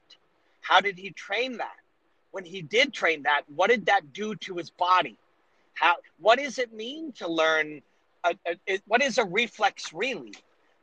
How 0.62 0.82
did 0.82 0.98
he 0.98 1.12
train 1.12 1.58
that? 1.58 1.78
When 2.32 2.46
he 2.46 2.62
did 2.62 2.94
train 2.94 3.24
that 3.24 3.44
what 3.56 3.70
did 3.70 3.86
that 3.88 4.14
do 4.14 4.36
to 4.36 4.56
his 4.56 4.70
body? 4.70 5.18
How 5.74 5.96
what 6.20 6.40
does 6.40 6.60
it 6.60 6.74
mean 6.74 7.12
to 7.14 7.28
learn 7.28 7.82
a, 8.24 8.36
a, 8.68 8.80
what 8.86 9.02
is 9.02 9.18
a 9.18 9.26
reflex 9.26 9.94
really? 9.94 10.34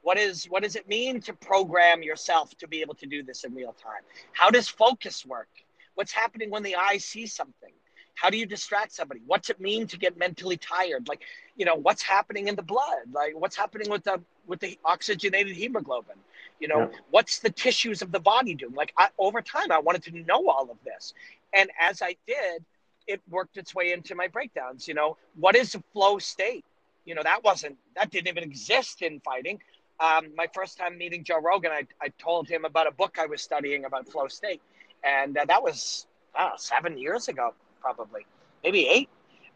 What 0.03 0.19
is 0.19 0.45
what 0.47 0.63
does 0.63 0.77
it 0.77 0.89
mean 0.89 1.21
to 1.23 1.33
program 1.33 2.03
yourself 2.03 2.57
to 2.59 2.69
be 2.69 2.81
able 2.81 2.95
to 2.95 3.07
do 3.07 3.23
this 3.23 3.45
in 3.45 3.55
real 3.55 3.73
time? 3.73 4.03
How 4.33 4.51
does 4.51 4.69
focus 4.69 5.27
work? 5.27 5.49
What's 5.95 6.13
happening 6.13 6.51
when 6.51 6.63
the 6.63 6.77
eye 6.77 6.99
sees 6.99 7.33
something 7.33 7.73
how 8.17 8.31
do 8.31 8.39
you 8.39 8.47
distract 8.47 8.93
somebody? 8.93 9.21
What's 9.27 9.51
it 9.51 9.61
mean 9.61 9.87
to 9.89 9.99
get 9.99 10.19
mentally 10.19 10.57
tired? 10.57 11.07
Like 11.07 11.23
you 11.55 11.65
know 11.65 11.77
what's 11.77 12.03
happening 12.03 12.49
in 12.49 12.57
the 12.57 12.63
blood? 12.63 13.13
Like 13.13 13.35
what's 13.39 13.57
happening 13.57 13.89
with 13.91 14.03
the 14.05 14.21
with 14.47 14.59
the 14.59 14.79
oxygenated 14.85 15.55
hemoglobin? 15.55 16.17
You 16.59 16.69
know 16.69 16.81
yeah. 16.81 16.99
what's 17.11 17.39
the 17.39 17.51
tissues 17.51 18.03
of 18.03 18.11
the 18.11 18.19
body 18.19 18.55
doing? 18.55 18.75
Like 18.75 18.93
I, 18.99 19.09
over 19.19 19.41
time 19.41 19.71
i 19.71 19.79
wanted 19.79 20.03
to 20.05 20.19
know 20.23 20.49
all 20.49 20.69
of 20.71 20.79
this. 20.85 21.15
And 21.53 21.71
as 21.81 22.03
i 22.03 22.17
did 22.27 22.65
it 23.07 23.21
worked 23.31 23.57
its 23.57 23.73
way 23.73 23.93
into 23.93 24.17
my 24.17 24.27
breakdowns 24.27 24.89
you 24.89 24.95
know. 24.95 25.17
What 25.37 25.55
is 25.55 25.75
a 25.75 25.83
flow 25.93 26.19
state? 26.19 26.65
You 27.05 27.15
know 27.15 27.23
that 27.23 27.45
wasn't 27.45 27.77
that 27.97 28.11
didn't 28.11 28.29
even 28.29 28.43
exist 28.43 29.03
in 29.03 29.21
fighting. 29.21 29.61
Um, 30.01 30.29
my 30.37 30.47
first 30.55 30.79
time 30.79 30.97
meeting 30.99 31.23
joe 31.23 31.41
rogan 31.41 31.71
I, 31.71 31.87
I 32.03 32.09
told 32.19 32.49
him 32.49 32.65
about 32.65 32.87
a 32.87 32.91
book 32.91 33.17
i 33.19 33.27
was 33.27 33.43
studying 33.43 33.85
about 33.85 34.09
flow 34.09 34.29
state. 34.29 34.63
And 35.05 35.37
uh, 35.37 35.45
that 35.45 35.63
was 35.63 36.07
know, 36.39 36.51
seven 36.57 36.99
years 36.99 37.29
ago 37.29 37.55
probably. 37.95 38.27
Maybe 38.65 38.89
eight. 38.89 39.09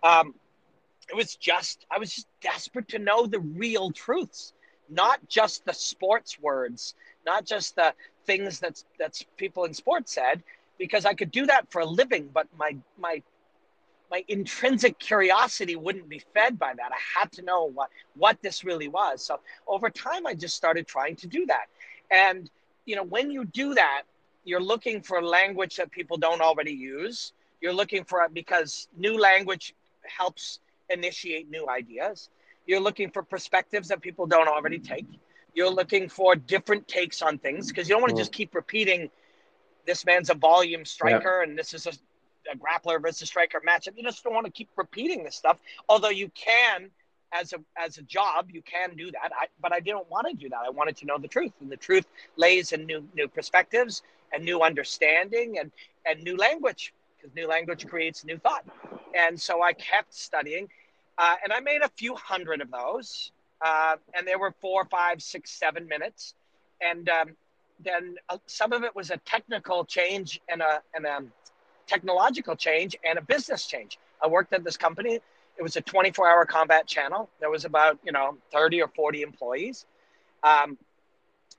Um, 0.03 0.35
it 1.11 1.17
was 1.17 1.35
just 1.35 1.87
i 1.91 1.99
was 1.99 2.15
just 2.15 2.29
desperate 2.41 2.89
to 2.89 2.99
know 2.99 3.27
the 3.27 3.41
real 3.41 3.91
truths 3.91 4.53
not 4.89 5.19
just 5.29 5.65
the 5.65 5.73
sports 5.73 6.39
words 6.41 6.95
not 7.27 7.45
just 7.45 7.75
the 7.77 7.93
things 8.27 8.61
that's 8.61 8.85
that's 8.99 9.25
people 9.37 9.65
in 9.65 9.75
sports 9.75 10.15
said 10.15 10.43
because 10.79 11.05
i 11.05 11.13
could 11.13 11.31
do 11.33 11.47
that 11.47 11.71
for 11.71 11.81
a 11.81 11.87
living 11.87 12.31
but 12.33 12.47
my 12.57 12.77
my 12.99 13.23
my 14.11 14.25
intrinsic 14.29 14.99
curiosity 14.99 15.77
wouldn't 15.77 16.09
be 16.09 16.21
fed 16.35 16.59
by 16.59 16.73
that. 16.75 16.91
I 16.91 17.21
had 17.21 17.31
to 17.33 17.43
know 17.43 17.71
what 17.71 17.91
what 18.17 18.43
this 18.43 18.65
really 18.65 18.89
was. 18.89 19.25
So 19.25 19.41
over 19.69 19.89
time 19.91 20.27
i 20.27 20.35
just 20.35 20.57
started 20.57 20.87
trying 20.87 21.17
to 21.17 21.27
do 21.29 21.47
that. 21.47 21.67
And 22.11 22.51
you 22.87 22.97
know 22.97 23.05
when 23.05 23.31
you 23.31 23.45
do 23.45 23.75
that 23.75 24.03
you're 24.45 24.63
looking 24.63 25.03
for 25.03 25.23
language 25.23 25.77
that 25.77 25.91
people 25.91 26.17
don't 26.17 26.41
already 26.41 26.73
use 26.73 27.33
you're 27.61 27.73
looking 27.73 28.05
for 28.05 28.23
it 28.23 28.33
because 28.35 28.89
new 28.97 29.19
language 29.19 29.75
helps 30.05 30.61
initiate 30.89 31.51
new 31.51 31.69
ideas. 31.69 32.31
You're 32.67 32.81
looking 32.81 33.11
for 33.11 33.23
perspectives 33.23 33.89
that 33.89 34.01
people 34.01 34.27
don't 34.27 34.49
already 34.49 34.79
take. 34.79 35.07
You're 35.55 35.71
looking 35.71 36.09
for 36.09 36.37
different 36.37 36.87
takes 36.89 37.23
on 37.23 37.39
things 37.39 37.69
because 37.69 37.89
you 37.89 37.95
don't 37.95 38.03
want 38.03 38.11
to 38.11 38.15
mm. 38.15 38.21
just 38.21 38.33
keep 38.33 38.55
repeating 38.55 39.11
this 39.87 40.05
man's 40.05 40.31
a 40.31 40.35
volume 40.35 40.85
striker 40.85 41.43
yeah. 41.43 41.49
and 41.49 41.59
this 41.59 41.75
is 41.75 41.87
a, 41.87 41.93
a 42.51 42.57
grappler 42.57 43.01
versus 43.01 43.29
striker 43.29 43.61
matchup. 43.67 43.97
You 43.97 44.05
just 44.05 44.23
don't 44.23 44.35
want 44.35 44.47
to 44.47 44.53
keep 44.53 44.69
repeating 44.77 45.25
this 45.25 45.37
stuff. 45.37 45.59
Although 45.89 46.11
you 46.11 46.31
can, 46.35 46.91
as 47.33 47.53
a 47.53 47.59
as 47.77 47.99
a 47.99 48.03
job, 48.03 48.51
you 48.51 48.63
can 48.63 48.95
do 48.95 49.11
that. 49.11 49.33
I, 49.39 49.47
but 49.61 49.73
I 49.73 49.81
didn't 49.81 50.09
want 50.11 50.29
to 50.29 50.35
do 50.35 50.49
that. 50.49 50.61
I 50.65 50.71
wanted 50.71 50.97
to 50.99 51.07
know 51.07 51.19
the 51.19 51.29
truth, 51.29 51.53
and 51.61 51.71
the 51.71 51.77
truth 51.77 52.07
lays 52.37 52.73
in 52.73 52.87
new 52.87 53.07
new 53.15 53.29
perspectives 53.29 54.03
and 54.33 54.45
new 54.45 54.63
understanding 54.63 55.59
and 55.59 55.73
and 56.07 56.23
new 56.23 56.37
language 56.37 56.93
because 57.21 57.35
new 57.35 57.47
language 57.47 57.87
creates 57.87 58.25
new 58.25 58.39
thought. 58.39 58.65
And 59.15 59.41
so 59.41 59.63
I 59.63 59.73
kept 59.73 60.15
studying, 60.15 60.69
uh, 61.19 61.37
and 61.43 61.53
I 61.53 61.61
made 61.61 61.83
a 61.83 61.89
few 61.97 62.15
hundred 62.15 62.61
of 62.61 62.71
those, 62.71 63.33
uh, 63.65 63.97
and 64.15 64.27
they 64.27 64.37
were 64.37 64.55
four, 64.61 64.85
five, 64.87 65.23
six, 65.23 65.51
seven 65.51 65.87
minutes. 65.87 66.35
And 66.81 67.09
um, 67.09 67.31
then 67.85 68.17
uh, 68.29 68.39
some 68.47 68.73
of 68.73 68.85
it 68.85 68.95
was 68.95 69.11
a 69.11 69.17
technical 69.19 69.85
change 69.85 70.41
and 70.49 70.63
a, 70.63 70.81
and 70.95 71.05
a 71.05 71.23
technological 71.87 72.57
change 72.57 72.97
and 73.05 73.19
a 73.19 73.23
business 73.23 73.67
change. 73.67 73.99
I 74.23 74.29
worked 74.29 74.53
at 74.53 74.65
this 74.65 74.77
company. 74.77 75.21
It 75.59 75.63
was 75.63 75.77
a 75.77 75.81
24 75.81 76.29
hour 76.29 76.47
combat 76.47 76.87
channel. 76.87 77.29
There 77.41 77.51
was 77.51 77.65
about, 77.65 77.99
you 78.05 78.13
know, 78.13 78.37
30 78.53 78.83
or 78.83 78.89
40 78.89 79.23
employees. 79.23 79.87
Um, 80.43 80.79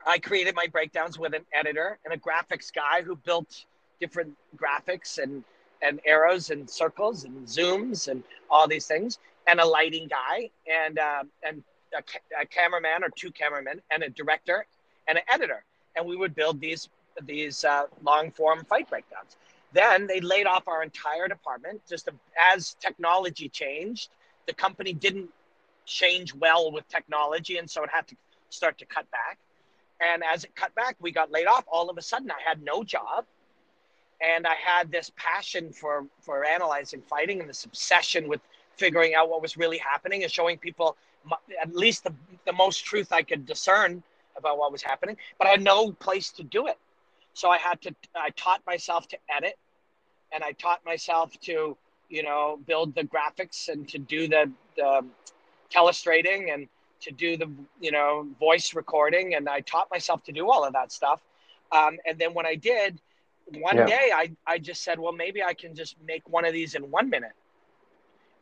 I 0.07 0.17
created 0.17 0.55
my 0.55 0.65
breakdowns 0.71 1.19
with 1.19 1.35
an 1.35 1.45
editor 1.53 1.99
and 2.05 2.13
a 2.13 2.17
graphics 2.17 2.73
guy 2.73 3.03
who 3.03 3.15
built 3.15 3.65
different 4.01 4.35
graphics 4.57 5.19
and 5.19 5.45
and 5.81 5.99
arrows 6.05 6.49
and 6.49 6.69
circles 6.69 7.23
and 7.23 7.47
zooms 7.47 8.07
and 8.07 8.23
all 8.49 8.67
these 8.67 8.85
things, 8.85 9.19
and 9.47 9.59
a 9.59 9.65
lighting 9.65 10.07
guy 10.09 10.49
and 10.69 10.99
uh, 10.99 11.23
and 11.43 11.63
a, 11.97 12.01
ca- 12.01 12.41
a, 12.41 12.45
cameraman 12.45 13.03
or 13.03 13.09
two 13.15 13.31
cameramen 13.31 13.81
and 13.91 14.03
a 14.03 14.09
director 14.09 14.65
and 15.07 15.17
an 15.17 15.23
editor, 15.31 15.63
and 15.95 16.05
we 16.05 16.15
would 16.15 16.35
build 16.35 16.59
these 16.59 16.89
these 17.25 17.63
uh, 17.63 17.85
long 18.03 18.31
form 18.31 18.63
fight 18.65 18.89
breakdowns. 18.89 19.37
Then 19.73 20.07
they 20.07 20.19
laid 20.19 20.47
off 20.47 20.67
our 20.67 20.83
entire 20.83 21.27
department. 21.27 21.81
Just 21.87 22.09
as 22.53 22.75
technology 22.81 23.47
changed, 23.47 24.09
the 24.47 24.53
company 24.53 24.93
didn't 24.93 25.29
change 25.85 26.33
well 26.35 26.71
with 26.71 26.87
technology, 26.89 27.57
and 27.57 27.69
so 27.69 27.83
it 27.83 27.89
had 27.91 28.07
to 28.07 28.15
start 28.49 28.77
to 28.79 28.85
cut 28.85 29.09
back. 29.11 29.37
And 30.01 30.23
as 30.23 30.43
it 30.43 30.55
cut 30.55 30.73
back, 30.75 30.95
we 30.99 31.11
got 31.11 31.31
laid 31.31 31.45
off. 31.45 31.63
All 31.71 31.89
of 31.89 31.97
a 31.97 32.01
sudden, 32.01 32.31
I 32.31 32.41
had 32.43 32.61
no 32.63 32.83
job 32.83 33.25
and 34.21 34.45
I 34.45 34.55
had 34.55 34.91
this 34.91 35.11
passion 35.15 35.71
for 35.71 36.05
for 36.21 36.45
analyzing 36.45 37.01
fighting 37.01 37.39
and 37.39 37.49
this 37.49 37.65
obsession 37.65 38.27
with 38.27 38.41
figuring 38.77 39.13
out 39.13 39.29
what 39.29 39.41
was 39.41 39.57
really 39.57 39.77
happening 39.77 40.23
and 40.23 40.31
showing 40.31 40.57
people 40.57 40.97
at 41.61 41.75
least 41.75 42.03
the, 42.03 42.13
the 42.45 42.53
most 42.53 42.83
truth 42.83 43.11
I 43.11 43.21
could 43.21 43.45
discern 43.45 44.01
about 44.37 44.57
what 44.57 44.71
was 44.71 44.81
happening. 44.81 45.17
But 45.37 45.47
I 45.47 45.51
had 45.51 45.61
no 45.61 45.91
place 45.91 46.31
to 46.31 46.43
do 46.43 46.67
it, 46.67 46.77
so 47.33 47.49
I 47.49 47.57
had 47.57 47.81
to. 47.81 47.95
I 48.15 48.29
taught 48.31 48.61
myself 48.65 49.07
to 49.09 49.17
edit, 49.35 49.57
and 50.31 50.43
I 50.43 50.53
taught 50.53 50.83
myself 50.85 51.31
to 51.41 51.77
you 52.09 52.23
know 52.23 52.59
build 52.67 52.93
the 52.93 53.03
graphics 53.03 53.69
and 53.69 53.87
to 53.89 53.97
do 53.97 54.27
the 54.27 54.51
the 54.77 55.05
telestrating 55.71 56.51
and 56.51 56.67
to 56.99 57.11
do 57.11 57.37
the 57.37 57.49
you 57.79 57.91
know 57.91 58.27
voice 58.39 58.75
recording 58.75 59.35
and 59.35 59.47
i 59.49 59.61
taught 59.61 59.87
myself 59.89 60.21
to 60.23 60.31
do 60.31 60.51
all 60.51 60.63
of 60.63 60.73
that 60.73 60.91
stuff 60.91 61.21
um, 61.71 61.97
and 62.05 62.19
then 62.19 62.33
when 62.33 62.45
i 62.45 62.53
did 62.53 62.99
one 63.59 63.77
yeah. 63.77 63.85
day 63.85 64.11
I, 64.13 64.31
I 64.47 64.57
just 64.57 64.83
said, 64.83 64.99
well, 64.99 65.11
maybe 65.11 65.43
I 65.43 65.53
can 65.53 65.75
just 65.75 65.95
make 66.05 66.27
one 66.29 66.45
of 66.45 66.53
these 66.53 66.75
in 66.75 66.89
one 66.91 67.09
minute. 67.09 67.33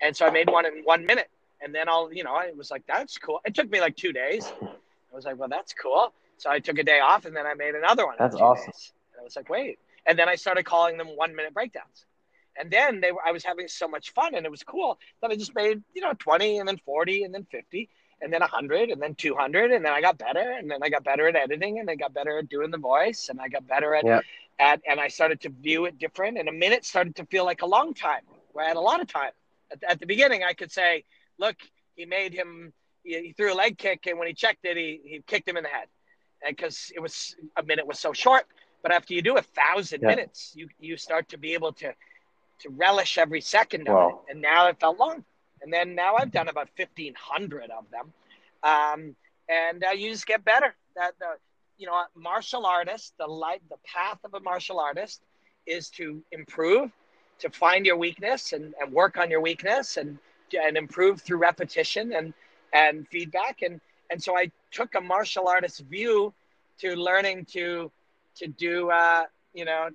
And 0.02 0.16
so 0.16 0.26
I 0.26 0.30
made 0.30 0.50
one 0.50 0.66
in 0.66 0.84
one 0.84 1.06
minute. 1.06 1.30
And 1.62 1.76
then 1.76 1.90
I'll, 1.90 2.12
you 2.14 2.24
know, 2.24 2.34
I 2.34 2.52
was 2.56 2.72
like, 2.72 2.84
that's 2.88 3.18
cool. 3.18 3.42
It 3.46 3.54
took 3.54 3.70
me 3.70 3.82
like 3.82 3.98
two 3.98 4.14
days. 4.14 4.52
I 4.62 5.16
was 5.16 5.26
like, 5.26 5.38
well, 5.38 5.50
that's 5.50 5.74
cool. 5.74 6.14
So 6.38 6.50
I 6.50 6.60
took 6.60 6.78
a 6.78 6.84
day 6.84 7.00
off 7.00 7.26
and 7.26 7.36
then 7.36 7.46
I 7.46 7.54
made 7.54 7.76
another 7.76 8.06
one. 8.06 8.16
That's 8.18 8.36
awesome. 8.36 8.72
Days. 8.72 8.94
And 9.14 9.22
I 9.22 9.24
was 9.24 9.36
like, 9.36 9.50
wait. 9.50 9.78
And 10.06 10.18
then 10.18 10.30
I 10.30 10.36
started 10.36 10.64
calling 10.64 10.98
them 10.98 11.08
one 11.08 11.36
minute 11.36 11.54
breakdowns. 11.54 12.06
And 12.60 12.72
then 12.72 13.02
they 13.02 13.12
were, 13.12 13.22
I 13.26 13.32
was 13.32 13.44
having 13.44 13.68
so 13.68 13.88
much 13.88 14.14
fun 14.14 14.36
and 14.36 14.46
it 14.46 14.52
was 14.52 14.64
cool 14.64 15.00
that 15.22 15.32
I 15.32 15.36
just 15.36 15.56
made, 15.56 15.82
you 15.94 16.02
know, 16.02 16.14
20 16.18 16.60
and 16.60 16.68
then 16.68 16.80
40 16.86 17.24
and 17.24 17.34
then 17.34 17.46
50 17.52 17.90
and 18.22 18.32
then 18.32 18.42
100 18.42 18.90
and 18.90 19.02
then 19.02 19.16
200 19.16 19.72
and 19.72 19.84
then 19.84 19.92
i 19.92 20.02
got 20.02 20.18
better 20.18 20.56
and 20.58 20.70
then 20.70 20.80
i 20.84 20.90
got 20.90 21.04
better 21.04 21.28
at 21.28 21.36
editing 21.36 21.80
and 21.80 21.90
i 21.90 21.96
got 21.96 22.14
better 22.14 22.40
at 22.40 22.50
doing 22.50 22.72
the 22.72 22.78
voice 22.78 23.30
and 23.30 23.40
i 23.40 23.48
got 23.48 23.66
better 23.68 23.96
at, 23.96 24.06
yeah. 24.06 24.20
at 24.60 24.82
and 24.88 25.00
i 25.00 25.08
started 25.08 25.40
to 25.42 25.50
view 25.50 25.86
it 25.86 25.98
different 25.98 26.38
and 26.38 26.50
a 26.50 26.52
minute 26.52 26.86
started 26.86 27.16
to 27.16 27.26
feel 27.26 27.46
like 27.46 27.62
a 27.62 27.66
long 27.66 27.94
time 27.94 28.22
where 28.54 28.66
i 28.66 28.68
had 28.68 28.78
a 28.78 28.82
lot 28.82 29.02
of 29.02 29.08
time. 29.08 29.32
At, 29.72 29.84
at 29.88 30.00
the 30.00 30.06
beginning 30.06 30.44
i 30.44 30.54
could 30.54 30.72
say 30.72 31.04
look 31.38 31.56
he 31.96 32.06
made 32.06 32.34
him 32.34 32.74
he, 33.04 33.34
threw 33.36 33.54
a 33.54 33.56
leg 33.56 33.78
kick 33.78 34.06
and 34.08 34.20
when 34.20 34.28
he 34.28 34.34
checked 34.34 34.66
it 34.66 34.78
he, 34.78 35.00
he 35.04 35.24
kicked 35.26 35.48
him 35.48 35.58
in 35.58 35.64
the 35.64 35.70
head. 35.70 35.88
And 36.46 36.56
because 36.56 36.92
it 36.96 37.00
was 37.02 37.36
a 37.58 37.64
minute 37.64 37.86
was 37.86 38.00
so 38.00 38.14
short 38.14 38.46
but 38.82 38.92
after 38.92 39.14
you 39.14 39.22
do 39.22 39.38
a 39.38 39.42
thousand 39.42 40.02
yeah. 40.02 40.08
minutes 40.08 40.54
you 40.56 40.68
you 40.80 40.98
start 40.98 41.30
to 41.30 41.38
be 41.38 41.54
able 41.54 41.74
to 41.74 41.94
to 42.60 42.70
relish 42.72 43.18
every 43.18 43.42
second 43.42 43.88
of 43.88 44.12
it. 44.12 44.16
And 44.32 44.42
now 44.42 44.68
it 44.68 44.80
felt 44.80 45.00
long 45.00 45.24
and 45.62 45.72
then 45.72 45.96
now 45.96 46.16
I've 46.16 46.32
done 46.32 46.48
about 46.48 46.70
1,500 46.78 47.70
of 47.72 47.86
them. 47.92 48.14
Um, 48.64 49.16
and 49.50 49.84
uh, 49.84 49.92
you 49.92 50.10
just 50.12 50.28
get 50.28 50.44
better. 50.46 50.76
that 50.96 51.14
the 51.20 51.38
you 51.78 51.88
know 51.88 52.04
martial 52.16 52.66
artist 52.66 53.14
the 53.18 53.26
light 53.26 53.62
the 53.70 53.78
path 53.86 54.20
of 54.24 54.34
a 54.34 54.40
martial 54.42 54.80
artist 54.80 55.22
is 55.66 55.90
to 55.90 56.22
improve 56.32 56.92
to 57.40 57.50
find 57.50 57.86
your 57.86 57.96
weakness 57.98 58.52
and, 58.54 58.74
and 58.80 58.92
work 58.92 59.18
on 59.18 59.32
your 59.32 59.42
weakness 59.42 59.98
and 59.98 60.20
and 60.62 60.78
improve 60.78 61.22
through 61.22 61.38
repetition 61.38 62.14
and 62.14 62.34
and 62.74 63.08
feedback 63.08 63.62
and 63.62 63.80
and 64.12 64.22
so 64.22 64.38
I 64.38 64.52
took 64.72 64.96
a 64.96 65.02
martial 65.02 65.48
artist 65.48 65.80
view 65.82 66.34
to 66.80 66.96
learning 66.96 67.46
to 67.54 67.92
to 68.36 68.48
do 68.48 68.92
uh, 68.92 69.24
you 69.54 69.66
know 69.66 69.90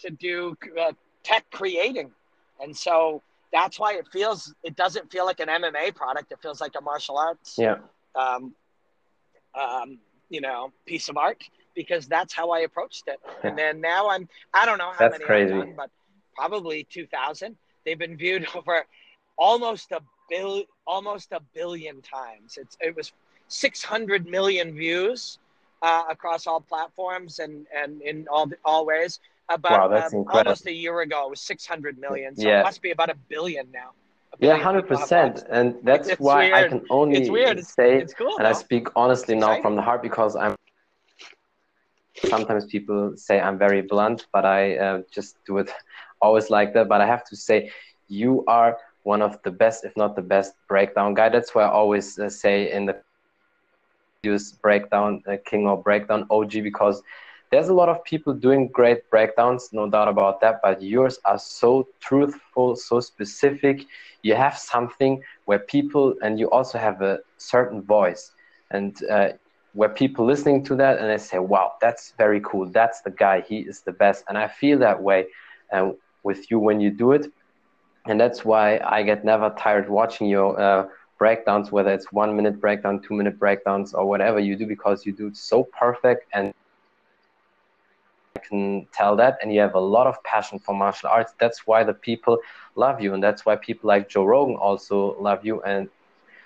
to 0.00 0.10
do 0.10 0.56
uh, 0.80 0.92
telestrating 1.22 2.10
and 2.60 2.76
so 2.76 3.22
that's 3.52 3.78
why 3.78 3.94
it 3.94 4.06
feels 4.08 4.54
it 4.62 4.76
doesn't 4.76 5.10
feel 5.12 5.26
like 5.26 5.40
an 5.40 5.48
MMA 5.48 5.94
product. 5.94 6.32
It 6.32 6.38
feels 6.42 6.60
like 6.60 6.72
a 6.76 6.80
martial 6.80 7.18
arts 7.18 7.56
yeah. 7.58 7.76
um, 8.14 8.54
um, 9.54 9.98
you 10.30 10.40
know 10.40 10.72
piece 10.86 11.08
of 11.08 11.16
art 11.16 11.44
because 11.74 12.06
that's 12.06 12.32
how 12.32 12.50
I 12.50 12.60
approached 12.60 13.04
it. 13.06 13.20
And 13.44 13.58
then 13.58 13.80
now 13.80 14.08
I'm 14.08 14.28
I 14.54 14.66
don't 14.66 14.78
know 14.78 14.92
how 14.92 14.98
that's 14.98 15.14
many 15.14 15.24
crazy. 15.24 15.52
I've 15.52 15.60
done, 15.60 15.74
but 15.76 15.90
probably 16.34 16.84
2000 16.90 17.56
they've 17.84 17.98
been 17.98 18.16
viewed 18.16 18.46
over 18.54 18.84
almost 19.36 19.92
a 19.92 20.00
bill 20.30 20.64
almost 20.86 21.32
a 21.32 21.40
billion 21.54 22.00
times. 22.02 22.56
It's 22.56 22.76
it 22.80 22.96
was 22.96 23.12
600 23.48 24.26
million 24.26 24.74
views 24.74 25.38
uh, 25.82 26.04
across 26.08 26.46
all 26.46 26.60
platforms 26.60 27.38
and 27.38 27.66
and 27.74 28.00
in 28.00 28.26
all 28.28 28.50
all 28.64 28.86
ways 28.86 29.20
about 29.48 29.82
Wow, 29.82 29.88
that's 29.88 30.12
um, 30.12 30.20
almost 30.28 30.66
a 30.66 30.72
year 30.72 31.00
ago 31.00 31.26
it 31.26 31.30
was 31.30 31.40
600 31.40 31.98
million 31.98 32.36
so 32.36 32.48
Yeah. 32.48 32.58
it 32.58 32.58
must 32.58 32.82
be 32.82 32.90
about 32.90 33.10
a 33.10 33.14
billion 33.28 33.70
now 33.72 33.90
A 34.32 34.36
Yeah, 34.40 34.56
billion 34.56 34.58
hundred 34.58 34.86
people 34.86 34.96
have 34.98 35.10
percent, 35.10 35.44
and 35.50 35.76
that's 35.84 36.12
It's 36.12 36.18
why 36.18 36.48
I 36.52 36.64
can 36.64 36.84
only 36.90 37.18
It's 37.18 37.28
weird. 37.30 37.58
It's- 37.58 37.76
say, 37.76 38.02
it's 38.02 38.14
cool 38.14 38.38
and 38.38 38.46
I 38.46 38.52
speak 38.52 38.88
honestly 38.96 39.34
now 39.34 39.54
from 39.56 39.76
the 39.76 39.82
heart 39.82 40.02
because 40.02 40.36
I'm. 40.36 40.54
Sometimes 42.24 42.64
people 42.66 43.12
say 43.16 43.40
I'm 43.40 43.58
very 43.58 43.82
blunt, 43.82 44.26
but 44.32 44.44
I 44.44 44.76
uh, 44.76 45.02
just 45.12 45.36
do 45.46 45.58
it 45.58 45.70
always 46.20 46.50
like 46.50 46.72
that. 46.74 46.88
But 46.88 47.00
I 47.00 47.06
have 47.06 47.24
to 47.26 47.36
say, 47.36 47.70
you 48.08 48.44
are 48.46 48.76
one 49.02 49.22
of 49.22 49.38
the 49.44 49.50
best, 49.50 49.84
if 49.84 49.96
not 49.96 50.16
the 50.16 50.22
best, 50.22 50.52
breakdown 50.68 51.14
guy. 51.14 51.28
That's 51.28 51.54
why 51.54 51.62
I 51.64 51.70
always 51.70 52.18
uh, 52.18 52.28
say 52.28 52.70
in 52.72 52.86
the 52.86 52.96
use 54.22 54.52
breakdown 54.52 55.22
uh, 55.28 55.36
king 55.44 55.66
or 55.66 55.82
breakdown 55.82 56.26
OG 56.30 56.60
because 56.60 57.02
there's 57.52 57.68
a 57.68 57.74
lot 57.74 57.88
of 57.90 58.04
people 58.04 58.34
doing 58.34 58.68
great 58.72 59.08
breakdowns, 59.10 59.70
no 59.72 59.88
doubt 59.88 60.08
about 60.08 60.40
that. 60.40 60.60
But 60.62 60.82
yours 60.82 61.20
are 61.24 61.38
so 61.38 61.88
truthful, 62.00 62.76
so 62.76 63.00
specific. 63.00 63.86
You 64.22 64.34
have 64.34 64.58
something 64.58 65.22
where 65.44 65.60
people, 65.60 66.14
and 66.22 66.40
you 66.40 66.50
also 66.50 66.78
have 66.78 67.02
a 67.02 67.20
certain 67.38 67.82
voice, 67.82 68.32
and 68.70 68.96
uh, 69.10 69.28
where 69.74 69.90
people 69.90 70.24
listening 70.26 70.64
to 70.64 70.76
that 70.76 70.98
and 70.98 71.10
they 71.10 71.18
say, 71.18 71.38
"Wow, 71.38 71.72
that's 71.80 72.14
very 72.18 72.40
cool. 72.40 72.70
That's 72.70 73.02
the 73.02 73.10
guy. 73.10 73.42
He 73.42 73.58
is 73.60 73.82
the 73.82 73.92
best." 73.92 74.24
And 74.28 74.38
I 74.38 74.48
feel 74.48 74.78
that 74.80 75.02
way 75.02 75.26
uh, 75.72 75.90
with 76.24 76.50
you 76.50 76.58
when 76.58 76.80
you 76.80 76.90
do 76.90 77.12
it, 77.12 77.26
and 78.06 78.20
that's 78.20 78.44
why 78.44 78.80
I 78.84 79.02
get 79.02 79.24
never 79.24 79.50
tired 79.58 79.88
watching 79.90 80.28
your 80.28 80.58
uh, 80.60 80.86
breakdowns, 81.18 81.70
whether 81.70 81.90
it's 81.92 82.12
one 82.12 82.34
minute 82.36 82.60
breakdown, 82.60 83.00
two 83.06 83.14
minute 83.14 83.38
breakdowns, 83.38 83.94
or 83.94 84.06
whatever 84.08 84.40
you 84.40 84.56
do, 84.56 84.66
because 84.66 85.06
you 85.06 85.12
do 85.12 85.28
it 85.28 85.36
so 85.36 85.64
perfect 85.78 86.26
and 86.32 86.52
can 88.48 88.86
tell 88.92 89.16
that 89.16 89.38
and 89.42 89.52
you 89.52 89.60
have 89.60 89.74
a 89.74 89.80
lot 89.80 90.06
of 90.06 90.22
passion 90.24 90.58
for 90.58 90.74
martial 90.74 91.08
arts. 91.08 91.32
That's 91.38 91.66
why 91.66 91.84
the 91.84 91.94
people 91.94 92.38
love 92.76 93.00
you 93.00 93.14
and 93.14 93.22
that's 93.22 93.44
why 93.46 93.56
people 93.56 93.88
like 93.88 94.08
joe 94.08 94.24
rogan 94.24 94.56
also 94.56 95.16
love 95.20 95.44
you 95.44 95.62
and 95.62 95.88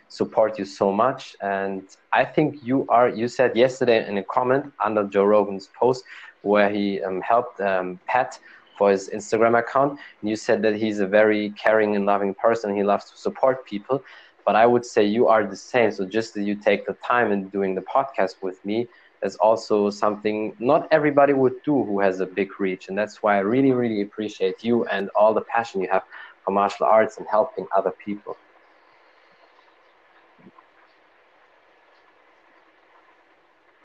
support 0.09 0.59
you 0.59 0.65
so 0.65 0.93
much. 0.93 1.37
And 1.41 1.83
i 2.13 2.25
think 2.25 2.57
you 2.63 2.87
are 2.89 3.09
you 3.09 3.29
said 3.29 3.57
yesterday 3.57 4.07
in 4.09 4.19
a 4.19 4.25
comment 4.25 4.73
under 4.85 5.05
joe 5.05 5.25
rogan's 5.25 5.69
post 5.79 6.05
where 6.43 6.71
he 6.71 7.03
um, 7.03 7.21
helped 7.21 7.61
um, 7.61 8.01
pat 8.07 8.39
for 8.79 8.91
his 8.91 9.11
instagram 9.11 9.59
account 9.59 9.99
and 10.21 10.31
you 10.31 10.37
said 10.37 10.63
that 10.63 10.77
he's 10.77 11.01
a 11.01 11.07
very 11.07 11.51
caring 11.51 11.97
and 11.97 12.07
loving 12.07 12.35
person. 12.35 12.77
He 12.77 12.83
loves 12.83 13.11
to 13.11 13.17
support 13.17 13.65
people. 13.67 14.03
But 14.45 14.55
i 14.57 14.67
would 14.67 14.85
say 14.85 15.05
you 15.05 15.27
are 15.29 15.45
the 15.45 15.57
same. 15.57 15.91
So 15.91 16.07
just 16.07 16.35
that 16.35 16.43
you 16.43 16.55
take 16.55 16.87
the 16.87 16.95
time 16.95 17.33
in 17.33 17.49
doing 17.49 17.75
the 17.75 17.83
podcast 17.83 18.43
with 18.43 18.65
me 18.65 18.89
is 19.27 19.37
also 19.37 19.91
something 19.91 20.57
not 20.59 20.89
everybody 20.91 21.33
would 21.33 21.63
do 21.65 21.85
who 21.85 22.01
has 22.01 22.21
a 22.21 22.27
big 22.27 22.59
reach. 22.59 22.89
And 22.89 22.97
that's 22.97 23.23
why 23.23 23.37
I 23.37 23.41
really, 23.41 23.73
really 23.73 24.01
appreciate 24.03 24.65
you 24.65 24.87
and 24.87 25.11
all 25.11 25.35
the 25.35 25.43
passion 25.43 25.83
you 25.83 25.89
have 25.91 26.05
for 26.45 26.53
martial 26.53 26.87
arts 26.87 27.19
and 27.19 27.27
helping 27.27 27.67
other 27.77 27.91
people. 27.91 28.37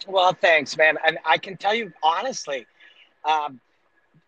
Well, 0.07 0.33
thanks, 0.33 0.77
man. 0.77 0.97
And 1.05 1.17
I 1.25 1.37
can 1.37 1.57
tell 1.57 1.75
you 1.75 1.91
honestly, 2.01 2.65
um, 3.25 3.59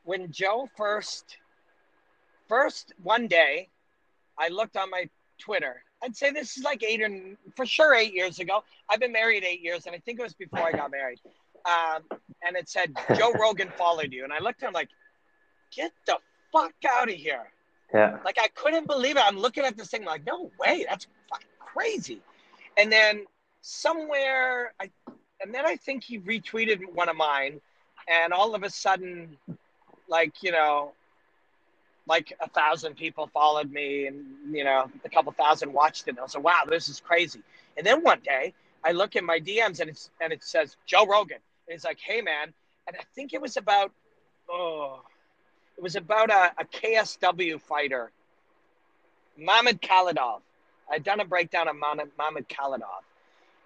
when 0.04 0.32
Joe 0.32 0.70
first, 0.76 1.38
first 2.48 2.94
one 3.02 3.28
day, 3.28 3.70
I 4.38 4.50
looked 4.50 4.78
on 4.78 4.90
my 4.90 5.10
Twitter. 5.40 5.84
I'd 6.04 6.16
say 6.16 6.32
this 6.32 6.58
is 6.58 6.64
like 6.64 6.84
eight 6.84 7.02
or 7.02 7.10
for 7.56 7.66
sure 7.66 7.96
eight 7.96 8.14
years 8.14 8.40
ago. 8.40 8.64
I've 8.90 9.00
been 9.00 9.12
married 9.14 9.44
eight 9.44 9.62
years, 9.62 9.86
and 9.86 9.96
I 9.96 10.00
think 10.00 10.20
it 10.20 10.24
was 10.24 10.34
before 10.34 10.62
I 10.62 10.72
got 10.72 10.92
married. 10.92 11.20
Um, 11.66 12.04
and 12.46 12.58
it 12.58 12.68
said 12.68 12.94
Joe 13.16 13.32
Rogan 13.42 13.72
followed 13.78 14.12
you, 14.12 14.24
and 14.24 14.34
I 14.34 14.40
looked 14.40 14.64
at 14.64 14.68
him 14.68 14.74
like, 14.74 14.90
get 15.76 15.92
the 16.06 16.18
fuck 16.52 16.74
out 16.90 17.10
of 17.10 17.16
here. 17.16 17.50
Yeah. 17.94 18.18
Like 18.26 18.38
I 18.40 18.48
couldn't 18.50 18.88
believe 18.88 19.18
it. 19.18 19.24
I'm 19.26 19.40
looking 19.40 19.64
at 19.64 19.78
this 19.78 19.90
thing 19.90 20.04
like, 20.04 20.26
no 20.26 20.52
way, 20.60 20.86
that's 20.90 21.08
fucking 21.30 21.48
crazy. 21.60 22.22
And 22.78 22.92
then 22.92 23.26
somewhere, 23.62 24.74
I, 24.80 24.90
and 25.42 25.54
then 25.54 25.66
I 25.66 25.76
think 25.76 26.04
he 26.04 26.20
retweeted 26.20 26.80
one 26.94 27.08
of 27.08 27.16
mine, 27.16 27.62
and 28.10 28.34
all 28.34 28.56
of 28.56 28.64
a 28.64 28.70
sudden, 28.70 29.38
like 30.10 30.34
you 30.42 30.52
know, 30.52 30.92
like 32.08 32.34
a 32.42 32.50
thousand 32.50 32.96
people 32.96 33.28
followed 33.28 33.72
me, 33.72 34.08
and 34.08 34.26
you 34.52 34.64
know, 34.64 34.90
a 35.06 35.10
couple 35.10 35.32
thousand 35.32 35.72
watched 35.74 36.08
it. 36.08 36.12
And 36.12 36.20
I 36.20 36.24
was 36.24 36.36
like, 36.36 36.44
wow, 36.44 36.64
this 36.68 36.90
is 36.90 37.00
crazy. 37.00 37.42
And 37.78 37.86
then 37.86 38.04
one 38.04 38.20
day, 38.24 38.54
I 38.84 38.92
look 38.92 39.16
at 39.16 39.24
my 39.24 39.40
DMs, 39.40 39.80
and 39.80 39.90
it's 39.90 40.10
and 40.22 40.34
it 40.34 40.44
says 40.44 40.76
Joe 40.86 41.06
Rogan. 41.06 41.40
And 41.68 41.76
it's 41.76 41.86
like, 41.86 42.00
hey 42.00 42.22
man, 42.22 42.54
and 42.88 42.98
I 42.98 43.04
think 43.16 43.34
it 43.34 43.42
was 43.42 43.58
about, 43.58 43.92
oh, 44.50 45.02
it 45.78 45.82
was 45.84 45.96
about 45.96 46.30
a, 46.30 46.52
a 46.60 46.66
KSW 46.66 47.62
fighter, 47.62 48.12
Mamed 49.38 49.82
Khalidov. 49.82 50.42
I'd 50.92 51.04
done 51.04 51.22
a 51.22 51.26
breakdown 51.26 51.68
of 51.68 51.76
Mamed 51.76 52.50
Khalidov. 52.50 53.04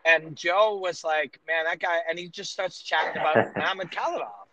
And 0.05 0.35
Joe 0.37 0.77
was 0.81 1.03
like, 1.03 1.39
man, 1.47 1.65
that 1.65 1.79
guy, 1.79 1.97
and 2.09 2.17
he 2.17 2.29
just 2.29 2.51
starts 2.51 2.81
chatting 2.81 3.19
about 3.19 3.35
Mamed 3.57 3.91
Khalidov. 3.91 4.45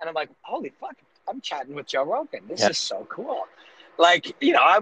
And 0.00 0.08
I'm 0.08 0.14
like, 0.14 0.30
holy 0.42 0.72
fuck, 0.80 0.96
I'm 1.28 1.40
chatting 1.40 1.74
with 1.74 1.86
Joe 1.86 2.04
Rogan. 2.04 2.42
This 2.48 2.60
Yeah. 2.60 2.70
is 2.70 2.78
so 2.78 3.06
cool. 3.10 3.46
Like, 3.98 4.34
you 4.42 4.52
know, 4.52 4.60
I, 4.62 4.80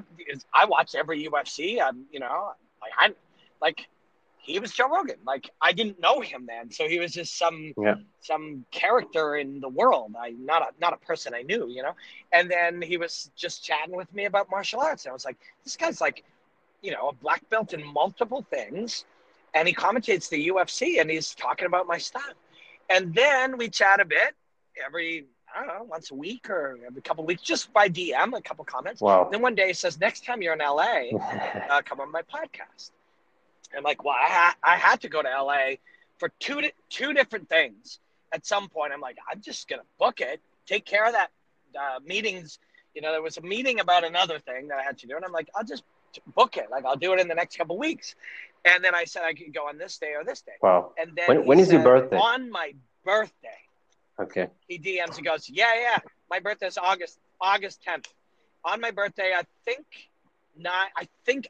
I 0.53 0.64
watch 0.66 0.95
every 0.95 1.24
UFC. 1.26 1.80
I'm, 1.80 2.07
you 2.11 2.20
know, 2.20 2.53
like, 2.82 2.92
I, 2.99 3.14
like, 3.61 3.86
he 4.38 4.59
was 4.59 4.72
Joe 4.72 4.88
Rogan. 4.88 5.16
Like, 5.24 5.51
I 5.61 5.72
didn't 5.72 6.01
know 6.01 6.20
him 6.20 6.47
then. 6.47 6.70
So 6.70 6.88
he 6.88 6.99
was 6.99 7.12
just 7.12 7.38
some, 7.38 7.74
Yeah. 7.80 7.95
some 8.20 8.64
character 8.70 9.36
in 9.36 9.61
the 9.61 9.68
world. 9.68 10.14
I, 10.18 10.30
not 10.30 10.62
a, 10.62 10.66
not 10.80 10.92
a 10.92 10.99
person 10.99 11.34
I 11.34 11.42
knew, 11.42 11.68
you 11.68 11.82
know? 11.82 11.92
And 12.32 12.51
then 12.51 12.82
he 12.82 12.97
was 12.97 13.30
just 13.36 13.64
chatting 13.64 13.97
with 13.97 14.12
me 14.14 14.26
about 14.26 14.51
martial 14.51 14.80
arts. 14.80 15.05
And 15.05 15.11
I 15.11 15.14
was 15.14 15.24
like, 15.24 15.36
this 15.64 15.76
guy's 15.76 16.01
like, 16.01 16.24
you 16.82 16.90
know, 16.92 17.09
a 17.09 17.12
black 17.14 17.49
belt 17.49 17.72
in 17.72 17.82
multiple 17.84 18.45
things. 18.51 19.05
And 19.55 19.66
he 19.68 19.74
commentates 19.74 20.28
the 20.28 20.49
UFC 20.49 21.01
and 21.01 21.11
he's 21.11 21.34
talking 21.34 21.66
about 21.66 21.86
my 21.86 21.99
stuff. 21.99 22.34
And 22.90 23.14
then 23.14 23.57
we 23.57 23.68
chat 23.68 24.01
a 24.01 24.05
bit 24.05 24.34
every, 24.84 25.24
I 25.55 25.64
don't 25.64 25.68
know, 25.78 25.84
once 25.84 26.11
a 26.11 26.14
week 26.14 26.50
or 26.50 26.78
every 26.86 27.00
couple 27.02 27.24
weeks, 27.24 27.42
just 27.42 27.72
by 27.72 27.88
DM, 27.88 28.36
a 28.36 28.40
couple 28.42 28.64
comments. 28.64 29.00
Wow. 29.00 29.28
Then 29.30 29.40
one 29.40 29.55
day 29.55 29.68
he 29.68 29.72
says, 29.72 30.00
next 30.00 30.24
time 30.24 30.42
you're 30.42 30.52
in 30.55 30.59
LA, 30.59 31.16
uh, 31.70 31.82
come 31.84 32.00
on 32.00 32.11
my 32.11 32.22
podcast. 32.22 32.90
And 33.70 33.78
I'm 33.78 33.84
like, 33.84 34.05
well, 34.05 34.14
I, 34.20 34.26
ha- 34.28 34.57
I 34.62 34.76
had 34.76 35.00
to 35.02 35.09
go 35.09 35.22
to 35.22 35.28
LA 35.28 35.76
for 36.18 36.30
two, 36.40 36.61
di- 36.61 36.72
two 36.90 37.12
different 37.12 37.48
things. 37.48 37.98
At 38.32 38.44
some 38.46 38.68
point, 38.68 38.92
I'm 38.92 39.00
like, 39.00 39.16
I'm 39.30 39.40
just 39.40 39.68
going 39.68 39.80
to 39.80 39.86
book 39.98 40.20
it, 40.20 40.40
take 40.66 40.84
care 40.84 41.07
of 41.07 41.12
that 41.12 41.30
uh, 41.78 42.00
meetings. 42.05 42.59
You 42.94 43.02
know, 43.02 43.12
there 43.12 43.22
was 43.22 43.36
a 43.36 43.42
meeting 43.42 43.78
about 43.80 44.05
another 44.05 44.38
thing 44.40 44.68
that 44.68 44.78
I 44.78 44.82
had 44.82 44.98
to 44.98 45.07
do. 45.07 45.14
And 45.16 45.24
I'm 45.24 45.32
like, 45.32 45.48
I'll 45.55 45.64
just 45.64 45.84
book 46.34 46.57
it. 46.57 46.66
Like, 46.70 46.84
I'll 46.84 46.96
do 46.96 47.12
it 47.12 47.20
in 47.20 47.28
the 47.28 47.34
next 47.34 47.57
couple 47.57 47.78
weeks. 47.78 48.14
And 48.64 48.82
then 48.82 48.94
I 48.94 49.05
said 49.05 49.22
I 49.24 49.34
could 49.34 49.52
go 49.55 49.68
on 49.68 49.78
this 49.78 49.98
day 49.98 50.14
or 50.14 50.24
this 50.24 50.40
day. 50.40 50.52
wow. 50.62 50.92
And 50.98 51.14
then 51.14 51.26
When- 51.28 51.42
he 51.42 51.48
when 51.48 51.59
is 51.61 51.70
your 51.72 51.82
birthday? 51.82 52.16
On 52.16 52.50
my 52.50 52.74
birthday 53.05 53.48
Okay. 54.20 54.48
he 54.68 54.78
DMs 54.78 55.16
and 55.16 55.24
goes, 55.24 55.48
"Yeah, 55.48 55.74
yeah, 55.74 55.98
my 56.30 56.38
birthday's 56.38 56.78
August 56.78 57.18
August 57.40 57.82
10th. 57.86 58.06
On 58.64 58.80
my 58.80 58.90
birthday, 58.90 59.32
I 59.36 59.42
think 59.64 59.84
nine, 60.56 60.88
I 60.96 61.08
think 61.24 61.48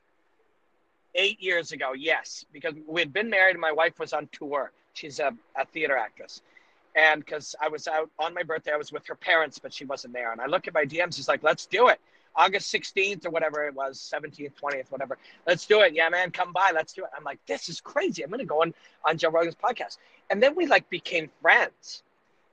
eight 1.15 1.41
years 1.41 1.73
ago. 1.73 1.93
Yes, 1.93 2.45
because 2.53 2.75
we 2.87 3.01
had 3.01 3.13
been 3.13 3.29
married 3.31 3.53
and 3.53 3.61
my 3.61 3.73
wife 3.73 3.99
was 3.99 4.13
on 4.13 4.29
tour. 4.33 4.73
She's 4.95 5.19
a, 5.21 5.33
a 5.57 5.67
theater 5.67 5.97
actress, 5.97 6.41
and 6.97 7.25
because 7.25 7.55
I 7.61 7.69
was 7.69 7.87
out 7.87 8.11
on 8.19 8.33
my 8.33 8.43
birthday, 8.43 8.73
I 8.73 8.77
was 8.77 8.93
with 8.93 9.07
her 9.09 9.15
parents, 9.15 9.59
but 9.59 9.73
she 9.73 9.85
wasn't 9.85 10.15
there. 10.15 10.33
And 10.33 10.41
I 10.41 10.47
look 10.47 10.67
at 10.67 10.75
my 10.75 10.85
DMs. 10.85 11.17
He's 11.17 11.29
like, 11.29 11.43
"Let's 11.43 11.67
do 11.67 11.89
it." 11.89 12.01
August 12.37 12.73
16th 12.75 13.27
or 13.27 13.31
whatever 13.31 13.67
it 13.67 13.75
was, 13.75 13.99
17th, 14.13 14.55
20th, 14.61 14.91
whatever. 14.91 15.19
Let's 15.47 15.67
do 15.67 15.83
it. 15.83 15.95
Yeah, 15.95 16.09
man, 16.09 16.31
come 16.33 16.53
by. 16.53 16.73
Let's 16.75 16.93
do 16.93 17.05
it. 17.05 17.11
I'm 17.17 17.23
like, 17.23 17.39
this 17.47 17.69
is 17.69 17.81
crazy. 17.81 18.25
I'm 18.25 18.31
going 18.31 18.41
to 18.41 18.45
go 18.45 18.63
on, 18.63 18.75
on 19.05 19.17
Joe 19.19 19.31
Rogan's 19.31 19.55
podcast. 19.55 19.99
And 20.31 20.43
then 20.43 20.57
we 20.57 20.67
like 20.67 20.89
became 20.91 21.31
friends. 21.41 22.03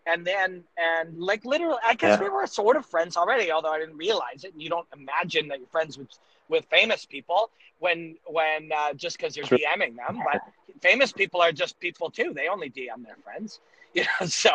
And 0.05 0.25
then, 0.25 0.63
and 0.77 1.19
like 1.19 1.45
literally, 1.45 1.77
I 1.85 1.93
guess 1.93 2.19
yeah. 2.19 2.23
we 2.23 2.29
were 2.29 2.47
sort 2.47 2.75
of 2.75 2.85
friends 2.85 3.17
already, 3.17 3.51
although 3.51 3.71
I 3.71 3.79
didn't 3.79 3.97
realize 3.97 4.43
it. 4.43 4.53
And 4.53 4.61
you 4.61 4.69
don't 4.69 4.87
imagine 4.95 5.47
that 5.49 5.59
you're 5.59 5.67
friends 5.67 5.97
with, 5.97 6.07
with 6.49 6.65
famous 6.65 7.05
people 7.05 7.51
when, 7.79 8.15
when, 8.25 8.71
uh, 8.75 8.93
just 8.93 9.17
because 9.17 9.35
you're 9.35 9.45
True. 9.45 9.59
DMing 9.59 9.95
them. 9.95 10.19
But 10.31 10.41
famous 10.81 11.11
people 11.11 11.41
are 11.41 11.51
just 11.51 11.79
people 11.79 12.09
too. 12.09 12.33
They 12.35 12.47
only 12.47 12.69
DM 12.69 13.05
their 13.05 13.17
friends, 13.23 13.59
you 13.93 14.03
know? 14.03 14.27
So, 14.27 14.49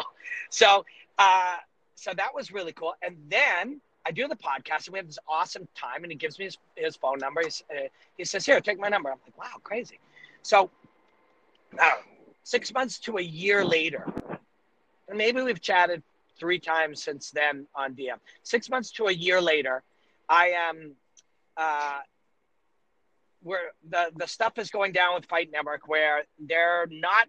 so, 0.51 0.85
uh, 1.19 1.57
so 1.95 2.13
that 2.17 2.35
was 2.35 2.53
really 2.53 2.73
cool. 2.73 2.95
And 3.03 3.17
then 3.29 3.81
I 4.05 4.11
do 4.11 4.29
the 4.29 4.37
podcast 4.37 4.87
and 4.87 4.93
we 4.93 4.99
have 4.99 5.07
this 5.07 5.19
awesome 5.29 5.67
time 5.75 6.03
and 6.03 6.13
he 6.13 6.17
gives 6.17 6.39
me 6.39 6.47
his, 6.47 6.59
his 6.75 6.97
phone 6.97 7.19
number. 7.19 7.43
He's, 7.43 7.63
uh, 7.71 7.89
he 8.17 8.25
says, 8.25 8.45
here, 8.45 8.61
take 8.61 8.79
my 8.79 8.89
number. 8.89 9.11
I'm 9.11 9.19
like, 9.25 9.39
wow, 9.39 9.59
crazy. 9.63 9.99
So 10.43 10.71
uh, 11.81 11.91
six 12.43 12.73
months 12.73 12.99
to 13.01 13.19
a 13.19 13.23
year 13.23 13.65
later, 13.65 14.07
maybe 15.13 15.43
we've 15.43 15.61
chatted 15.61 16.03
three 16.39 16.59
times 16.59 17.03
since 17.03 17.31
then 17.31 17.67
on 17.75 17.95
DM. 17.95 18.19
Six 18.43 18.69
months 18.69 18.91
to 18.93 19.07
a 19.07 19.13
year 19.13 19.41
later, 19.41 19.83
I 20.29 20.49
am, 20.69 20.93
uh, 21.57 22.01
where 23.43 23.73
the, 23.89 24.11
the 24.17 24.27
stuff 24.27 24.59
is 24.59 24.71
going 24.71 24.93
down 24.93 25.15
with 25.15 25.27
Fight 25.27 25.51
Network 25.53 25.89
where 25.89 26.25
they're 26.39 26.87
not 26.91 27.29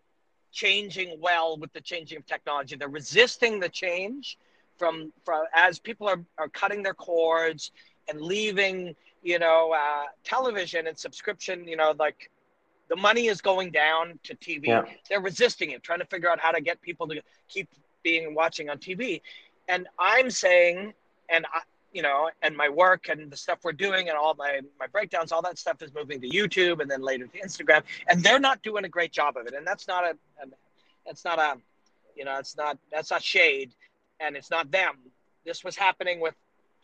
changing 0.52 1.20
well 1.20 1.58
with 1.58 1.72
the 1.74 1.82
changing 1.82 2.18
of 2.18 2.26
technology. 2.26 2.76
They're 2.76 2.90
resisting 2.90 3.60
the 3.60 3.70
change 3.70 4.38
from 4.78 5.12
from 5.26 5.44
as 5.54 5.80
people 5.80 6.08
are, 6.08 6.24
are 6.38 6.50
cutting 6.50 6.84
their 6.84 6.94
cords 6.94 7.72
and 8.08 8.22
leaving 8.22 8.96
you 9.24 9.40
know 9.40 9.74
uh, 9.76 10.04
television 10.24 10.88
and 10.88 10.98
subscription 10.98 11.68
you 11.68 11.76
know 11.76 11.94
like 11.98 12.30
the 12.90 12.96
money 12.96 13.28
is 13.28 13.42
going 13.42 13.72
down 13.72 14.20
to 14.24 14.36
tv 14.36 14.68
yeah. 14.68 14.84
they're 15.10 15.22
resisting 15.22 15.72
it 15.72 15.84
trying 15.84 16.00
to 16.00 16.06
figure 16.06 16.30
out 16.30 16.40
how 16.40 16.52
to 16.52 16.62
get 16.62 16.82
people 16.82 17.08
to 17.08 17.22
keep 17.48 17.70
being 18.04 18.34
watching 18.34 18.70
on 18.70 18.78
tv 18.78 19.22
and 19.68 19.88
i'm 20.00 20.30
saying 20.30 20.94
and 21.30 21.46
I, 21.54 21.60
you 21.94 22.02
know 22.02 22.30
and 22.42 22.56
my 22.56 22.70
work 22.70 23.10
and 23.10 23.32
the 23.32 23.38
stuff 23.38 23.60
we're 23.64 23.72
doing 23.72 24.10
and 24.10 24.18
all 24.18 24.36
my 24.36 24.62
my 24.80 24.88
breakdowns 24.88 25.32
all 25.32 25.42
that 25.42 25.58
stuff 25.58 25.82
is 25.82 25.94
moving 25.94 26.22
to 26.22 26.30
youtube 26.30 26.80
and 26.82 26.90
then 26.90 27.02
later 27.02 27.28
to 27.28 27.40
instagram. 27.40 27.82
And 28.08 28.24
they're 28.24 28.40
not 28.40 28.62
doing 28.62 28.86
a 28.86 28.90
great 28.90 29.12
job 29.12 29.38
of 29.38 29.48
it. 29.48 29.54
And 29.54 29.66
that's 29.66 29.88
not 29.88 30.04
a, 30.04 30.12
a 30.42 30.48
that's 31.06 31.24
not 31.26 31.40
a 31.40 31.56
you 32.16 32.26
know 32.26 32.38
it's 32.38 32.58
not 32.58 32.78
that's 32.92 33.12
not 33.12 33.24
shade. 33.24 33.72
And 34.20 34.36
it's 34.36 34.50
not 34.50 34.72
them. 34.72 34.96
This 35.46 35.64
was 35.64 35.76
happening 35.76 36.20
with 36.20 36.34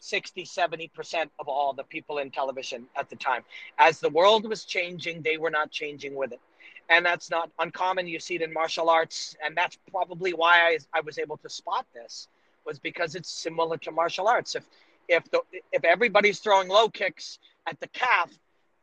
60, 0.04 0.44
70% 0.44 1.30
of 1.40 1.48
all 1.48 1.74
the 1.74 1.84
people 1.84 2.18
in 2.18 2.30
television 2.30 2.86
at 2.98 3.10
the 3.10 3.16
time. 3.16 3.44
As 3.80 4.00
the 4.00 4.10
world 4.10 4.48
was 4.48 4.66
changing, 4.66 5.22
they 5.22 5.38
were 5.38 5.50
not 5.50 5.72
changing 5.72 6.16
with 6.16 6.34
it. 6.34 6.42
And 6.90 7.06
that's 7.06 7.30
not 7.30 7.50
uncommon. 7.60 8.08
You 8.08 8.20
see 8.20 8.36
it 8.36 8.42
in 8.42 8.52
martial 8.52 8.90
arts. 8.90 9.36
And 9.44 9.56
that's 9.56 9.78
probably 9.90 10.34
why 10.34 10.60
I, 10.68 10.78
I 10.94 11.02
was 11.02 11.18
able 11.18 11.38
to 11.38 11.50
spot 11.50 11.86
this 11.94 12.28
was 12.66 12.80
because 12.80 13.16
it's 13.16 13.30
similar 13.30 13.78
to 13.78 13.92
martial 13.92 14.28
arts. 14.28 14.56
If, 14.56 14.64
if, 15.08 15.32
the, 15.32 15.42
if 15.72 15.84
everybody's 15.86 16.40
throwing 16.40 16.68
low 16.68 16.90
kicks 16.90 17.40
at 17.68 17.80
the 17.80 17.88
calf 17.88 18.30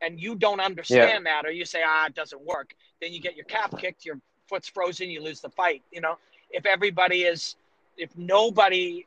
and 0.01 0.18
you 0.18 0.35
don't 0.35 0.61
understand 0.61 1.25
yeah. 1.27 1.43
that, 1.43 1.47
or 1.49 1.53
you 1.53 1.66
say, 1.66 1.83
ah, 1.85 2.07
it 2.07 2.14
doesn't 2.14 2.43
work, 2.45 2.75
then 3.03 3.12
you 3.12 3.21
get 3.21 3.37
your 3.37 3.45
calf 3.45 3.75
kicked, 3.79 4.07
your 4.07 4.18
foot's 4.49 4.68
frozen, 4.68 5.11
you 5.11 5.23
lose 5.23 5.41
the 5.41 5.51
fight. 5.51 5.83
You 5.93 6.01
know, 6.01 6.16
if 6.51 6.64
everybody 6.64 7.23
is 7.23 7.57
if 7.97 8.16
nobody 8.16 9.07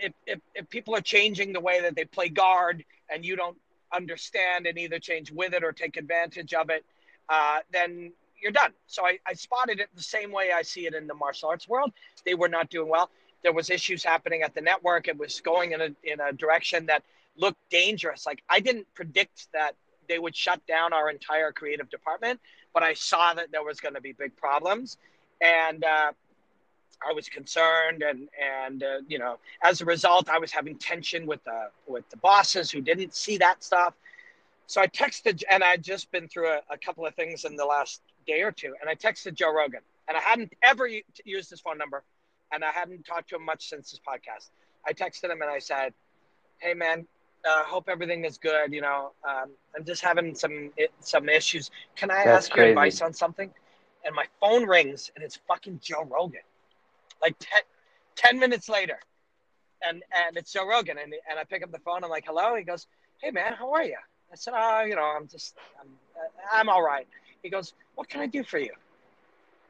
if, 0.00 0.12
if, 0.26 0.40
if 0.54 0.68
people 0.70 0.94
are 0.94 1.00
changing 1.00 1.52
the 1.52 1.60
way 1.60 1.80
that 1.82 1.94
they 1.94 2.04
play 2.04 2.28
guard 2.28 2.84
and 3.08 3.24
you 3.24 3.36
don't 3.36 3.56
understand 3.92 4.66
and 4.66 4.78
either 4.78 4.98
change 4.98 5.30
with 5.32 5.52
it 5.54 5.64
or 5.64 5.72
take 5.72 5.96
advantage 5.96 6.54
of 6.54 6.70
it, 6.70 6.84
uh, 7.28 7.58
then 7.72 8.12
you're 8.42 8.52
done. 8.52 8.72
So 8.86 9.04
I, 9.04 9.18
I 9.26 9.34
spotted 9.34 9.80
it 9.80 9.88
the 9.94 10.02
same 10.02 10.32
way 10.32 10.50
I 10.52 10.62
see 10.62 10.86
it 10.86 10.94
in 10.94 11.06
the 11.06 11.14
martial 11.14 11.48
arts 11.48 11.68
world. 11.68 11.92
They 12.24 12.34
were 12.34 12.48
not 12.48 12.70
doing 12.70 12.88
well. 12.88 13.10
There 13.42 13.52
was 13.52 13.70
issues 13.70 14.04
happening 14.04 14.42
at 14.42 14.54
the 14.54 14.60
network. 14.60 15.08
It 15.08 15.18
was 15.18 15.40
going 15.40 15.72
in 15.72 15.80
a, 15.80 15.90
in 16.04 16.20
a 16.20 16.32
direction 16.32 16.86
that 16.86 17.02
looked 17.36 17.58
dangerous. 17.70 18.26
Like 18.26 18.42
I 18.48 18.60
didn't 18.60 18.86
predict 18.94 19.48
that 19.52 19.72
they 20.08 20.18
would 20.18 20.34
shut 20.34 20.64
down 20.66 20.92
our 20.92 21.08
entire 21.08 21.52
creative 21.52 21.88
department, 21.88 22.40
but 22.74 22.82
I 22.82 22.94
saw 22.94 23.32
that 23.34 23.52
there 23.52 23.62
was 23.62 23.80
going 23.80 23.94
to 23.94 24.00
be 24.00 24.12
big 24.12 24.36
problems. 24.36 24.96
And 25.40 25.84
uh, 25.84 26.12
I 27.08 27.12
was 27.12 27.28
concerned, 27.28 28.02
and 28.02 28.28
and 28.40 28.82
uh, 28.82 28.98
you 29.08 29.18
know, 29.18 29.38
as 29.62 29.80
a 29.80 29.84
result, 29.84 30.28
I 30.28 30.38
was 30.38 30.52
having 30.52 30.76
tension 30.76 31.26
with 31.26 31.42
the 31.44 31.70
with 31.86 32.08
the 32.10 32.16
bosses 32.18 32.70
who 32.70 32.80
didn't 32.80 33.14
see 33.14 33.38
that 33.38 33.62
stuff. 33.64 33.94
So 34.66 34.80
I 34.80 34.86
texted, 34.86 35.42
and 35.50 35.64
I'd 35.64 35.82
just 35.82 36.10
been 36.12 36.28
through 36.28 36.48
a, 36.48 36.60
a 36.70 36.78
couple 36.78 37.04
of 37.06 37.14
things 37.14 37.44
in 37.44 37.56
the 37.56 37.64
last 37.64 38.02
day 38.26 38.42
or 38.42 38.52
two, 38.52 38.74
and 38.80 38.88
I 38.88 38.94
texted 38.94 39.34
Joe 39.34 39.52
Rogan, 39.52 39.80
and 40.08 40.16
I 40.16 40.20
hadn't 40.20 40.52
ever 40.62 40.88
used 41.24 41.50
his 41.50 41.60
phone 41.60 41.78
number, 41.78 42.04
and 42.52 42.64
I 42.64 42.70
hadn't 42.70 43.04
talked 43.04 43.30
to 43.30 43.36
him 43.36 43.44
much 43.44 43.68
since 43.68 43.90
his 43.90 44.00
podcast. 44.00 44.50
I 44.86 44.92
texted 44.92 45.24
him 45.30 45.42
and 45.42 45.50
I 45.50 45.58
said, 45.58 45.92
"Hey, 46.58 46.74
man, 46.74 47.06
uh, 47.44 47.64
hope 47.64 47.88
everything 47.88 48.24
is 48.24 48.38
good. 48.38 48.72
You 48.72 48.82
know, 48.82 49.12
um, 49.28 49.50
I'm 49.76 49.84
just 49.84 50.02
having 50.02 50.34
some 50.34 50.70
some 51.00 51.28
issues. 51.28 51.70
Can 51.96 52.10
I 52.10 52.24
That's 52.24 52.46
ask 52.46 52.50
crazy. 52.50 52.66
your 52.66 52.70
advice 52.70 53.00
on 53.00 53.12
something?" 53.14 53.50
And 54.04 54.14
my 54.14 54.26
phone 54.40 54.66
rings, 54.66 55.10
and 55.14 55.24
it's 55.24 55.36
fucking 55.48 55.80
Joe 55.82 56.04
Rogan 56.04 56.40
like 57.22 57.38
10, 57.38 57.60
10 58.16 58.38
minutes 58.38 58.68
later. 58.68 58.98
And 59.86 60.02
and 60.14 60.36
it's 60.36 60.52
Joe 60.52 60.68
Rogan. 60.68 60.98
And, 60.98 61.14
and 61.28 61.38
I 61.38 61.44
pick 61.44 61.62
up 61.62 61.72
the 61.72 61.78
phone. 61.78 62.04
I'm 62.04 62.10
like, 62.10 62.24
hello? 62.26 62.54
He 62.54 62.64
goes, 62.64 62.86
hey, 63.22 63.30
man, 63.30 63.54
how 63.54 63.72
are 63.72 63.84
you? 63.84 63.96
I 64.32 64.36
said, 64.36 64.54
oh, 64.56 64.82
you 64.82 64.94
know, 64.94 65.14
I'm 65.16 65.26
just, 65.26 65.56
I'm, 65.80 65.88
I'm 66.52 66.68
all 66.68 66.82
right. 66.82 67.06
He 67.42 67.50
goes, 67.50 67.74
what 67.94 68.08
can 68.08 68.20
I 68.20 68.26
do 68.26 68.44
for 68.44 68.58
you? 68.58 68.72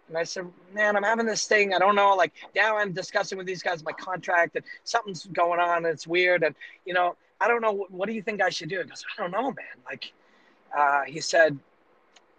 And 0.08 0.18
I 0.18 0.24
said, 0.24 0.46
man, 0.74 0.96
I'm 0.96 1.04
having 1.04 1.24
this 1.24 1.46
thing. 1.46 1.72
I 1.72 1.78
don't 1.78 1.94
know. 1.94 2.14
Like 2.16 2.32
now 2.54 2.76
I'm 2.76 2.92
discussing 2.92 3.38
with 3.38 3.46
these 3.46 3.62
guys 3.62 3.84
my 3.84 3.92
contract 3.92 4.56
and 4.56 4.64
something's 4.84 5.26
going 5.26 5.60
on 5.60 5.78
and 5.78 5.86
it's 5.86 6.06
weird. 6.06 6.42
And, 6.42 6.54
you 6.84 6.94
know, 6.94 7.16
I 7.40 7.46
don't 7.46 7.62
know. 7.62 7.72
What, 7.72 7.90
what 7.92 8.08
do 8.08 8.14
you 8.14 8.22
think 8.22 8.42
I 8.42 8.50
should 8.50 8.68
do? 8.68 8.78
He 8.78 8.84
goes, 8.84 9.04
I 9.16 9.22
don't 9.22 9.30
know, 9.30 9.50
man. 9.52 9.78
Like, 9.86 10.12
uh, 10.76 11.02
he 11.06 11.20
said, 11.20 11.58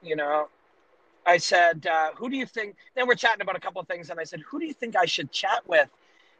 you 0.03 0.16
know, 0.16 0.49
I 1.26 1.38
said, 1.38 1.88
uh, 1.88 2.11
who 2.15 2.30
do 2.30 2.38
you 2.38 2.45
think? 2.45 2.76
Then 2.95 3.07
we're 3.07 3.15
chatting 3.15 3.41
about 3.41 3.55
a 3.55 3.59
couple 3.59 3.82
of 3.82 3.88
things, 3.88 4.09
and 4.09 4.19
I 4.19 4.24
said, 4.24 4.41
who 4.41 4.59
do 4.59 4.65
you 4.65 4.74
think 4.74 4.95
I 4.95 5.05
should 5.05 5.32
chat 5.32 5.67
with 5.67 5.89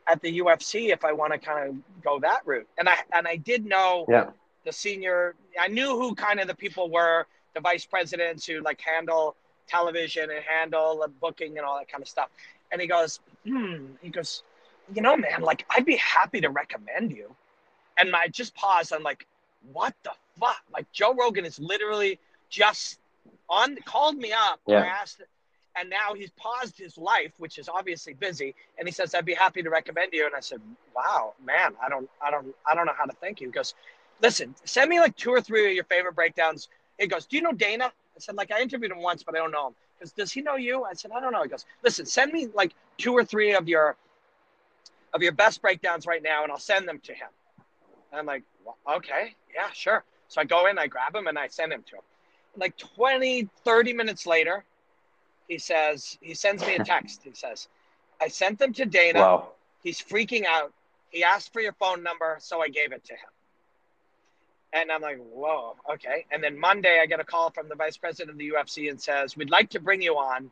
at 0.07 0.21
the 0.21 0.39
UFC 0.39 0.91
if 0.91 1.05
I 1.05 1.13
want 1.13 1.34
to 1.34 1.39
kind 1.39 1.69
of 1.69 2.03
go 2.03 2.19
that 2.19 2.41
route? 2.45 2.67
And 2.77 2.89
I 2.89 2.97
and 3.13 3.27
I 3.27 3.36
did 3.36 3.65
know 3.65 4.05
yeah. 4.09 4.32
the 4.65 4.71
senior. 4.71 5.36
I 5.59 5.67
knew 5.67 5.89
who 5.99 6.15
kind 6.15 6.39
of 6.39 6.47
the 6.47 6.55
people 6.55 6.89
were, 6.89 7.27
the 7.53 7.61
vice 7.61 7.86
presidents 7.86 8.45
who 8.45 8.61
like 8.61 8.82
handle 8.82 9.36
television 9.67 10.29
and 10.32 10.43
handle 10.43 10.99
the 11.01 11.07
booking 11.07 11.57
and 11.57 11.65
all 11.65 11.77
that 11.77 11.91
kind 11.91 12.01
of 12.01 12.07
stuff. 12.07 12.29
And 12.71 12.82
he 12.82 12.88
goes, 12.88 13.19
hmm. 13.45 13.88
He 14.01 14.09
goes, 14.09 14.43
you 14.93 15.01
know, 15.01 15.15
man, 15.15 15.41
like 15.41 15.65
I'd 15.69 15.86
be 15.86 15.97
happy 15.97 16.41
to 16.41 16.49
recommend 16.49 17.11
you. 17.11 17.34
And 17.97 18.15
I 18.15 18.27
just 18.27 18.55
paused. 18.55 18.93
I'm 18.93 19.03
like, 19.03 19.27
what 19.71 19.93
the 20.03 20.11
fuck? 20.39 20.61
Like 20.73 20.91
Joe 20.91 21.13
Rogan 21.13 21.45
is 21.45 21.59
literally 21.59 22.19
just 22.49 22.99
on 23.52 23.76
called 23.86 24.18
me 24.18 24.32
up 24.32 24.60
yeah. 24.66 24.80
asked 24.80 25.22
and 25.78 25.89
now 25.89 26.14
he's 26.16 26.32
paused 26.32 26.78
his 26.78 26.97
life 26.97 27.32
which 27.38 27.60
is 27.60 27.70
obviously 27.70 28.14
busy 28.14 28.56
and 28.80 28.88
he 28.88 28.91
says 28.91 29.14
i'd 29.14 29.26
be 29.26 29.34
happy 29.34 29.62
to 29.62 29.70
recommend 29.70 30.12
you. 30.14 30.26
And 30.26 30.34
i 30.34 30.39
said 30.39 30.62
wow 30.95 31.34
man 31.45 31.74
i 31.84 31.89
don't 31.89 32.10
i 32.22 32.32
don't 32.32 32.47
i 32.66 32.74
don't 32.74 32.86
know 32.86 32.93
how 32.97 33.06
to 33.06 33.14
thank 33.22 33.41
you. 33.41 33.47
He 33.47 33.52
goes 33.52 33.76
listen 34.22 34.56
send 34.64 34.89
me 34.89 34.99
like 34.99 35.16
two 35.18 35.32
or 35.32 35.41
three 35.41 35.70
of 35.70 35.76
your 35.76 35.84
favorite 35.84 36.16
breakdowns. 36.16 36.70
He 36.97 37.08
goes 37.08 37.26
do 37.26 37.36
you 37.36 37.43
know 37.43 37.52
dana? 37.52 37.91
I 38.16 38.20
said 38.20 38.36
like 38.36 38.52
i 38.52 38.62
interviewed 38.62 38.91
him 38.91 39.02
once 39.02 39.22
but 39.22 39.36
i 39.36 39.38
don't 39.38 39.52
know 39.52 39.68
him. 39.68 39.76
Because 39.99 40.14
does 40.14 40.32
he 40.32 40.41
know 40.41 40.56
you? 40.56 40.84
I 40.84 40.93
said 40.93 41.12
i 41.14 41.20
don't 41.20 41.34
know. 41.34 41.43
He 41.43 41.49
goes 41.49 41.66
listen 41.84 42.06
send 42.06 42.32
me 42.32 42.47
like 42.56 42.74
two 42.97 43.14
or 43.14 43.26
three 43.26 43.54
of 43.54 43.68
your 43.68 43.97
of 45.14 45.22
your 45.22 45.34
best 45.34 45.62
breakdowns 45.62 46.06
right 46.08 46.24
now 46.24 46.43
and 46.43 46.52
i'll 46.52 46.60
send 46.60 46.88
them 46.88 46.99
to 47.04 47.14
him. 47.14 47.28
And 48.12 48.20
i'm 48.22 48.26
like 48.26 48.43
well, 48.66 48.78
okay 48.97 49.36
yeah 49.54 49.70
sure. 49.74 50.06
So 50.30 50.39
i 50.39 50.45
go 50.45 50.68
in 50.68 50.78
i 50.78 50.88
grab 50.88 51.14
him 51.14 51.28
and 51.28 51.38
i 51.38 51.47
send 51.47 51.74
him 51.74 51.84
to 51.89 51.95
him 51.97 52.04
like 52.58 52.78
20, 52.78 53.47
30 53.64 53.93
minutes 53.93 54.26
later, 54.26 54.64
he 55.47 55.58
says, 55.58 56.18
he 56.22 56.34
sends 56.34 56.66
me 56.66 56.76
a 56.76 56.84
text. 56.84 57.22
He 57.24 57.32
says, 57.34 57.68
I 58.22 58.28
sent 58.28 58.60
them 58.60 58.74
to 58.74 58.86
Dana. 58.86 59.20
Wow. 59.20 59.47
He's 59.84 60.02
freaking 60.02 60.45
out. 60.45 60.74
He 61.10 61.24
asked 61.24 61.52
for 61.52 61.62
your 61.62 61.74
phone 61.74 62.04
number, 62.04 62.38
so 62.39 62.62
I 62.62 62.70
gave 62.70 62.91
it 62.91 63.04
to 63.06 63.14
him. 63.14 63.30
And 64.74 64.91
I'm 64.91 65.02
like, 65.02 65.18
whoa, 65.18 65.76
okay. 65.91 66.26
And 66.32 66.41
then 66.41 66.58
Monday, 66.58 66.99
I 67.02 67.06
get 67.06 67.20
a 67.20 67.26
call 67.26 67.49
from 67.49 67.68
the 67.68 67.76
vice 67.76 67.97
president 67.97 68.30
of 68.30 68.38
the 68.38 68.52
UFC 68.52 68.89
and 68.89 69.02
says, 69.02 69.36
we'd 69.36 69.49
like 69.49 69.70
to 69.72 69.82
bring 69.82 70.02
you 70.02 70.14
on. 70.14 70.49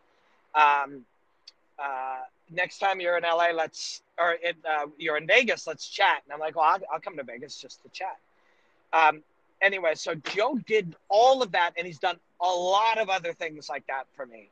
Um, 0.55 1.05
uh, 1.81 2.17
next 2.51 2.79
time 2.79 2.99
you're 2.99 3.17
in 3.17 3.23
LA, 3.23 3.51
let's, 3.55 4.01
or 4.17 4.35
it, 4.41 4.57
uh, 4.69 4.87
you're 4.97 5.15
in 5.15 5.25
Vegas, 5.25 5.65
let's 5.67 5.87
chat. 5.87 6.21
And 6.25 6.33
I'm 6.33 6.39
like, 6.39 6.57
well, 6.57 6.65
I'll, 6.65 6.79
I'll 6.91 6.99
come 6.99 7.15
to 7.15 7.23
Vegas 7.23 7.57
just 7.57 7.81
to 7.83 7.89
chat. 7.89 8.17
Um, 8.91 9.23
anyway, 9.61 9.95
so 9.95 10.15
Joe 10.15 10.59
did 10.65 10.95
all 11.09 11.41
of 11.41 11.51
that, 11.51 11.71
and 11.77 11.85
he's 11.85 11.99
done 11.99 12.17
a 12.41 12.47
lot 12.47 12.97
of 12.97 13.09
other 13.09 13.33
things 13.33 13.69
like 13.69 13.85
that 13.87 14.05
for 14.15 14.25
me, 14.25 14.49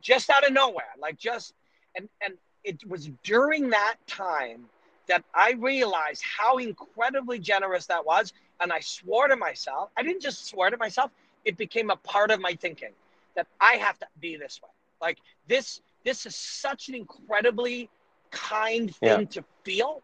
just 0.00 0.30
out 0.30 0.46
of 0.46 0.52
nowhere. 0.52 0.92
Like 1.00 1.18
just 1.18 1.54
and 1.94 2.08
and 2.20 2.34
it 2.64 2.88
was 2.88 3.10
during 3.22 3.70
that 3.70 3.96
time 4.06 4.66
that 5.06 5.22
I 5.34 5.52
realized 5.52 6.22
how 6.22 6.58
incredibly 6.58 7.38
generous 7.38 7.86
that 7.86 8.04
was. 8.04 8.32
And 8.60 8.72
I 8.72 8.80
swore 8.80 9.28
to 9.28 9.36
myself, 9.36 9.90
I 9.96 10.02
didn't 10.02 10.22
just 10.22 10.46
swear 10.46 10.70
to 10.70 10.76
myself, 10.76 11.10
it 11.44 11.56
became 11.56 11.90
a 11.90 11.96
part 11.96 12.30
of 12.30 12.40
my 12.40 12.54
thinking 12.54 12.92
that 13.34 13.46
I 13.60 13.74
have 13.74 13.98
to 13.98 14.06
be 14.20 14.36
this 14.36 14.60
way. 14.62 14.70
Like 15.00 15.18
this, 15.48 15.82
this 16.04 16.24
is 16.24 16.34
such 16.36 16.88
an 16.88 16.94
incredibly 16.94 17.90
kind 18.30 18.94
thing 18.96 19.20
yeah. 19.20 19.26
to 19.26 19.44
feel 19.64 20.02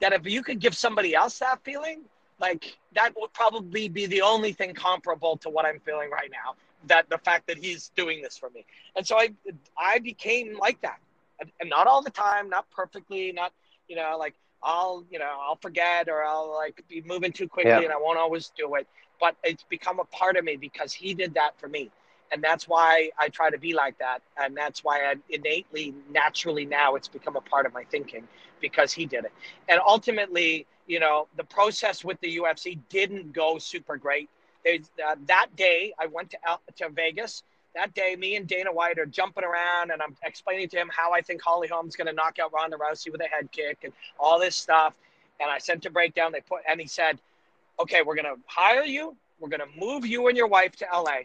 that 0.00 0.12
if 0.12 0.26
you 0.26 0.42
could 0.42 0.58
give 0.58 0.74
somebody 0.74 1.14
else 1.14 1.38
that 1.38 1.60
feeling, 1.64 2.02
like 2.40 2.76
that 2.94 3.12
would 3.16 3.32
probably 3.32 3.88
be 3.88 4.06
the 4.06 4.22
only 4.22 4.52
thing 4.52 4.74
comparable 4.74 5.36
to 5.38 5.48
what 5.48 5.64
I'm 5.64 5.80
feeling 5.80 6.10
right 6.10 6.30
now. 6.30 6.54
That 6.86 7.08
the 7.08 7.18
fact 7.18 7.46
that 7.48 7.58
he's 7.58 7.90
doing 7.96 8.22
this 8.22 8.36
for 8.36 8.50
me, 8.50 8.64
and 8.94 9.06
so 9.06 9.18
I, 9.18 9.30
I 9.76 9.98
became 9.98 10.56
like 10.58 10.80
that, 10.82 10.98
and 11.60 11.70
not 11.70 11.86
all 11.86 12.02
the 12.02 12.10
time, 12.10 12.48
not 12.48 12.70
perfectly, 12.70 13.32
not 13.32 13.52
you 13.88 13.96
know 13.96 14.16
like 14.18 14.34
I'll 14.62 15.04
you 15.10 15.18
know 15.18 15.38
I'll 15.40 15.56
forget 15.56 16.08
or 16.08 16.22
I'll 16.22 16.54
like 16.54 16.82
be 16.88 17.02
moving 17.02 17.32
too 17.32 17.48
quickly 17.48 17.70
yeah. 17.70 17.80
and 17.80 17.92
I 17.92 17.96
won't 17.96 18.18
always 18.18 18.52
do 18.56 18.74
it, 18.76 18.86
but 19.20 19.36
it's 19.42 19.64
become 19.64 19.98
a 19.98 20.04
part 20.04 20.36
of 20.36 20.44
me 20.44 20.56
because 20.56 20.92
he 20.92 21.14
did 21.14 21.34
that 21.34 21.58
for 21.58 21.68
me, 21.68 21.90
and 22.32 22.42
that's 22.42 22.66
why 22.68 23.10
I 23.18 23.28
try 23.28 23.50
to 23.50 23.58
be 23.58 23.72
like 23.72 23.98
that, 23.98 24.20
and 24.36 24.56
that's 24.56 24.82
why 24.82 25.04
I 25.04 25.14
innately, 25.30 25.94
naturally 26.10 26.64
now 26.64 26.94
it's 26.94 27.08
become 27.08 27.36
a 27.36 27.40
part 27.40 27.66
of 27.66 27.72
my 27.72 27.84
thinking 27.84 28.26
because 28.60 28.92
he 28.92 29.06
did 29.06 29.24
it, 29.24 29.32
and 29.68 29.80
ultimately 29.86 30.66
you 30.86 31.00
know, 31.00 31.26
the 31.36 31.44
process 31.44 32.04
with 32.04 32.20
the 32.20 32.38
UFC 32.38 32.78
didn't 32.88 33.32
go 33.32 33.58
super 33.58 33.96
great. 33.96 34.28
They, 34.64 34.80
uh, 35.04 35.16
that 35.26 35.48
day, 35.56 35.92
I 35.98 36.06
went 36.06 36.30
to, 36.30 36.38
to 36.76 36.88
Vegas. 36.90 37.42
That 37.74 37.94
day, 37.94 38.16
me 38.16 38.36
and 38.36 38.46
Dana 38.46 38.72
White 38.72 38.98
are 38.98 39.06
jumping 39.06 39.44
around, 39.44 39.90
and 39.90 40.00
I'm 40.00 40.16
explaining 40.24 40.68
to 40.70 40.76
him 40.76 40.90
how 40.96 41.12
I 41.12 41.20
think 41.20 41.42
Holly 41.42 41.68
Holm's 41.68 41.94
going 41.94 42.06
to 42.06 42.12
knock 42.12 42.38
out 42.38 42.52
Ronda 42.52 42.76
Rousey 42.76 43.12
with 43.12 43.20
a 43.20 43.28
head 43.28 43.50
kick 43.52 43.78
and 43.82 43.92
all 44.18 44.40
this 44.40 44.56
stuff. 44.56 44.94
And 45.40 45.50
I 45.50 45.58
sent 45.58 45.84
a 45.86 45.90
breakdown. 45.90 46.32
They 46.32 46.40
put, 46.40 46.60
and 46.68 46.80
he 46.80 46.86
said, 46.86 47.18
"Okay, 47.78 48.00
we're 48.02 48.14
going 48.14 48.34
to 48.34 48.40
hire 48.46 48.84
you. 48.84 49.14
We're 49.38 49.50
going 49.50 49.60
to 49.60 49.78
move 49.78 50.06
you 50.06 50.28
and 50.28 50.36
your 50.36 50.46
wife 50.46 50.74
to 50.76 50.86
LA, 50.90 51.24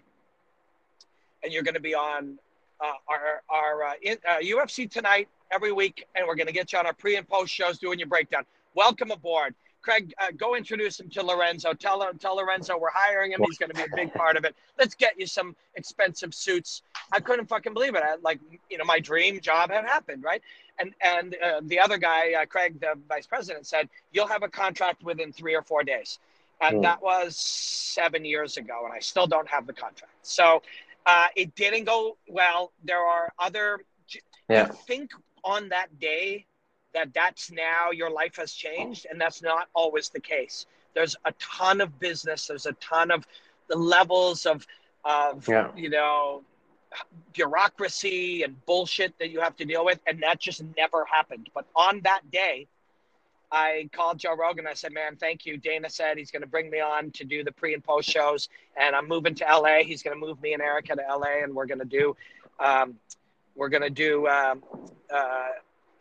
and 1.43 1.51
you're 1.51 1.63
going 1.63 1.75
to 1.75 1.81
be 1.81 1.95
on 1.95 2.37
uh, 2.79 2.93
our 3.07 3.43
our 3.49 3.83
uh, 3.83 3.93
in, 4.01 4.17
uh, 4.27 4.37
UFC 4.37 4.89
tonight 4.89 5.27
every 5.51 5.71
week, 5.71 6.07
and 6.15 6.25
we're 6.27 6.35
going 6.35 6.47
to 6.47 6.53
get 6.53 6.73
you 6.73 6.79
on 6.79 6.85
our 6.85 6.93
pre 6.93 7.15
and 7.15 7.27
post 7.27 7.53
shows 7.53 7.77
doing 7.77 7.99
your 7.99 8.07
breakdown 8.07 8.43
welcome 8.75 9.11
aboard. 9.11 9.55
Craig, 9.81 10.13
uh, 10.19 10.27
go 10.37 10.55
introduce 10.55 10.99
him 10.99 11.09
to 11.09 11.23
Lorenzo. 11.23 11.73
Tell 11.73 12.03
him, 12.03 12.17
tell 12.19 12.35
Lorenzo 12.35 12.77
we're 12.77 12.91
hiring 12.93 13.31
him. 13.31 13.41
He's 13.43 13.57
going 13.57 13.71
to 13.71 13.75
be 13.75 13.81
a 13.81 13.95
big 13.95 14.13
part 14.13 14.37
of 14.37 14.45
it. 14.45 14.55
Let's 14.77 14.93
get 14.93 15.19
you 15.19 15.25
some 15.25 15.55
expensive 15.73 16.35
suits. 16.35 16.83
I 17.11 17.19
couldn't 17.19 17.47
fucking 17.47 17.73
believe 17.73 17.95
it. 17.95 18.03
I, 18.05 18.15
like, 18.21 18.39
you 18.69 18.77
know, 18.77 18.83
my 18.83 18.99
dream 18.99 19.39
job 19.39 19.71
had 19.71 19.85
happened, 19.85 20.23
right? 20.23 20.41
And 20.77 20.93
and 21.01 21.35
uh, 21.43 21.61
the 21.63 21.79
other 21.79 21.97
guy, 21.97 22.33
uh, 22.33 22.45
Craig, 22.45 22.79
the 22.79 22.93
vice 23.09 23.25
president, 23.25 23.65
said 23.65 23.89
you'll 24.11 24.27
have 24.27 24.43
a 24.43 24.47
contract 24.47 25.03
within 25.03 25.31
three 25.31 25.55
or 25.55 25.63
four 25.63 25.83
days, 25.83 26.19
and 26.61 26.77
mm. 26.77 26.81
that 26.83 27.01
was 27.01 27.35
seven 27.35 28.23
years 28.23 28.57
ago, 28.57 28.83
and 28.85 28.93
I 28.93 28.99
still 28.99 29.27
don't 29.27 29.47
have 29.47 29.65
the 29.65 29.73
contract. 29.73 30.13
So 30.21 30.61
uh, 31.05 31.27
it 31.35 31.55
didn't 31.55 31.85
go 31.85 32.17
well. 32.27 32.71
There 32.83 32.99
are 32.99 33.31
other. 33.39 33.79
Yeah. 34.49 34.63
I 34.63 34.65
think 34.65 35.11
on 35.43 35.69
that 35.69 35.99
day 35.99 36.45
that 36.93 37.13
that's 37.13 37.51
now 37.51 37.91
your 37.91 38.09
life 38.09 38.35
has 38.35 38.51
changed 38.53 39.07
and 39.09 39.19
that's 39.19 39.41
not 39.41 39.67
always 39.73 40.09
the 40.09 40.19
case 40.19 40.65
there's 40.93 41.15
a 41.25 41.31
ton 41.33 41.81
of 41.81 41.99
business 41.99 42.47
there's 42.47 42.65
a 42.65 42.73
ton 42.73 43.11
of 43.11 43.25
the 43.69 43.75
levels 43.75 44.45
of 44.45 44.65
of 45.05 45.47
yeah. 45.47 45.69
you 45.75 45.89
know 45.89 46.43
bureaucracy 47.33 48.43
and 48.43 48.65
bullshit 48.65 49.17
that 49.17 49.29
you 49.29 49.39
have 49.39 49.55
to 49.55 49.63
deal 49.65 49.85
with 49.85 49.99
and 50.07 50.21
that 50.21 50.39
just 50.39 50.63
never 50.77 51.05
happened 51.05 51.49
but 51.53 51.65
on 51.75 52.01
that 52.03 52.21
day 52.31 52.67
I 53.51 53.89
called 53.91 54.17
Joe 54.17 54.35
Rogan. 54.35 54.65
I 54.65 54.73
said, 54.73 54.93
"Man, 54.93 55.15
thank 55.17 55.45
you." 55.45 55.57
Dana 55.57 55.89
said 55.89 56.17
he's 56.17 56.31
going 56.31 56.41
to 56.41 56.47
bring 56.47 56.69
me 56.69 56.79
on 56.79 57.11
to 57.11 57.25
do 57.25 57.43
the 57.43 57.51
pre 57.51 57.73
and 57.73 57.83
post 57.83 58.09
shows, 58.09 58.49
and 58.77 58.95
I'm 58.95 59.07
moving 59.07 59.35
to 59.35 59.45
LA. 59.45 59.79
He's 59.83 60.03
going 60.03 60.19
to 60.19 60.25
move 60.25 60.41
me 60.41 60.53
and 60.53 60.61
Erica 60.61 60.95
to 60.95 61.01
LA, 61.01 61.43
and 61.43 61.53
we're 61.53 61.65
going 61.65 61.79
to 61.79 61.85
do, 61.85 62.15
um, 62.59 62.95
we're 63.55 63.69
going 63.69 63.83
to 63.83 63.89
do 63.89 64.27
um, 64.27 64.63
uh, 65.13 65.49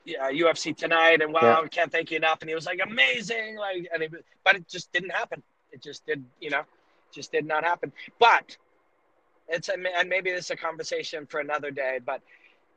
yeah, 0.04 0.30
UFC 0.30 0.76
tonight, 0.76 1.22
and 1.22 1.32
wow, 1.32 1.62
yeah. 1.62 1.68
can't 1.68 1.90
thank 1.90 2.10
you 2.10 2.16
enough. 2.16 2.38
And 2.40 2.48
he 2.48 2.54
was 2.54 2.66
like, 2.66 2.80
amazing, 2.82 3.56
like, 3.56 3.88
and 3.92 4.02
it, 4.02 4.12
but 4.44 4.56
it 4.56 4.68
just 4.68 4.92
didn't 4.92 5.10
happen. 5.10 5.42
It 5.72 5.82
just 5.82 6.06
did, 6.06 6.24
you 6.40 6.50
know, 6.50 6.62
just 7.12 7.32
did 7.32 7.46
not 7.46 7.64
happen. 7.64 7.92
But 8.18 8.56
it's 9.48 9.68
and 9.68 10.08
maybe 10.08 10.30
this 10.30 10.46
is 10.46 10.50
a 10.52 10.56
conversation 10.56 11.26
for 11.26 11.40
another 11.40 11.70
day. 11.70 11.98
But 12.04 12.22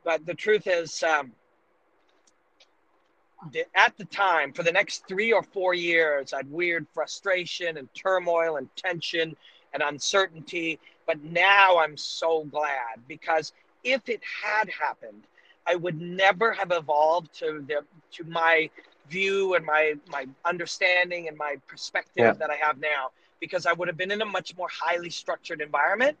but 0.04 0.26
the 0.26 0.34
truth 0.34 0.66
is, 0.66 1.02
um, 1.02 1.32
at 3.74 3.96
the 3.96 4.04
time, 4.06 4.52
for 4.52 4.62
the 4.62 4.72
next 4.72 5.06
three 5.06 5.32
or 5.32 5.42
four 5.42 5.74
years, 5.74 6.32
I 6.32 6.38
had 6.38 6.50
weird 6.50 6.86
frustration 6.94 7.76
and 7.76 7.92
turmoil 7.94 8.56
and 8.56 8.68
tension 8.76 9.36
and 9.72 9.82
uncertainty. 9.82 10.78
But 11.06 11.22
now 11.22 11.78
I'm 11.78 11.96
so 11.96 12.44
glad 12.44 13.06
because 13.06 13.52
if 13.82 14.08
it 14.08 14.20
had 14.42 14.70
happened 14.70 15.24
I 15.66 15.74
would 15.76 16.00
never 16.00 16.52
have 16.52 16.72
evolved 16.72 17.32
to 17.38 17.64
the 17.66 17.84
to 18.12 18.24
my 18.24 18.70
view 19.08 19.54
and 19.54 19.64
my 19.64 19.94
my 20.08 20.26
understanding 20.44 21.28
and 21.28 21.36
my 21.36 21.56
perspective 21.66 22.24
yeah. 22.24 22.32
that 22.32 22.50
I 22.50 22.56
have 22.56 22.78
now 22.78 23.10
because 23.40 23.66
I 23.66 23.72
would 23.72 23.88
have 23.88 23.96
been 23.96 24.10
in 24.10 24.22
a 24.22 24.26
much 24.26 24.56
more 24.56 24.68
highly 24.70 25.10
structured 25.10 25.60
environment 25.60 26.16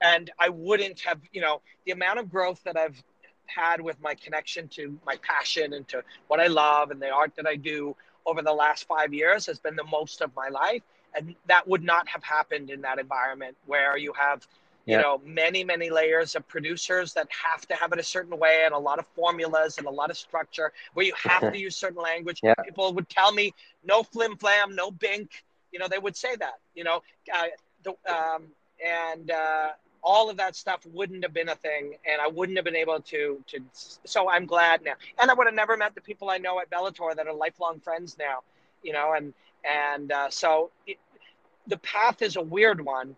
and 0.00 0.30
I 0.38 0.48
wouldn't 0.48 1.00
have, 1.00 1.18
you 1.32 1.40
know, 1.40 1.60
the 1.84 1.92
amount 1.92 2.20
of 2.20 2.30
growth 2.30 2.62
that 2.64 2.76
I've 2.76 3.02
had 3.48 3.80
with 3.80 4.00
my 4.00 4.14
connection 4.14 4.68
to 4.68 4.98
my 5.06 5.16
passion 5.16 5.72
and 5.74 5.86
to 5.88 6.02
what 6.28 6.40
I 6.40 6.46
love 6.46 6.90
and 6.90 7.00
the 7.00 7.10
art 7.10 7.32
that 7.36 7.46
I 7.46 7.56
do 7.56 7.96
over 8.26 8.42
the 8.42 8.52
last 8.52 8.86
5 8.86 9.14
years 9.14 9.46
has 9.46 9.58
been 9.58 9.76
the 9.76 9.84
most 9.84 10.20
of 10.20 10.34
my 10.36 10.48
life. 10.48 10.82
And 11.14 11.34
that 11.46 11.66
would 11.66 11.82
not 11.82 12.06
have 12.08 12.22
happened 12.22 12.70
in 12.70 12.82
that 12.82 12.98
environment 12.98 13.56
where 13.66 13.96
you 13.96 14.12
have 14.12 14.46
you 14.88 14.96
know 14.96 15.20
many 15.24 15.62
many 15.62 15.90
layers 15.90 16.34
of 16.34 16.48
producers 16.48 17.12
that 17.12 17.28
have 17.30 17.66
to 17.68 17.74
have 17.74 17.92
it 17.92 17.98
a 17.98 18.02
certain 18.02 18.38
way 18.38 18.62
and 18.64 18.72
a 18.72 18.78
lot 18.78 18.98
of 18.98 19.06
formulas 19.08 19.76
and 19.76 19.86
a 19.86 19.90
lot 19.90 20.10
of 20.10 20.16
structure 20.16 20.72
where 20.94 21.04
you 21.04 21.12
have 21.22 21.52
to 21.52 21.58
use 21.58 21.76
certain 21.76 22.02
language. 22.02 22.40
Yeah. 22.42 22.54
people 22.64 22.92
would 22.94 23.08
tell 23.10 23.30
me 23.32 23.52
no 23.84 24.02
flim 24.02 24.36
flam 24.36 24.74
no 24.74 24.90
bink. 24.90 25.44
You 25.72 25.78
know 25.78 25.88
they 25.88 25.98
would 25.98 26.16
say 26.16 26.36
that 26.36 26.58
you 26.74 26.84
know 26.84 27.02
uh, 27.34 27.48
the, 27.84 27.90
um, 28.10 28.44
and 28.84 29.30
uh, 29.30 29.68
all 30.02 30.30
of 30.30 30.36
that 30.36 30.56
stuff 30.56 30.86
wouldn't 30.92 31.22
have 31.22 31.34
been 31.34 31.48
a 31.48 31.54
thing 31.56 31.94
and 32.10 32.20
i 32.20 32.26
wouldn't 32.26 32.56
have 32.56 32.64
been 32.64 32.76
able 32.76 33.00
to 33.00 33.42
to 33.46 33.58
so 33.72 34.28
i'm 34.28 34.46
glad 34.46 34.82
now 34.84 34.94
and 35.20 35.30
i 35.30 35.34
would 35.34 35.46
have 35.46 35.54
never 35.54 35.76
met 35.76 35.94
the 35.94 36.00
people 36.00 36.30
i 36.30 36.38
know 36.38 36.60
at 36.60 36.70
bellator 36.70 37.14
that 37.14 37.26
are 37.26 37.34
lifelong 37.34 37.80
friends 37.80 38.16
now 38.18 38.38
you 38.82 38.92
know 38.92 39.14
and 39.14 39.32
and 39.64 40.12
uh, 40.12 40.30
so 40.30 40.70
it, 40.86 40.98
the 41.66 41.78
path 41.78 42.22
is 42.22 42.36
a 42.36 42.42
weird 42.42 42.80
one 42.80 43.16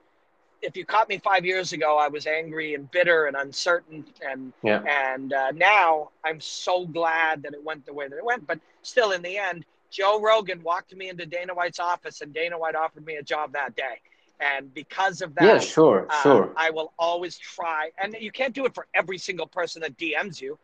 if 0.62 0.76
you 0.76 0.84
caught 0.84 1.08
me 1.08 1.18
five 1.18 1.44
years 1.44 1.72
ago, 1.72 1.98
I 1.98 2.08
was 2.08 2.26
angry 2.26 2.74
and 2.74 2.90
bitter 2.90 3.26
and 3.26 3.36
uncertain, 3.36 4.04
and 4.20 4.52
yeah. 4.62 4.82
and 4.82 5.32
uh, 5.32 5.50
now 5.52 6.10
I'm 6.24 6.40
so 6.40 6.86
glad 6.86 7.42
that 7.42 7.54
it 7.54 7.62
went 7.62 7.86
the 7.86 7.92
way 7.92 8.08
that 8.08 8.16
it 8.16 8.24
went. 8.24 8.46
But 8.46 8.60
still, 8.82 9.12
in 9.12 9.22
the 9.22 9.38
end, 9.38 9.64
Joe 9.90 10.20
Rogan 10.20 10.62
walked 10.62 10.94
me 10.94 11.08
into 11.08 11.26
Dana 11.26 11.54
White's 11.54 11.80
office, 11.80 12.20
and 12.20 12.32
Dana 12.32 12.58
White 12.58 12.74
offered 12.74 13.04
me 13.04 13.16
a 13.16 13.22
job 13.22 13.52
that 13.52 13.74
day. 13.74 14.00
And 14.40 14.72
because 14.72 15.20
of 15.20 15.34
that, 15.34 15.44
yeah, 15.44 15.58
sure, 15.58 16.06
uh, 16.08 16.22
sure, 16.22 16.52
I 16.56 16.70
will 16.70 16.92
always 16.98 17.36
try. 17.36 17.90
And 18.02 18.16
you 18.18 18.32
can't 18.32 18.54
do 18.54 18.64
it 18.64 18.74
for 18.74 18.86
every 18.94 19.18
single 19.18 19.46
person 19.46 19.82
that 19.82 19.96
DMs 19.98 20.40
you, 20.40 20.58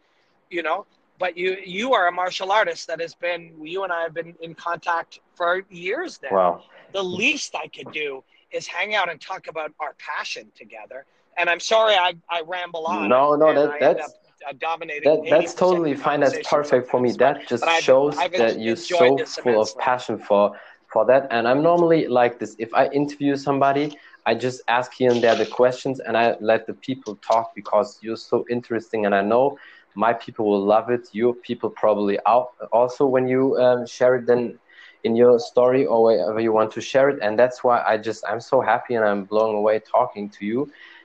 you 0.51 0.62
know. 0.62 0.87
But 1.18 1.37
you 1.37 1.57
you 1.64 1.95
are 1.95 2.09
a 2.09 2.12
martial 2.12 2.53
artist 2.53 2.87
that 2.89 3.01
has 3.01 3.14
been 3.14 3.53
you 3.62 3.85
and 3.85 3.93
I 3.93 4.03
have 4.03 4.14
been 4.14 4.35
in 4.41 4.55
contact 4.55 5.20
for 5.35 5.62
years 5.70 6.18
now. 6.22 6.31
Wow. 6.31 6.62
The 6.93 7.03
least 7.03 7.55
I 7.55 7.68
could 7.68 7.93
do 7.93 8.22
is 8.51 8.66
hang 8.66 8.95
out 8.95 9.11
and 9.11 9.20
talk 9.20 9.49
about 9.49 9.72
our 9.81 9.95
passion 9.99 10.51
together. 10.57 11.05
And 11.37 11.51
I'm 11.51 11.61
sorry 11.61 11.95
I, 11.95 12.14
I 12.31 12.43
ramble 12.47 12.87
on. 12.87 13.09
No, 13.09 13.35
no, 13.35 13.53
that, 13.55 13.81
that's 13.81 14.14
uh, 14.47 14.53
dominating. 14.59 15.24
That, 15.24 15.31
that's 15.31 15.55
totally 15.55 15.95
fine. 15.95 16.20
That's 16.20 16.49
perfect 16.49 16.89
for 16.89 17.01
me. 17.01 17.12
That 17.12 17.47
just 17.47 17.64
shows 17.81 18.16
I've, 18.16 18.33
I've 18.33 18.39
that 18.39 18.61
you're 18.61 18.77
so 18.77 19.18
full 19.24 19.61
of 19.61 19.77
passion 19.79 20.18
for 20.18 20.59
for 20.97 21.05
that. 21.05 21.28
And 21.30 21.47
I'm 21.47 21.62
normally 21.62 22.09
like 22.09 22.38
this. 22.40 22.57
If 22.59 22.72
I 22.72 22.84
interview 23.01 23.36
somebody, 23.36 23.86
I 24.24 24.32
just 24.34 24.62
ask 24.66 24.88
here 25.01 25.11
and 25.12 25.20
there 25.22 25.34
the 25.34 25.44
questions, 25.61 26.01
and 26.01 26.16
I 26.16 26.36
let 26.40 26.66
the 26.66 26.72
people 26.88 27.12
talk 27.16 27.55
because 27.55 27.99
you're 28.05 28.22
so 28.32 28.47
interesting. 28.49 29.05
And 29.05 29.14
I 29.14 29.20
know 29.32 29.59
my 29.94 30.12
people 30.14 30.44
will 30.51 30.64
love 30.74 30.88
it. 30.97 31.05
Your 31.12 31.34
people 31.34 31.68
probably 31.68 32.16
also 32.80 33.07
when 33.14 33.28
you 33.28 33.42
um, 33.64 33.86
share 33.86 34.14
it. 34.16 34.26
Then 34.26 34.59
in 35.05 35.14
your 35.14 35.38
story 35.38 35.82
or 35.86 35.99
wherever 36.07 36.40
you 36.40 36.53
want 36.53 36.70
to 36.72 36.80
share 36.80 37.09
it. 37.12 37.18
And 37.22 37.38
that's 37.38 37.62
why 37.62 37.76
I 37.86 37.97
just, 38.09 38.24
I'm 38.30 38.40
so 38.40 38.61
happy 38.61 38.94
and 38.97 39.05
I'm 39.05 39.22
blown 39.24 39.55
away 39.55 39.78
talking 39.78 40.28
to 40.30 40.44
you. 40.44 40.61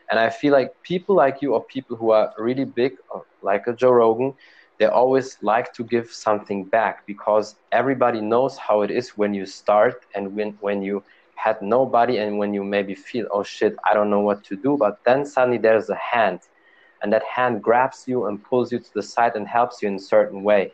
And 0.10 0.20
I 0.20 0.30
feel 0.30 0.54
like 0.54 0.70
people 0.82 1.16
like 1.16 1.42
you 1.44 1.54
or 1.54 1.64
people 1.76 1.96
who 1.96 2.10
are 2.12 2.34
really 2.38 2.66
big, 2.66 2.94
uh, 3.14 3.20
like 3.44 3.68
a 3.68 3.74
Joe 3.74 3.92
Rogan, 3.92 4.34
they 4.82 4.88
always 4.88 5.38
like 5.44 5.72
to 5.74 5.84
give 5.84 6.12
something 6.12 6.66
back 6.66 7.06
because 7.06 7.56
everybody 7.72 8.20
knows 8.20 8.58
how 8.58 8.82
it 8.82 8.90
is 8.90 9.12
when 9.12 9.32
you 9.32 9.46
start 9.46 10.08
and 10.16 10.36
when, 10.36 10.58
when 10.60 10.82
you 10.82 11.04
had 11.36 11.62
nobody 11.62 12.18
and 12.18 12.40
when 12.40 12.52
you 12.52 12.64
maybe 12.64 12.96
feel, 12.96 13.28
oh 13.32 13.44
shit, 13.44 13.76
I 13.88 13.94
don't 13.94 14.10
know 14.10 14.22
what 14.22 14.44
to 14.46 14.56
do. 14.56 14.78
But 14.80 14.98
then 15.06 15.24
suddenly 15.24 15.60
there's 15.60 15.92
a 15.92 15.96
hand 15.96 16.40
and 17.04 17.14
that 17.14 17.24
hand 17.24 17.62
grabs 17.62 18.06
you 18.08 18.26
and 18.26 18.44
pulls 18.44 18.72
you 18.72 18.80
to 18.80 18.94
the 18.96 19.04
side 19.04 19.36
and 19.36 19.48
helps 19.48 19.84
you 19.84 19.88
in 19.88 19.96
a 19.98 20.00
certain 20.00 20.42
way 20.42 20.72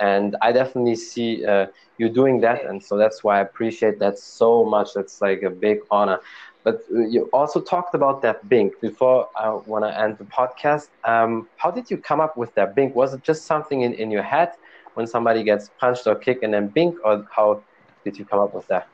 and 0.00 0.34
I 0.40 0.52
definitely 0.52 0.96
see 0.96 1.44
uh, 1.44 1.66
you 1.98 2.08
doing 2.08 2.40
that, 2.40 2.64
and 2.64 2.82
so 2.82 2.96
that's 2.96 3.22
why 3.22 3.38
I 3.38 3.42
appreciate 3.42 3.98
that 3.98 4.18
so 4.18 4.64
much. 4.64 4.94
That's 4.94 5.20
like 5.20 5.42
a 5.42 5.50
big 5.50 5.80
honor. 5.90 6.20
But 6.62 6.82
uh, 6.94 7.00
you 7.00 7.28
also 7.32 7.60
talked 7.60 7.94
about 7.94 8.20
that 8.22 8.48
Bink 8.48 8.80
before 8.80 9.28
I 9.34 9.50
want 9.50 9.84
to 9.84 9.98
end 9.98 10.18
the 10.18 10.24
podcast. 10.24 10.88
Um, 11.04 11.48
how 11.56 11.70
did 11.70 11.90
you 11.90 11.96
come 11.96 12.20
up 12.20 12.36
with 12.36 12.54
that 12.54 12.74
Bink? 12.74 12.94
Was 12.94 13.14
it 13.14 13.22
just 13.22 13.46
something 13.46 13.82
in, 13.82 13.94
in 13.94 14.10
your 14.10 14.22
head 14.22 14.52
when 14.94 15.06
somebody 15.06 15.42
gets 15.42 15.70
punched 15.78 16.06
or 16.06 16.14
kicked 16.14 16.44
and 16.44 16.52
then 16.52 16.68
Bink, 16.68 16.96
or 17.04 17.26
how 17.34 17.62
did 18.04 18.18
you 18.18 18.24
come 18.24 18.40
up 18.40 18.54
with 18.54 18.66
that? 18.68 18.88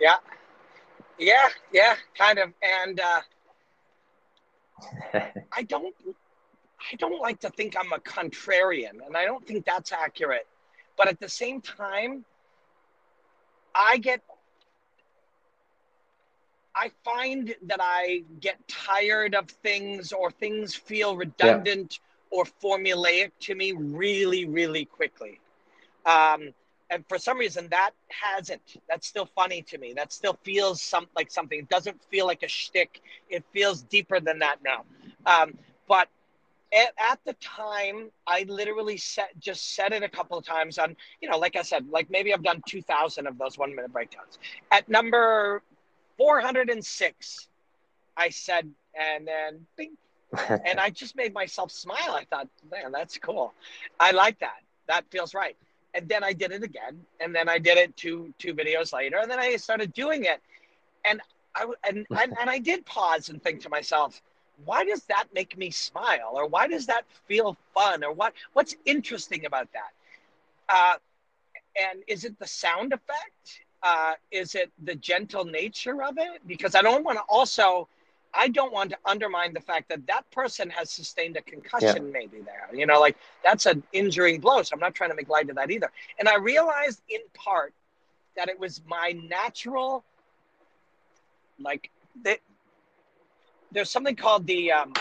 Yeah, 0.00 0.16
yeah, 1.18 1.48
yeah, 1.72 1.96
kind 2.16 2.38
of. 2.38 2.52
And 2.62 3.00
uh, 3.00 3.20
I 5.52 5.62
don't, 5.64 5.94
I 6.92 6.96
don't 6.96 7.20
like 7.20 7.40
to 7.40 7.50
think 7.50 7.76
I'm 7.78 7.92
a 7.92 7.98
contrarian, 7.98 9.04
and 9.04 9.16
I 9.16 9.24
don't 9.24 9.46
think 9.46 9.66
that's 9.66 9.92
accurate. 9.92 10.46
But 10.96 11.08
at 11.08 11.20
the 11.20 11.28
same 11.28 11.60
time, 11.60 12.24
I 13.74 13.98
get 13.98 14.22
I 16.74 16.90
find 17.04 17.54
that 17.64 17.80
I 17.82 18.22
get 18.40 18.56
tired 18.68 19.34
of 19.34 19.50
things 19.50 20.12
or 20.12 20.30
things 20.30 20.74
feel 20.74 21.16
redundant 21.16 21.98
yeah. 22.00 22.38
or 22.38 22.44
formulaic 22.62 23.32
to 23.40 23.54
me 23.54 23.72
really, 23.72 24.44
really 24.44 24.84
quickly. 24.84 25.40
Um, 26.06 26.54
and 26.88 27.04
for 27.08 27.18
some 27.18 27.38
reason, 27.38 27.68
that 27.70 27.90
hasn't. 28.08 28.62
That's 28.88 29.06
still 29.06 29.26
funny 29.26 29.62
to 29.62 29.78
me. 29.78 29.92
That 29.92 30.12
still 30.12 30.38
feels 30.42 30.80
some, 30.80 31.06
like 31.14 31.30
something. 31.30 31.58
It 31.58 31.68
doesn't 31.68 32.02
feel 32.04 32.26
like 32.26 32.42
a 32.42 32.48
shtick. 32.48 33.00
It 33.28 33.44
feels 33.52 33.82
deeper 33.82 34.20
than 34.20 34.38
that 34.40 34.56
now. 34.64 34.84
Um, 35.26 35.58
but 35.86 36.08
at, 36.72 36.92
at, 36.98 37.18
the 37.24 37.32
time, 37.34 38.10
I 38.26 38.44
literally 38.48 38.96
set 38.96 39.38
just 39.38 39.74
said 39.74 39.92
it 39.92 40.02
a 40.02 40.08
couple 40.08 40.38
of 40.38 40.44
times 40.44 40.78
on, 40.78 40.96
you 41.20 41.28
know, 41.28 41.38
like 41.38 41.56
I 41.56 41.62
said, 41.62 41.88
like 41.90 42.10
maybe 42.10 42.32
I've 42.32 42.42
done 42.42 42.62
2,000 42.66 43.26
of 43.26 43.38
those 43.38 43.58
one 43.58 43.74
minute 43.74 43.92
breakdowns. 43.92 44.38
At 44.70 44.88
number 44.88 45.62
406, 46.16 47.48
I 48.16 48.28
said, 48.28 48.70
and 48.94 49.26
then 49.26 49.66
bing, 49.76 49.96
and 50.66 50.78
I 50.78 50.90
just 50.90 51.16
made 51.16 51.34
myself 51.34 51.70
smile. 51.70 52.10
I 52.10 52.24
thought, 52.24 52.48
man, 52.70 52.92
that's 52.92 53.18
cool. 53.18 53.52
I 53.98 54.12
like 54.12 54.38
that. 54.40 54.60
That 54.86 55.04
feels 55.10 55.34
right. 55.34 55.56
And 55.94 56.08
then 56.08 56.22
I 56.22 56.32
did 56.32 56.52
it 56.52 56.62
again, 56.62 57.00
and 57.20 57.34
then 57.34 57.48
I 57.48 57.58
did 57.58 57.76
it 57.76 57.96
two 57.96 58.32
two 58.38 58.54
videos 58.54 58.92
later, 58.92 59.18
and 59.18 59.28
then 59.28 59.40
I 59.40 59.56
started 59.56 59.92
doing 59.92 60.24
it, 60.24 60.40
and 61.04 61.20
I 61.56 61.66
and 61.88 62.06
and, 62.10 62.34
and 62.38 62.48
I 62.48 62.58
did 62.58 62.86
pause 62.86 63.28
and 63.28 63.42
think 63.42 63.60
to 63.62 63.68
myself, 63.68 64.22
why 64.64 64.84
does 64.84 65.02
that 65.04 65.24
make 65.34 65.56
me 65.56 65.70
smile? 65.70 66.32
Or 66.34 66.46
why 66.46 66.66
does 66.66 66.86
that 66.86 67.04
feel 67.26 67.56
fun? 67.74 68.04
Or 68.04 68.12
what 68.12 68.34
what's 68.52 68.74
interesting 68.84 69.46
about 69.46 69.68
that? 69.72 69.92
Uh, 70.68 70.94
and 71.80 72.02
is 72.06 72.24
it 72.24 72.38
the 72.38 72.46
sound 72.46 72.92
effect? 72.92 73.62
Uh, 73.82 74.12
is 74.30 74.54
it 74.54 74.70
the 74.84 74.94
gentle 74.94 75.44
nature 75.44 76.02
of 76.02 76.18
it? 76.18 76.46
Because 76.46 76.74
i 76.74 76.82
don't 76.82 77.04
want 77.04 77.18
to 77.18 77.24
also 77.28 77.88
i 78.34 78.46
don't 78.48 78.72
want 78.72 78.90
to 78.90 78.98
undermine 79.04 79.52
the 79.52 79.60
fact 79.60 79.88
that 79.88 80.06
that 80.06 80.30
person 80.30 80.68
has 80.70 80.90
sustained 80.90 81.36
a 81.36 81.42
concussion 81.42 82.06
yeah. 82.06 82.12
maybe 82.12 82.40
there. 82.40 82.68
You 82.72 82.86
know 82.86 83.00
like 83.00 83.16
that's 83.42 83.66
an 83.66 83.82
injuring 83.92 84.40
blow 84.40 84.62
so 84.62 84.74
i'm 84.74 84.80
not 84.80 84.94
trying 84.94 85.10
to 85.10 85.16
make 85.16 85.28
light 85.28 85.48
of 85.50 85.56
that 85.56 85.70
either. 85.70 85.90
And 86.18 86.28
i 86.28 86.36
realized 86.36 87.00
in 87.08 87.20
part 87.34 87.72
that 88.36 88.48
it 88.48 88.58
was 88.58 88.82
my 88.86 89.18
natural 89.28 90.04
like 91.58 91.90
there's 93.72 93.90
something 93.90 94.16
called 94.16 94.46
the 94.46 94.72
um, 94.72 94.92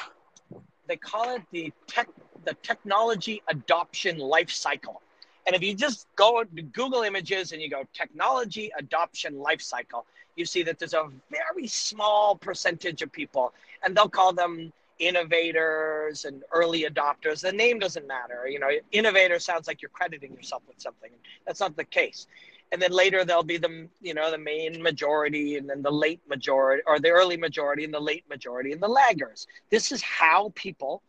they 0.88 0.96
call 0.96 1.36
it 1.36 1.42
the 1.52 1.72
tech 1.88 2.08
the 2.46 2.54
technology 2.64 3.42
adoption 3.48 4.18
life 4.18 4.50
cycle. 4.50 5.02
And 5.46 5.56
if 5.56 5.64
you 5.64 5.74
just 5.74 6.08
go 6.16 6.44
to 6.44 6.62
Google 6.62 7.02
Images 7.02 7.52
and 7.52 7.62
you 7.62 7.70
go 7.70 7.84
technology 7.94 8.72
adoption 8.78 9.40
life 9.40 9.62
cycle, 9.62 10.06
you 10.36 10.46
see 10.46 10.64
that 10.64 10.80
there's 10.80 10.94
a 10.94 11.10
very 11.32 11.68
small 11.68 12.36
percentage 12.36 13.02
of 13.02 13.12
people, 13.12 13.54
and 13.84 13.96
they'll 13.96 14.10
call 14.10 14.32
them 14.34 14.72
innovators 15.00 16.26
and 16.26 16.44
early 16.52 16.84
adopters. 16.84 17.42
The 17.42 17.52
name 17.52 17.80
doesn't 17.80 18.06
matter. 18.06 18.48
You 18.48 18.60
know, 18.60 18.70
innovator 18.92 19.40
sounds 19.40 19.68
like 19.68 19.82
you're 19.82 19.90
crediting 19.90 20.34
yourself 20.34 20.62
with 20.68 20.80
something. 20.80 21.12
That's 21.46 21.60
not 21.62 21.76
the 21.76 21.86
case 21.86 22.28
and 22.72 22.82
then 22.82 22.92
later 22.92 23.26
there'll 23.26 23.44
be 23.44 23.58
the 23.58 23.88
you 24.02 24.14
know 24.14 24.32
the 24.32 24.38
main 24.38 24.82
majority 24.82 25.58
and 25.58 25.70
then 25.70 25.82
the 25.82 25.92
late 25.92 26.22
majority 26.28 26.84
or 26.86 27.00
the 27.00 27.10
early 27.10 27.38
majority 27.38 27.84
and 27.84 27.94
the 27.94 28.00
late 28.00 28.26
majority 28.30 28.72
and 28.72 28.82
the 28.82 28.88
laggers. 28.88 29.48
This 29.70 29.92
is 29.92 30.02
how 30.02 30.52
people 30.56 31.02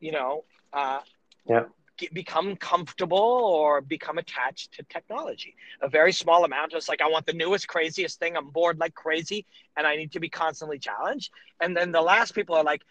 you 0.00 0.12
know 0.12 0.44
uh, 0.72 1.00
yeah. 1.46 1.64
get, 1.98 2.14
become 2.14 2.56
comfortable 2.56 3.18
or 3.18 3.80
become 3.80 4.18
attached 4.18 4.72
to 4.72 4.82
technology. 4.84 5.54
A 5.82 5.88
very 5.88 6.12
small 6.12 6.44
amount 6.44 6.72
just 6.72 6.88
like 6.88 7.02
i 7.02 7.08
want 7.08 7.26
the 7.26 7.34
newest 7.34 7.68
craziest 7.68 8.18
thing. 8.18 8.36
I'm 8.36 8.50
bored 8.50 8.78
like 8.78 8.94
crazy 8.94 9.46
and 9.76 9.86
i 9.86 9.96
need 9.96 10.12
to 10.12 10.20
be 10.20 10.28
constantly 10.28 10.78
challenged. 10.78 11.30
And 11.60 11.76
then 11.76 11.92
the 11.92 12.02
last 12.02 12.34
people 12.34 12.54
are 12.56 12.64
like 12.64 12.82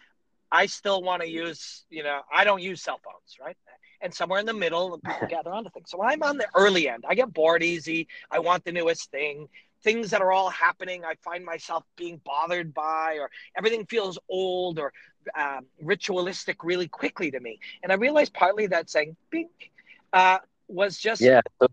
i 0.52 0.66
still 0.66 1.02
want 1.02 1.22
to 1.22 1.30
use 1.30 1.86
you 1.89 2.04
know 2.04 2.22
i 2.32 2.43
don't 2.43 2.62
use 2.62 2.82
cell 2.82 3.00
phones 3.04 3.38
right 3.39 3.58
and 4.02 4.14
somewhere 4.14 4.39
in 4.39 4.45
the 4.45 4.54
middle, 4.54 5.00
people 5.00 5.28
gather 5.30 5.52
onto 5.52 5.70
things. 5.70 5.89
So 5.89 6.02
I'm 6.04 6.24
on 6.24 6.38
the 6.38 6.47
early 6.56 6.89
end. 6.89 7.06
I 7.08 7.16
get 7.16 7.34
bored 7.34 7.64
easy. 7.64 8.08
I 8.32 8.39
want 8.39 8.64
the 8.66 8.72
newest 8.72 9.12
thing. 9.12 9.47
Things 9.82 10.10
that 10.12 10.22
are 10.22 10.32
all 10.32 10.50
happening, 10.50 11.06
I 11.06 11.16
find 11.24 11.45
myself 11.45 11.86
being 11.95 12.20
bothered 12.26 12.74
by, 12.74 13.18
or 13.20 13.30
everything 13.58 13.86
feels 13.86 14.20
old 14.28 14.78
or 14.78 14.91
um, 15.38 15.66
ritualistic 15.82 16.64
really 16.64 16.88
quickly 16.88 17.32
to 17.32 17.39
me. 17.39 17.60
And 17.82 17.91
I 17.91 17.95
realized 17.95 18.34
partly 18.34 18.68
that 18.68 18.89
saying 18.89 19.16
"bink" 19.30 19.72
uh, 20.12 20.39
was 20.68 20.97
just 20.97 21.22
yeah, 21.22 21.41
so 21.62 21.68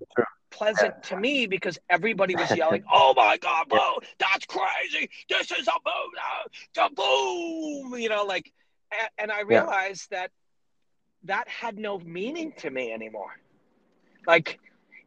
pleasant 0.50 0.94
yeah. 0.96 1.08
to 1.08 1.16
me 1.16 1.46
because 1.46 1.78
everybody 1.90 2.36
was 2.36 2.50
yelling, 2.56 2.84
"Oh 2.92 3.12
my 3.16 3.36
god, 3.38 3.68
bro, 3.68 3.98
that's 4.18 4.46
crazy! 4.46 5.10
This 5.28 5.50
is 5.50 5.66
a 5.66 5.78
boom, 5.84 6.84
uh, 6.84 6.88
boom!" 6.94 8.00
You 8.00 8.08
know, 8.08 8.24
like, 8.24 8.52
and, 8.92 9.08
and 9.18 9.32
I 9.32 9.40
realized 9.40 10.08
yeah. 10.12 10.20
that 10.20 10.30
that 11.26 11.48
had 11.48 11.78
no 11.78 11.98
meaning 11.98 12.52
to 12.58 12.70
me 12.70 12.92
anymore. 12.92 13.38
Like 14.26 14.58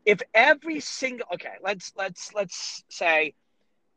if 0.06 0.22
every 0.34 0.80
single 0.80 1.28
okay, 1.34 1.56
let's 1.64 1.94
let's 1.98 2.34
let's 2.34 2.84
say 2.90 3.34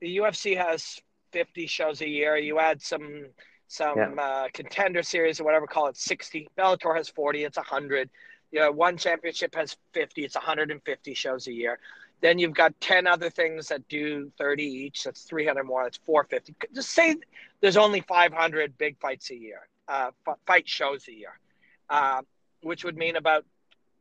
the 0.00 0.18
UFC 0.18 0.56
has 0.56 1.00
50 1.32 1.66
shows 1.66 2.00
a 2.00 2.08
year, 2.08 2.36
you 2.36 2.58
add 2.58 2.82
some 2.82 3.26
some 3.68 3.96
yeah. 3.96 4.22
uh, 4.22 4.48
contender 4.52 5.02
series 5.02 5.40
or 5.40 5.44
whatever, 5.44 5.66
call 5.66 5.86
it 5.86 5.96
60. 5.96 6.48
Bellator 6.58 6.94
has 6.94 7.08
40, 7.08 7.44
it's 7.44 7.56
100. 7.56 8.10
You 8.50 8.60
know, 8.60 8.70
one 8.72 8.98
championship 8.98 9.54
has 9.54 9.76
50, 9.94 10.24
it's 10.24 10.34
150 10.34 11.14
shows 11.14 11.46
a 11.46 11.52
year. 11.52 11.78
Then 12.20 12.38
you've 12.38 12.54
got 12.54 12.78
10 12.80 13.06
other 13.06 13.30
things 13.30 13.68
that 13.68 13.88
do 13.88 14.30
30 14.36 14.62
each. 14.62 15.04
That's 15.04 15.22
300 15.22 15.64
more. 15.64 15.84
That's 15.84 15.96
450. 16.04 16.54
Just 16.74 16.90
say 16.90 17.16
there's 17.62 17.78
only 17.78 18.02
500 18.02 18.76
big 18.76 19.00
fights 19.00 19.30
a 19.30 19.36
year, 19.36 19.66
uh, 19.88 20.10
fight 20.46 20.68
shows 20.68 21.08
a 21.08 21.12
year 21.14 21.38
uh, 21.92 22.22
which 22.62 22.84
would 22.84 22.96
mean 22.96 23.16
about 23.16 23.44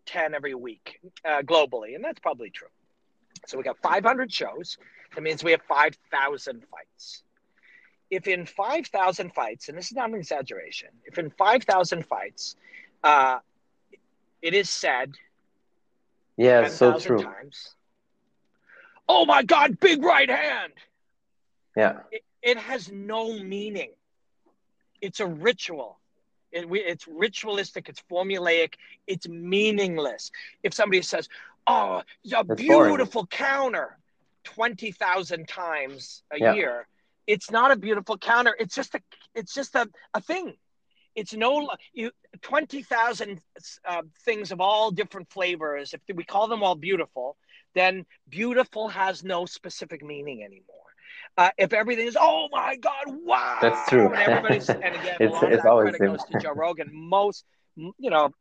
10 0.05 0.33
every 0.33 0.55
week 0.55 0.99
uh, 1.25 1.41
globally. 1.41 1.93
And 1.93 2.03
that's 2.03 2.19
probably 2.19 2.49
true. 2.49 2.69
So 3.47 3.57
we 3.57 3.63
got 3.63 3.77
500 3.79 4.31
shows. 4.31 4.77
That 5.13 5.21
means 5.21 5.43
we 5.43 5.51
have 5.51 5.61
5,000 5.67 6.63
fights. 6.71 7.23
If 8.09 8.27
in 8.27 8.45
5,000 8.45 9.33
fights, 9.33 9.69
and 9.69 9.77
this 9.77 9.87
is 9.87 9.93
not 9.93 10.09
an 10.09 10.15
exaggeration, 10.15 10.89
if 11.05 11.17
in 11.17 11.31
5,000 11.31 12.05
fights, 12.05 12.55
uh, 13.03 13.39
it 14.41 14.53
is 14.53 14.69
said, 14.69 15.15
yeah, 16.37 16.67
so 16.69 16.97
true. 16.97 17.21
Times, 17.21 17.75
oh 19.07 19.25
my 19.25 19.43
God, 19.43 19.79
big 19.79 20.01
right 20.01 20.29
hand. 20.29 20.73
Yeah. 21.75 21.99
It, 22.11 22.23
it 22.41 22.57
has 22.57 22.91
no 22.91 23.37
meaning. 23.37 23.91
It's 25.01 25.19
a 25.19 25.27
ritual. 25.27 26.00
It, 26.51 26.67
it's 26.71 27.07
ritualistic. 27.07 27.89
It's 27.89 28.01
formulaic. 28.11 28.73
It's 29.07 29.27
meaningless. 29.27 30.31
If 30.63 30.73
somebody 30.73 31.01
says, 31.01 31.29
"Oh, 31.67 32.03
it's 32.23 32.33
a 32.33 32.43
beautiful 32.43 33.23
boring. 33.23 33.27
counter," 33.27 33.97
twenty 34.43 34.91
thousand 34.91 35.47
times 35.47 36.23
a 36.31 36.39
yeah. 36.39 36.53
year, 36.53 36.87
it's 37.27 37.51
not 37.51 37.71
a 37.71 37.75
beautiful 37.75 38.17
counter. 38.17 38.55
It's 38.59 38.75
just 38.75 38.95
a. 38.95 39.01
It's 39.33 39.53
just 39.53 39.75
a, 39.75 39.87
a 40.13 40.21
thing. 40.21 40.55
It's 41.15 41.33
no 41.33 41.69
you 41.93 42.11
twenty 42.41 42.83
thousand 42.83 43.41
uh, 43.85 44.01
things 44.25 44.51
of 44.51 44.61
all 44.61 44.91
different 44.91 45.29
flavors. 45.29 45.93
If 45.93 46.01
we 46.15 46.23
call 46.23 46.47
them 46.47 46.63
all 46.63 46.75
beautiful, 46.75 47.37
then 47.75 48.05
beautiful 48.29 48.87
has 48.89 49.23
no 49.23 49.45
specific 49.45 50.03
meaning 50.03 50.43
anymore. 50.43 50.90
Uh, 51.37 51.49
if 51.57 51.73
everything 51.73 52.07
is, 52.07 52.17
oh 52.19 52.49
my 52.51 52.75
God, 52.75 53.05
wow. 53.07 53.57
That's 53.61 53.89
true. 53.89 54.07
And 54.07 54.15
everybody's, 54.15 54.69
and 54.69 54.83
again, 54.83 55.17
it's, 55.19 55.37
it's 55.41 55.61
credit 55.61 55.99
goes 55.99 56.23
to 56.25 56.39
Joe 56.39 56.53
Rogan. 56.53 56.89
Most, 56.91 57.45
you 57.75 58.09
know, 58.09 58.31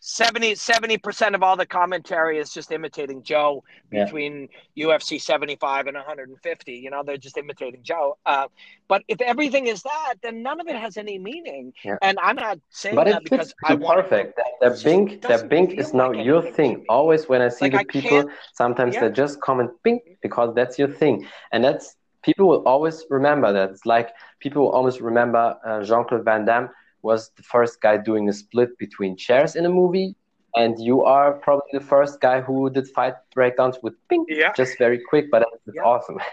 70 0.00 0.98
percent 0.98 1.34
of 1.34 1.42
all 1.42 1.56
the 1.56 1.66
commentary 1.66 2.38
is 2.38 2.52
just 2.52 2.72
imitating 2.72 3.22
Joe 3.22 3.62
Yeah. 3.92 4.04
between 4.04 4.48
UFC 4.76 5.20
75 5.20 5.86
and 5.86 5.96
150. 5.96 6.72
You 6.72 6.90
know, 6.90 7.02
they're 7.04 7.18
just 7.18 7.36
imitating 7.36 7.82
Joe. 7.82 8.16
Uh, 8.24 8.48
but 8.88 9.02
if 9.08 9.20
everything 9.20 9.66
is 9.66 9.82
that, 9.82 10.14
then 10.22 10.42
none 10.42 10.60
of 10.60 10.66
it 10.68 10.76
has 10.76 10.96
any 10.96 11.18
meaning. 11.18 11.72
Yeah. 11.84 11.96
And 12.02 12.18
I'm 12.22 12.36
not 12.36 12.58
saying 12.70 12.96
But 12.96 13.04
that 13.08 13.24
because 13.24 13.54
I 13.64 13.74
want 13.74 14.00
perfect. 14.00 14.36
That, 14.36 14.46
that 14.60 14.68
just 14.70 14.84
bink, 14.84 15.22
that 15.22 15.28
doesn't 15.28 15.48
bink 15.48 15.72
is 15.78 15.92
now 15.92 16.12
like 16.12 16.24
your 16.24 16.42
thing. 16.42 16.84
Always 16.88 17.28
when 17.28 17.42
I 17.42 17.48
see 17.48 17.66
Like, 17.66 17.72
the 17.72 17.78
I 17.80 17.84
people, 17.84 18.30
sometimes 18.54 18.94
Yeah. 18.94 19.08
they 19.08 19.10
just 19.10 19.40
comment 19.40 19.70
bink 19.82 20.02
because 20.22 20.54
that's 20.54 20.78
your 20.78 20.88
thing, 20.88 21.26
and 21.52 21.62
that's 21.62 21.96
people 22.22 22.46
will 22.48 22.62
always 22.66 23.04
remember 23.10 23.52
that. 23.52 23.70
It's 23.70 23.86
like 23.86 24.10
people 24.40 24.62
will 24.62 24.70
always 24.72 25.00
remember 25.00 25.56
uh, 25.64 25.82
Jean 25.82 26.04
Claude 26.04 26.24
Van 26.24 26.44
Damme 26.44 26.68
was 27.02 27.30
the 27.36 27.42
first 27.42 27.80
guy 27.80 27.96
doing 27.96 28.28
a 28.28 28.32
split 28.32 28.76
between 28.78 29.16
chairs 29.16 29.56
in 29.56 29.64
a 29.66 29.70
movie, 29.70 30.14
and 30.54 30.78
you 30.78 31.02
are 31.04 31.32
probably 31.32 31.70
the 31.72 31.80
first 31.80 32.20
guy 32.20 32.40
who 32.40 32.70
did 32.70 32.88
fight 32.88 33.14
breakdowns 33.34 33.78
with 33.82 33.94
bink, 34.08 34.28
Yeah. 34.30 34.52
just 34.52 34.78
very 34.78 34.98
quick, 35.08 35.30
but 35.30 35.42
it's 35.66 35.76
Yeah. 35.76 35.82
awesome. 35.82 36.18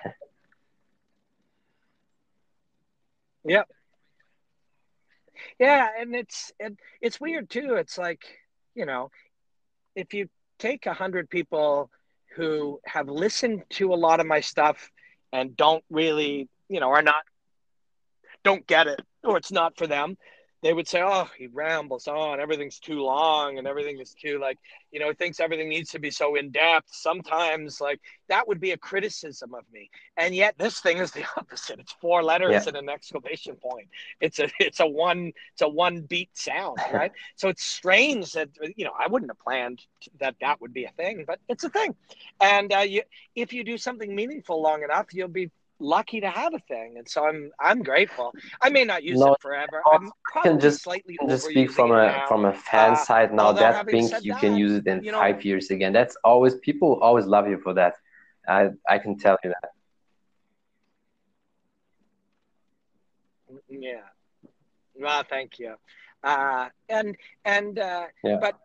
Yeah, 5.60 5.88
and 6.00 6.16
it's 6.16 6.52
it, 6.60 6.78
it's 7.02 7.20
weird 7.20 7.50
too. 7.50 7.76
It's 7.76 7.98
like 7.98 8.24
you 8.76 8.86
know, 8.86 9.10
if 9.96 10.14
you 10.14 10.28
take 10.60 10.86
a 10.86 10.94
hundred 10.94 11.30
people 11.30 11.90
who 12.36 12.80
have 12.86 13.08
listened 13.10 13.64
to 13.72 13.94
a 13.94 13.96
lot 13.96 14.20
of 14.20 14.28
my 14.28 14.40
stuff 14.40 14.92
and 15.32 15.56
don't 15.56 15.84
really, 15.90 16.50
you 16.70 16.80
know, 16.80 16.90
are 16.90 17.02
not 17.02 17.24
don't 18.44 18.66
get 18.68 18.88
it 18.88 19.02
or 19.24 19.38
it's 19.38 19.52
not 19.52 19.78
for 19.78 19.88
them, 19.88 20.18
they 20.64 20.74
would 20.74 20.88
say, 20.88 21.02
"Oh, 21.02 21.30
he 21.38 21.48
rambles 21.48 22.08
on. 22.08 22.40
Everything's 22.40 22.80
too 22.80 23.02
long, 23.02 23.58
and 23.58 23.68
everything 23.68 24.00
is 24.00 24.14
too 24.14 24.40
like, 24.40 24.58
you 24.92 25.00
know, 25.00 25.08
he 25.10 25.14
thinks 25.16 25.40
everything 25.40 25.70
needs 25.70 25.92
to 25.92 26.00
be 26.00 26.12
so 26.12 26.36
in 26.36 26.52
depth." 26.52 26.88
Sometimes, 26.92 27.80
like 27.82 28.00
that 28.30 28.48
would 28.48 28.60
be 28.60 28.72
a 28.72 28.78
criticism 28.78 29.54
of 29.54 29.64
me, 29.72 29.90
and 30.18 30.34
yet 30.36 30.56
this 30.58 30.80
thing 30.80 30.98
is 30.98 31.12
the 31.12 31.26
opposite. 31.38 31.80
It's 31.80 31.94
four 31.94 32.24
letters 32.24 32.66
Yeah. 32.66 32.68
and 32.68 32.78
an 32.78 32.90
exclamation 32.90 33.56
point. 33.56 33.88
It's 34.22 34.40
a 34.40 34.50
it's 34.60 34.80
a 34.80 34.88
one 34.88 35.32
it's 35.54 35.62
a 35.62 35.68
one 35.68 36.02
beat 36.02 36.30
sound, 36.34 36.80
right? 36.92 37.12
so 37.36 37.50
it's 37.50 37.64
strange 37.64 38.32
that 38.34 38.50
you 38.76 38.86
know 38.86 38.94
I 38.98 39.08
wouldn't 39.08 39.32
have 39.32 39.40
planned 39.40 39.82
that 40.20 40.36
that 40.42 40.62
would 40.62 40.74
be 40.74 40.86
a 40.86 40.92
thing, 40.92 41.24
but 41.28 41.40
it's 41.48 41.64
a 41.64 41.70
thing, 41.70 41.96
and 42.42 42.74
uh, 42.74 42.80
you 42.80 43.02
if 43.36 43.54
you 43.54 43.64
do 43.64 43.78
something 43.78 44.16
meaningful 44.16 44.62
long 44.62 44.84
enough, 44.84 45.08
you'll 45.14 45.28
be 45.28 45.50
lucky 45.80 46.20
to 46.22 46.30
have 46.30 46.54
a 46.54 46.60
thing 46.68 46.96
and 46.98 47.08
so 47.08 47.24
i'm 47.28 47.52
i'm 47.60 47.84
grateful 47.84 48.34
i 48.64 48.70
may 48.70 48.84
not 48.84 49.04
use 49.04 49.20
No, 49.20 49.34
it 49.34 49.42
forever 49.42 49.82
i'm 49.92 50.12
probably 50.32 50.60
just- 50.60 50.82
slightly 50.84 51.18
can 51.18 51.30
just 51.30 51.46
speak 51.46 51.70
from 51.72 51.92
a 51.92 52.08
now. 52.08 52.26
from 52.28 52.46
a 52.46 52.54
fan 52.54 52.94
Uh, 52.94 52.96
side 52.96 53.34
now. 53.34 53.52
That 53.52 53.88
said 54.10 54.26
you 54.26 54.36
can 54.36 54.56
use 54.56 54.74
it 54.80 54.88
in 54.88 55.04
you 55.04 55.12
know- 55.12 55.20
five 55.20 55.46
years 55.46 55.70
again. 55.70 55.94
That's 55.94 56.16
always 56.24 56.56
people 56.68 57.00
always 57.02 57.26
love 57.26 57.48
you 57.48 57.60
for 57.66 57.74
that. 57.76 57.94
I 58.48 58.70
I 58.90 58.98
can 59.04 59.18
tell 59.18 59.38
you 59.44 59.52
that. 59.56 59.70
Yeah. 63.70 64.02
Well, 64.96 65.24
thank 65.30 65.60
you. 65.60 65.76
Uh, 66.24 66.70
and 66.90 67.16
and 67.46 67.78
uh, 67.80 68.06
Yeah. 68.24 68.38
but 68.42 68.56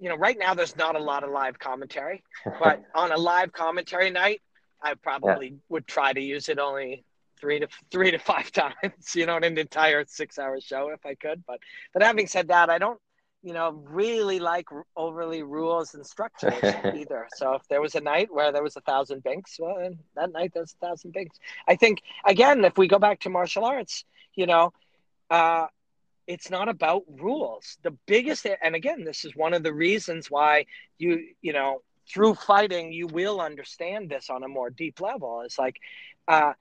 you 0.00 0.08
know, 0.08 0.16
right 0.16 0.38
now 0.38 0.54
there's 0.54 0.76
not 0.76 0.94
a 0.96 0.98
lot 0.98 1.24
of 1.24 1.30
live 1.30 1.58
commentary, 1.58 2.22
but 2.60 2.82
on 2.94 3.10
a 3.12 3.16
live 3.16 3.52
commentary 3.52 4.10
night, 4.10 4.40
I 4.82 4.94
probably 4.94 5.56
would 5.68 5.86
try 5.86 6.12
to 6.12 6.20
use 6.20 6.48
it 6.48 6.58
only 6.58 7.04
three 7.40 7.60
to 7.60 7.68
three 7.90 8.10
to 8.10 8.18
five 8.18 8.50
times. 8.52 9.14
You 9.14 9.26
know, 9.26 9.36
in 9.36 9.44
an 9.44 9.58
entire 9.58 10.04
six-hour 10.06 10.60
show 10.60 10.90
if 10.90 11.04
I 11.04 11.14
could. 11.14 11.44
But 11.46 11.60
but 11.92 12.02
having 12.02 12.26
said 12.26 12.48
that, 12.48 12.70
I 12.70 12.78
don't. 12.78 13.00
You 13.42 13.52
know, 13.54 13.70
really 13.86 14.40
like 14.40 14.66
overly 14.96 15.42
rules 15.42 15.94
and 15.94 16.04
structures 16.04 16.74
either. 16.94 17.28
So 17.36 17.54
if 17.54 17.62
there 17.68 17.80
was 17.80 17.94
a 17.94 18.00
night 18.00 18.28
where 18.32 18.50
there 18.50 18.62
was 18.64 18.76
a 18.76 18.80
thousand 18.80 19.22
binks, 19.22 19.58
well, 19.60 19.76
then 19.78 19.98
that 20.16 20.32
night 20.32 20.52
there's 20.54 20.74
a 20.74 20.86
thousand 20.86 21.12
binks. 21.12 21.38
I 21.68 21.76
think 21.76 22.02
again, 22.26 22.64
if 22.64 22.76
we 22.76 22.88
go 22.88 22.98
back 22.98 23.20
to 23.20 23.30
martial 23.30 23.64
arts, 23.64 24.04
you 24.34 24.46
know, 24.46 24.72
uh, 25.30 25.66
it's 26.26 26.50
not 26.50 26.68
about 26.68 27.04
rules. 27.08 27.78
The 27.82 27.92
biggest, 28.06 28.46
and 28.62 28.74
again, 28.74 29.04
this 29.04 29.24
is 29.24 29.34
one 29.34 29.54
of 29.54 29.62
the 29.62 29.72
reasons 29.72 30.30
why 30.30 30.66
you, 30.98 31.28
you 31.40 31.52
know, 31.52 31.82
through 32.12 32.34
fighting, 32.34 32.92
you 32.92 33.06
will 33.06 33.40
understand 33.40 34.08
this 34.08 34.30
on 34.30 34.42
a 34.42 34.48
more 34.48 34.70
deep 34.70 35.00
level. 35.00 35.42
It's 35.44 35.58
like, 35.58 35.76
uh, 36.26 36.52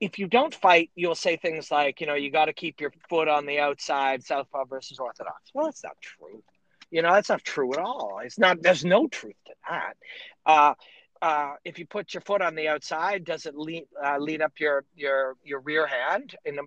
if 0.00 0.18
you 0.18 0.26
don't 0.26 0.54
fight, 0.54 0.90
you'll 0.94 1.14
say 1.14 1.36
things 1.36 1.70
like, 1.70 2.00
you 2.00 2.06
know, 2.06 2.14
you 2.14 2.30
got 2.30 2.46
to 2.46 2.52
keep 2.52 2.80
your 2.80 2.92
foot 3.08 3.28
on 3.28 3.46
the 3.46 3.60
outside, 3.60 4.24
southpaw 4.24 4.64
versus 4.66 4.98
orthodox. 4.98 5.50
Well, 5.54 5.66
that's 5.66 5.82
not 5.84 5.96
true. 6.00 6.42
You 6.90 7.02
know, 7.02 7.12
that's 7.12 7.28
not 7.28 7.42
true 7.44 7.72
at 7.72 7.78
all. 7.78 8.20
It's 8.22 8.38
not. 8.38 8.62
There's 8.62 8.84
no 8.84 9.08
truth 9.08 9.34
to 9.46 9.54
that. 9.68 9.96
Uh, 10.44 10.74
uh, 11.22 11.54
if 11.64 11.78
you 11.78 11.86
put 11.86 12.14
your 12.14 12.20
foot 12.20 12.42
on 12.42 12.54
the 12.54 12.68
outside, 12.68 13.24
does 13.24 13.46
it 13.46 13.56
lead 13.56 13.84
uh, 14.04 14.18
lead 14.18 14.42
up 14.42 14.52
your 14.58 14.84
your 14.94 15.36
your 15.42 15.60
rear 15.60 15.86
hand 15.86 16.36
in 16.44 16.58
a 16.58 16.62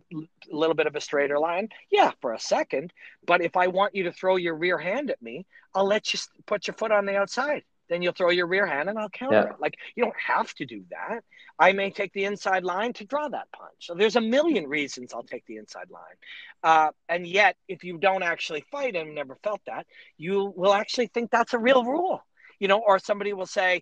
little 0.52 0.76
bit 0.76 0.88
of 0.88 0.96
a 0.96 1.02
straighter 1.02 1.40
line? 1.40 1.70
Yeah, 1.92 2.12
for 2.20 2.34
a 2.34 2.40
second. 2.40 2.92
But 3.26 3.42
if 3.42 3.56
I 3.56 3.68
want 3.68 3.96
you 3.96 4.04
to 4.04 4.12
throw 4.12 4.36
your 4.36 4.56
rear 4.56 4.78
hand 4.78 5.12
at 5.12 5.22
me, 5.22 5.46
I'll 5.74 5.86
let 5.86 6.14
you 6.14 6.20
put 6.46 6.68
your 6.68 6.74
foot 6.74 6.92
on 6.92 7.06
the 7.06 7.16
outside. 7.16 7.64
Then 7.90 8.02
you'll 8.02 8.14
throw 8.14 8.30
your 8.30 8.48
rear 8.48 8.66
hand, 8.66 8.90
and 8.90 8.98
I'll 8.98 9.10
counter 9.10 9.48
Yeah. 9.48 9.54
it. 9.54 9.60
Like 9.60 9.76
you 9.96 10.04
don't 10.04 10.20
have 10.20 10.54
to 10.56 10.66
do 10.66 10.84
that. 10.92 11.24
I 11.58 11.74
may 11.74 11.90
take 11.92 12.14
the 12.14 12.26
inside 12.26 12.64
line 12.64 12.94
to 12.94 13.06
draw 13.06 13.28
that 13.28 13.52
punch. 13.52 13.74
So 13.80 13.94
there's 13.96 14.16
a 14.16 14.22
million 14.22 14.68
reasons 14.68 15.14
I'll 15.14 15.24
take 15.24 15.46
the 15.46 15.58
inside 15.58 15.90
line. 15.90 16.16
Uh, 16.64 16.92
and 17.10 17.28
yet, 17.28 17.58
if 17.68 17.84
you 17.84 17.98
don't 17.98 18.24
actually 18.24 18.64
fight 18.72 18.96
and 18.96 19.14
never 19.16 19.36
felt 19.44 19.62
that, 19.66 19.86
you 20.18 20.54
will 20.56 20.74
actually 20.74 21.08
think 21.08 21.32
that's 21.32 21.54
a 21.54 21.60
real 21.60 21.84
rule 21.84 22.24
you 22.60 22.68
know, 22.68 22.82
or 22.86 23.00
somebody 23.00 23.34
will 23.34 23.46
say, 23.46 23.82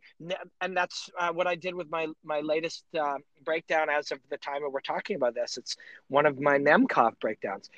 and 0.61 0.77
that's 0.77 1.09
uh, 1.19 1.31
what 1.31 1.47
I 1.47 1.55
did 1.55 1.73
with 1.73 1.89
my 1.89 2.07
my 2.23 2.41
latest 2.41 2.83
uh, 2.97 3.17
breakdown 3.43 3.89
as 3.89 4.11
of 4.11 4.19
the 4.29 4.37
time 4.37 4.61
that 4.61 4.69
we're 4.69 4.81
talking 4.81 5.15
about 5.15 5.33
this. 5.33 5.57
It's 5.57 5.75
one 6.09 6.25
of 6.27 6.39
my 6.39 6.57
Nemkov 6.59 7.19
breakdowns. 7.19 7.69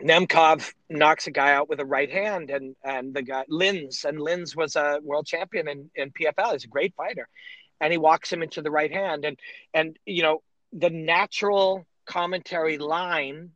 Nemkov 0.00 0.72
knocks 0.88 1.26
a 1.26 1.30
guy 1.30 1.52
out 1.52 1.68
with 1.68 1.80
a 1.80 1.84
right 1.84 2.10
hand, 2.10 2.50
and 2.50 2.74
and 2.82 3.14
the 3.14 3.22
guy 3.22 3.44
Lins, 3.48 4.04
and 4.04 4.18
Lins 4.18 4.56
was 4.56 4.76
a 4.76 5.00
world 5.02 5.26
champion 5.26 5.68
in, 5.68 5.90
in 5.94 6.10
PFL. 6.10 6.52
He's 6.52 6.64
a 6.64 6.68
great 6.68 6.94
fighter, 6.94 7.28
and 7.80 7.92
he 7.92 7.98
walks 7.98 8.32
him 8.32 8.42
into 8.42 8.62
the 8.62 8.70
right 8.70 8.92
hand, 8.92 9.24
and 9.24 9.38
and 9.74 9.98
you 10.06 10.22
know 10.22 10.42
the 10.72 10.90
natural 10.90 11.86
commentary 12.06 12.78
line 12.78 13.50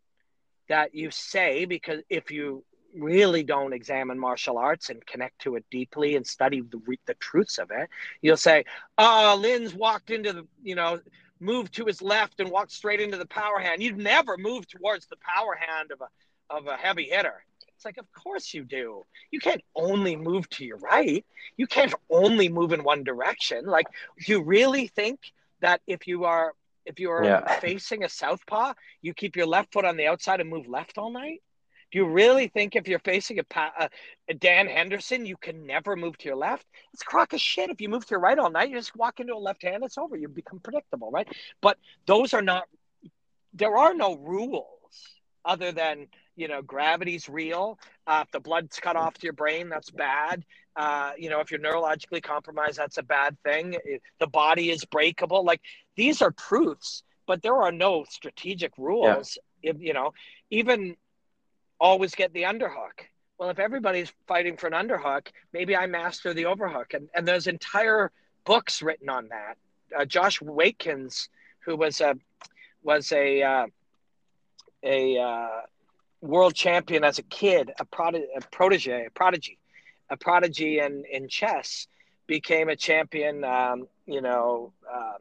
that 0.68 0.94
you 0.94 1.10
say 1.10 1.64
because 1.64 2.02
if 2.10 2.30
you 2.30 2.64
really 2.94 3.42
don't 3.42 3.72
examine 3.72 4.18
martial 4.18 4.58
arts 4.58 4.90
and 4.90 5.06
connect 5.06 5.38
to 5.40 5.56
it 5.56 5.64
deeply 5.70 6.16
and 6.16 6.26
study 6.26 6.60
the, 6.60 6.80
the 7.06 7.14
truths 7.14 7.58
of 7.58 7.70
it, 7.70 7.88
you'll 8.20 8.36
say, 8.36 8.64
"Oh, 8.98 9.38
Lins 9.40 9.74
walked 9.74 10.10
into 10.10 10.32
the, 10.32 10.46
you 10.62 10.74
know, 10.74 11.00
moved 11.40 11.74
to 11.74 11.86
his 11.86 12.02
left 12.02 12.40
and 12.40 12.50
walked 12.50 12.72
straight 12.72 13.00
into 13.00 13.16
the 13.16 13.26
power 13.26 13.58
hand. 13.58 13.82
You'd 13.82 13.98
never 13.98 14.36
move 14.36 14.66
towards 14.66 15.06
the 15.06 15.16
power 15.16 15.54
hand 15.54 15.92
of 15.92 16.00
a 16.00 16.08
of 16.50 16.66
a 16.66 16.76
heavy 16.76 17.04
hitter." 17.04 17.44
It's 17.74 17.84
like, 17.84 17.98
of 17.98 18.10
course 18.12 18.54
you 18.54 18.64
do. 18.64 19.04
You 19.30 19.38
can't 19.38 19.62
only 19.74 20.16
move 20.16 20.48
to 20.50 20.64
your 20.64 20.78
right. 20.78 21.24
You 21.58 21.66
can't 21.66 21.94
only 22.08 22.48
move 22.48 22.72
in 22.72 22.82
one 22.82 23.04
direction. 23.04 23.66
Like, 23.66 23.86
do 24.18 24.32
you 24.32 24.42
really 24.42 24.86
think 24.86 25.32
that 25.60 25.82
if 25.86 26.06
you 26.06 26.24
are 26.24 26.54
if 26.86 27.00
you 27.00 27.10
are 27.10 27.24
Yeah. 27.24 27.58
facing 27.58 28.04
a 28.04 28.08
southpaw, 28.08 28.72
you 29.02 29.12
keep 29.12 29.34
your 29.36 29.46
left 29.46 29.72
foot 29.72 29.84
on 29.84 29.96
the 29.96 30.06
outside 30.06 30.40
and 30.40 30.48
move 30.48 30.68
left 30.68 30.98
all 30.98 31.10
night? 31.10 31.42
Do 31.90 31.98
you 31.98 32.06
really 32.06 32.48
think 32.48 32.76
if 32.76 32.86
you're 32.88 33.00
facing 33.00 33.38
a, 33.40 33.44
pa- 33.44 33.74
a, 33.78 33.90
a 34.28 34.34
Dan 34.34 34.68
Henderson, 34.68 35.26
you 35.26 35.36
can 35.36 35.66
never 35.66 35.96
move 35.96 36.16
to 36.18 36.24
your 36.28 36.36
left? 36.36 36.64
It's 36.92 37.02
a 37.02 37.04
crock 37.04 37.32
of 37.32 37.40
shit. 37.40 37.70
If 37.70 37.80
you 37.80 37.88
move 37.88 38.06
to 38.06 38.12
your 38.12 38.20
right 38.20 38.38
all 38.38 38.50
night, 38.50 38.70
you 38.70 38.76
just 38.76 38.94
walk 38.96 39.18
into 39.20 39.34
a 39.34 39.36
left 39.36 39.62
hand, 39.62 39.82
it's 39.84 39.98
over. 39.98 40.16
You 40.16 40.28
become 40.28 40.60
predictable, 40.60 41.10
right? 41.10 41.28
But 41.60 41.78
those 42.06 42.34
are 42.34 42.42
not, 42.42 42.68
there 43.52 43.76
are 43.76 43.94
no 43.94 44.14
rules 44.16 44.64
other 45.46 45.72
than, 45.72 46.08
you 46.34 46.48
know, 46.48 46.60
gravity's 46.60 47.28
real. 47.28 47.78
Uh, 48.06 48.24
if 48.26 48.32
the 48.32 48.40
blood's 48.40 48.78
cut 48.78 48.96
off 48.96 49.14
to 49.14 49.24
your 49.24 49.32
brain, 49.32 49.68
that's 49.68 49.90
bad. 49.90 50.44
Uh, 50.74 51.12
you 51.16 51.30
know, 51.30 51.40
if 51.40 51.50
you're 51.50 51.60
neurologically 51.60 52.22
compromised, 52.22 52.76
that's 52.76 52.98
a 52.98 53.02
bad 53.02 53.36
thing. 53.42 53.74
It- 53.84 54.02
the 54.18 54.26
body 54.26 54.70
is 54.70 54.84
breakable. 54.84 55.44
Like 55.44 55.60
these 55.96 56.20
are 56.20 56.32
truths, 56.32 57.02
but 57.26 57.42
there 57.42 57.56
are 57.62 57.72
no 57.72 58.04
strategic 58.08 58.72
rules. 58.76 59.38
If, 59.62 59.76
you 59.80 59.94
know, 59.94 60.12
even 60.50 60.96
always 61.80 62.14
get 62.14 62.32
the 62.32 62.42
underhook. 62.42 63.06
Well, 63.38 63.50
if 63.50 63.58
everybody's 63.58 64.12
fighting 64.26 64.56
for 64.56 64.66
an 64.66 64.72
underhook, 64.72 65.28
maybe 65.52 65.76
I 65.76 65.86
master 65.86 66.32
the 66.34 66.46
overhook. 66.46 66.94
And, 66.94 67.08
and 67.14 67.26
there's 67.28 67.46
entire 67.46 68.10
books 68.44 68.82
written 68.82 69.08
on 69.08 69.28
that. 69.28 69.56
Uh, 69.96 70.04
Josh 70.04 70.40
Waitzkin, 70.40 71.28
who 71.64 71.76
was 71.76 72.00
a 72.00 72.16
was 72.82 73.12
a 73.12 73.42
uh, 73.42 73.66
a 74.86 75.18
uh, 75.18 75.60
world 76.20 76.54
champion 76.54 77.04
as 77.04 77.18
a 77.18 77.22
kid, 77.22 77.72
a, 77.78 77.84
prod- 77.84 78.14
a 78.14 78.40
protege, 78.52 79.06
a 79.06 79.10
prodigy, 79.10 79.58
a 80.10 80.16
prodigy 80.16 80.78
in, 80.78 81.04
in 81.10 81.28
chess, 81.28 81.88
became 82.26 82.68
a 82.68 82.76
champion. 82.76 83.44
Um, 83.44 83.88
you 84.06 84.20
know, 84.20 84.72
uh, 84.90 85.18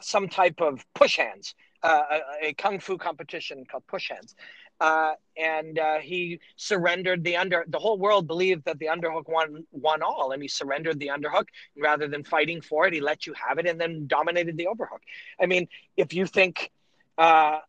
some 0.00 0.28
type 0.28 0.60
of 0.60 0.84
push 0.94 1.16
hands, 1.16 1.54
uh, 1.82 2.02
a, 2.42 2.48
a 2.48 2.54
kung 2.54 2.78
fu 2.80 2.96
competition 2.98 3.64
called 3.70 3.86
push 3.86 4.10
hands, 4.10 4.34
uh, 4.80 5.12
and 5.36 5.78
uh, 5.78 5.98
he 5.98 6.38
surrendered 6.56 7.24
the 7.24 7.36
under. 7.36 7.64
The 7.68 7.78
whole 7.78 7.98
world 7.98 8.26
believed 8.26 8.64
that 8.66 8.78
the 8.78 8.86
underhook 8.86 9.28
won 9.28 9.64
won 9.72 10.02
all, 10.02 10.32
and 10.32 10.42
he 10.42 10.48
surrendered 10.48 11.00
the 11.00 11.08
underhook 11.08 11.48
rather 11.78 12.08
than 12.08 12.24
fighting 12.24 12.60
for 12.60 12.86
it. 12.86 12.92
He 12.92 13.00
let 13.00 13.26
you 13.26 13.34
have 13.34 13.58
it, 13.58 13.66
and 13.66 13.80
then 13.80 14.06
dominated 14.06 14.56
the 14.56 14.66
overhook. 14.66 15.02
I 15.40 15.46
mean, 15.46 15.68
if 15.96 16.12
you 16.12 16.26
think, 16.26 16.70
uh, 17.18 17.60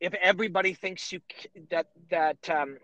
if 0.00 0.14
everybody 0.14 0.74
thinks 0.74 1.12
you 1.12 1.20
that 1.70 1.86
that 2.10 2.50
um, 2.50 2.78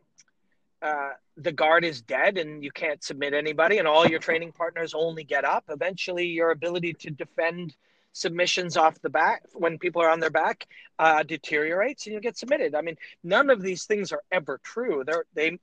uh, 0.82 1.10
the 1.36 1.52
guard 1.52 1.84
is 1.84 2.02
dead 2.02 2.36
and 2.36 2.62
you 2.62 2.70
can't 2.70 3.02
submit 3.02 3.34
anybody, 3.34 3.78
and 3.78 3.88
all 3.88 4.06
your 4.06 4.18
training 4.18 4.52
partners 4.52 4.94
only 4.94 5.24
get 5.24 5.44
up, 5.44 5.64
eventually 5.68 6.26
your 6.26 6.50
ability 6.50 6.92
to 6.92 7.10
defend 7.10 7.74
submissions 8.12 8.76
off 8.76 9.00
the 9.02 9.10
back 9.10 9.42
when 9.54 9.76
people 9.76 10.00
are 10.00 10.08
on 10.08 10.20
their 10.20 10.30
back 10.30 10.66
uh, 11.00 11.22
deteriorates 11.24 12.06
and 12.06 12.14
you 12.14 12.20
get 12.20 12.38
submitted. 12.38 12.74
I 12.74 12.80
mean, 12.80 12.96
none 13.24 13.50
of 13.50 13.60
these 13.60 13.86
things 13.86 14.12
are 14.12 14.22
ever 14.30 14.60
true. 14.62 15.02
They're, 15.04 15.24
they, 15.34 15.58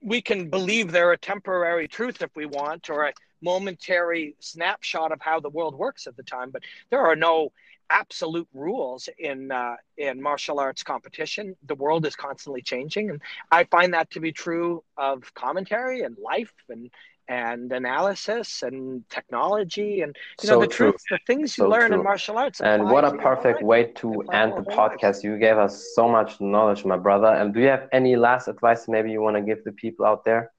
we 0.00 0.22
can 0.22 0.48
believe 0.48 0.92
they're 0.92 1.12
a 1.12 1.18
temporary 1.18 1.88
truth 1.88 2.22
if 2.22 2.30
we 2.36 2.46
want, 2.46 2.88
or 2.88 3.06
a 3.06 3.12
momentary 3.42 4.36
snapshot 4.38 5.10
of 5.10 5.20
how 5.20 5.40
the 5.40 5.50
world 5.50 5.74
works 5.74 6.06
at 6.06 6.16
the 6.16 6.22
time. 6.22 6.50
But 6.50 6.62
there 6.90 7.00
are 7.00 7.16
no 7.16 7.50
absolute 7.90 8.48
rules 8.52 9.08
in 9.18 9.50
uh, 9.50 9.76
in 9.96 10.22
martial 10.22 10.58
arts 10.60 10.82
competition. 10.82 11.56
The 11.66 11.74
world 11.74 12.06
is 12.06 12.16
constantly 12.16 12.62
changing, 12.62 13.10
and 13.10 13.20
I 13.50 13.64
find 13.64 13.94
that 13.94 14.10
to 14.12 14.20
be 14.20 14.32
true 14.32 14.82
of 14.96 15.34
commentary 15.34 16.02
and 16.02 16.16
life 16.18 16.52
and 16.68 16.90
and 17.28 17.72
analysis 17.72 18.62
and 18.62 19.08
technology 19.10 20.00
and 20.00 20.14
you 20.40 20.48
know 20.48 20.56
the 20.56 20.66
true. 20.66 20.68
truth 20.68 21.02
the 21.10 21.18
things 21.26 21.56
you 21.58 21.64
So 21.64 21.68
learn 21.68 21.92
true. 21.92 21.94
in 21.94 22.02
martial 22.02 22.36
arts 22.38 22.60
And 22.60 22.88
what 22.88 23.04
a 23.04 23.10
to 23.10 23.16
your 23.16 23.30
whole 23.30 23.46
perfect 23.46 23.62
way 23.62 23.84
to 24.02 24.22
end 24.32 24.54
the 24.56 24.62
podcast. 24.62 25.22
You 25.24 25.38
gave 25.38 25.58
us 25.58 25.92
so 25.94 26.08
much 26.08 26.40
knowledge, 26.40 26.84
my 26.84 26.96
brother. 26.96 27.28
And 27.28 27.52
do 27.54 27.60
you 27.60 27.68
have 27.68 27.88
any 27.92 28.16
last 28.16 28.48
advice 28.48 28.88
maybe 28.88 29.10
you 29.10 29.20
want 29.22 29.36
to 29.36 29.42
give 29.42 29.64
the 29.64 29.72
people 29.72 30.06
out 30.06 30.24
there? 30.24 30.52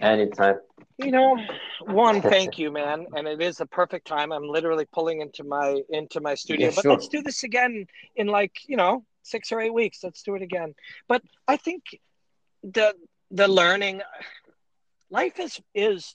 Anytime. 0.00 0.58
You 0.98 1.10
know 1.10 1.38
one 1.86 2.20
thank 2.34 2.58
you 2.58 2.70
man. 2.72 3.06
And 3.14 3.26
it 3.26 3.40
is 3.40 3.60
a 3.60 3.66
perfect 3.66 4.06
time. 4.06 4.32
I'm 4.32 4.48
literally 4.48 4.86
pulling 4.92 5.20
into 5.20 5.44
my 5.44 5.80
into 5.90 6.20
my 6.20 6.34
studio. 6.34 6.68
Yeah, 6.68 6.72
but 6.74 6.82
sure. 6.82 6.92
let's 6.92 7.08
do 7.08 7.22
this 7.22 7.44
again 7.44 7.86
in 8.16 8.26
like 8.26 8.56
you 8.66 8.76
know 8.76 9.04
six 9.22 9.52
or 9.52 9.60
eight 9.60 9.74
weeks. 9.74 10.02
Let's 10.02 10.22
do 10.22 10.34
it 10.34 10.42
again. 10.42 10.74
But 11.08 11.22
i 11.46 11.56
think 11.56 11.82
the 12.62 12.94
the 13.30 13.48
learning 13.48 14.02
life 15.10 15.38
is 15.38 15.60
is 15.74 16.14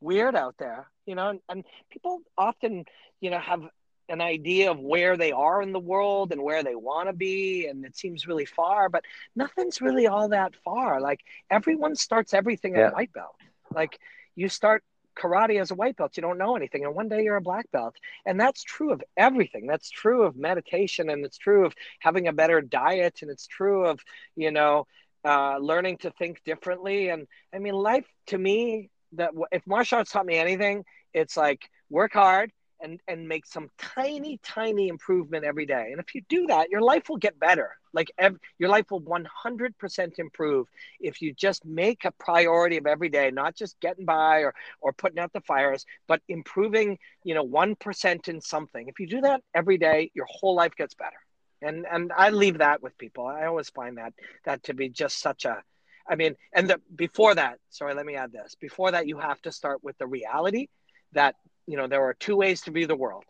weird 0.00 0.34
out 0.34 0.54
there 0.58 0.86
you 1.06 1.14
know 1.14 1.28
and, 1.28 1.40
and 1.48 1.64
people 1.90 2.20
often 2.38 2.84
you 3.20 3.30
know 3.30 3.38
have 3.38 3.62
an 4.08 4.20
idea 4.20 4.70
of 4.70 4.78
where 4.78 5.16
they 5.16 5.32
are 5.32 5.62
in 5.62 5.72
the 5.72 5.78
world 5.80 6.32
and 6.32 6.42
where 6.42 6.62
they 6.62 6.74
want 6.74 7.08
to 7.08 7.12
be 7.12 7.66
and 7.66 7.84
it 7.84 7.96
seems 7.96 8.26
really 8.26 8.44
far 8.44 8.88
but 8.88 9.04
nothing's 9.36 9.80
really 9.80 10.06
all 10.06 10.28
that 10.28 10.54
far. 10.64 11.00
Like 11.00 11.20
everyone 11.50 11.94
starts 11.94 12.34
everything 12.34 12.74
Yeah. 12.74 12.88
at 12.88 12.94
white 12.94 13.12
belt 13.12 13.36
like 13.74 13.98
you 14.36 14.48
start 14.48 14.82
karate 15.18 15.60
as 15.60 15.70
a 15.70 15.74
white 15.74 15.96
belt 15.96 16.16
you 16.16 16.22
don't 16.22 16.38
know 16.38 16.56
anything 16.56 16.84
and 16.84 16.94
one 16.94 17.08
day 17.08 17.22
you're 17.22 17.36
a 17.36 17.42
black 17.42 17.70
belt. 17.72 17.94
And 18.24 18.38
that's 18.40 18.62
true 18.62 18.92
of 18.92 19.02
everything. 19.16 19.66
That's 19.66 19.90
true 19.90 20.22
of 20.22 20.36
meditation 20.36 21.10
and 21.10 21.24
it's 21.24 21.38
true 21.38 21.66
of 21.66 21.74
having 21.98 22.28
a 22.28 22.32
better 22.32 22.60
diet 22.60 23.18
and 23.22 23.30
it's 23.30 23.46
true 23.46 23.86
of 23.86 24.00
you 24.36 24.50
know 24.50 24.86
uh, 25.24 25.58
learning 25.58 25.98
to 25.98 26.10
think 26.12 26.42
differently. 26.44 27.08
And 27.08 27.26
i 27.54 27.58
mean 27.58 27.74
life 27.74 28.06
to 28.28 28.38
me 28.38 28.90
that 29.12 29.30
if 29.50 29.66
martial 29.66 29.98
arts 29.98 30.12
taught 30.12 30.26
me 30.26 30.36
anything 30.36 30.84
it's 31.12 31.36
like 31.36 31.68
work 31.90 32.12
hard 32.12 32.52
and 32.82 33.00
and 33.08 33.26
make 33.28 33.46
some 33.46 33.68
tiny 33.78 34.38
tiny 34.42 34.88
improvement 34.88 35.44
every 35.44 35.66
day. 35.66 35.88
And 35.90 36.00
if 36.00 36.14
you 36.14 36.22
do 36.28 36.46
that 36.46 36.70
your 36.70 36.80
life 36.82 37.08
will 37.08 37.16
get 37.16 37.38
better. 37.38 37.70
Like 37.92 38.10
ev- 38.18 38.38
your 38.58 38.68
life 38.68 38.90
will 38.90 39.00
100% 39.00 40.18
improve 40.18 40.66
if 41.00 41.20
you 41.22 41.32
just 41.34 41.64
make 41.64 42.04
a 42.04 42.12
priority 42.12 42.76
of 42.76 42.86
every 42.86 43.08
day 43.08 43.30
not 43.30 43.56
just 43.56 43.78
getting 43.80 44.04
by 44.04 44.40
or 44.40 44.54
or 44.80 44.92
putting 44.92 45.18
out 45.18 45.32
the 45.32 45.40
fires 45.40 45.84
but 46.06 46.20
improving 46.28 46.98
you 47.24 47.34
know 47.34 47.42
1% 47.44 48.28
in 48.28 48.40
something. 48.40 48.88
If 48.88 49.00
you 49.00 49.06
do 49.06 49.20
that 49.22 49.42
every 49.54 49.78
day 49.78 50.10
your 50.14 50.26
whole 50.28 50.54
life 50.54 50.74
gets 50.76 50.94
better. 50.94 51.16
And 51.62 51.86
and 51.90 52.12
i 52.16 52.30
leave 52.30 52.58
that 52.58 52.82
with 52.82 52.96
people. 52.98 53.26
I 53.26 53.46
always 53.46 53.70
find 53.70 53.98
that 53.98 54.12
that 54.44 54.62
to 54.64 54.74
be 54.74 54.88
just 54.88 55.20
such 55.20 55.44
a 55.44 55.62
i 56.08 56.14
mean 56.16 56.34
and 56.54 56.68
the, 56.70 56.80
before 56.94 57.34
that 57.34 57.58
sorry 57.70 57.94
let 57.94 58.06
me 58.06 58.16
add 58.16 58.32
this. 58.32 58.54
Before 58.60 58.90
that 58.92 59.06
you 59.06 59.18
have 59.18 59.40
to 59.42 59.52
start 59.52 59.82
with 59.82 59.96
the 59.98 60.06
reality 60.06 60.68
that 61.12 61.34
you 61.70 61.76
know 61.76 61.86
there 61.86 62.02
are 62.02 62.14
two 62.14 62.34
ways 62.34 62.62
to 62.62 62.72
view 62.72 62.88
the 62.88 62.96
world 62.96 63.24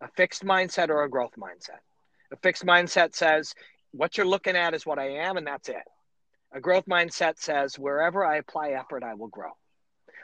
a 0.00 0.08
fixed 0.16 0.44
mindset 0.44 0.88
or 0.88 1.04
a 1.04 1.08
growth 1.08 1.34
mindset. 1.38 1.78
A 2.32 2.36
fixed 2.36 2.66
mindset 2.66 3.14
says 3.14 3.54
what 3.92 4.16
you're 4.16 4.26
looking 4.26 4.56
at 4.56 4.74
is 4.74 4.86
what 4.86 4.98
i 4.98 5.08
am 5.10 5.36
and 5.36 5.46
that's 5.46 5.68
it. 5.68 5.82
A 6.52 6.60
growth 6.60 6.86
mindset 6.86 7.38
says 7.38 7.78
wherever 7.78 8.24
i 8.24 8.36
apply 8.36 8.70
effort 8.70 9.02
i 9.02 9.14
will 9.14 9.28
grow. 9.28 9.50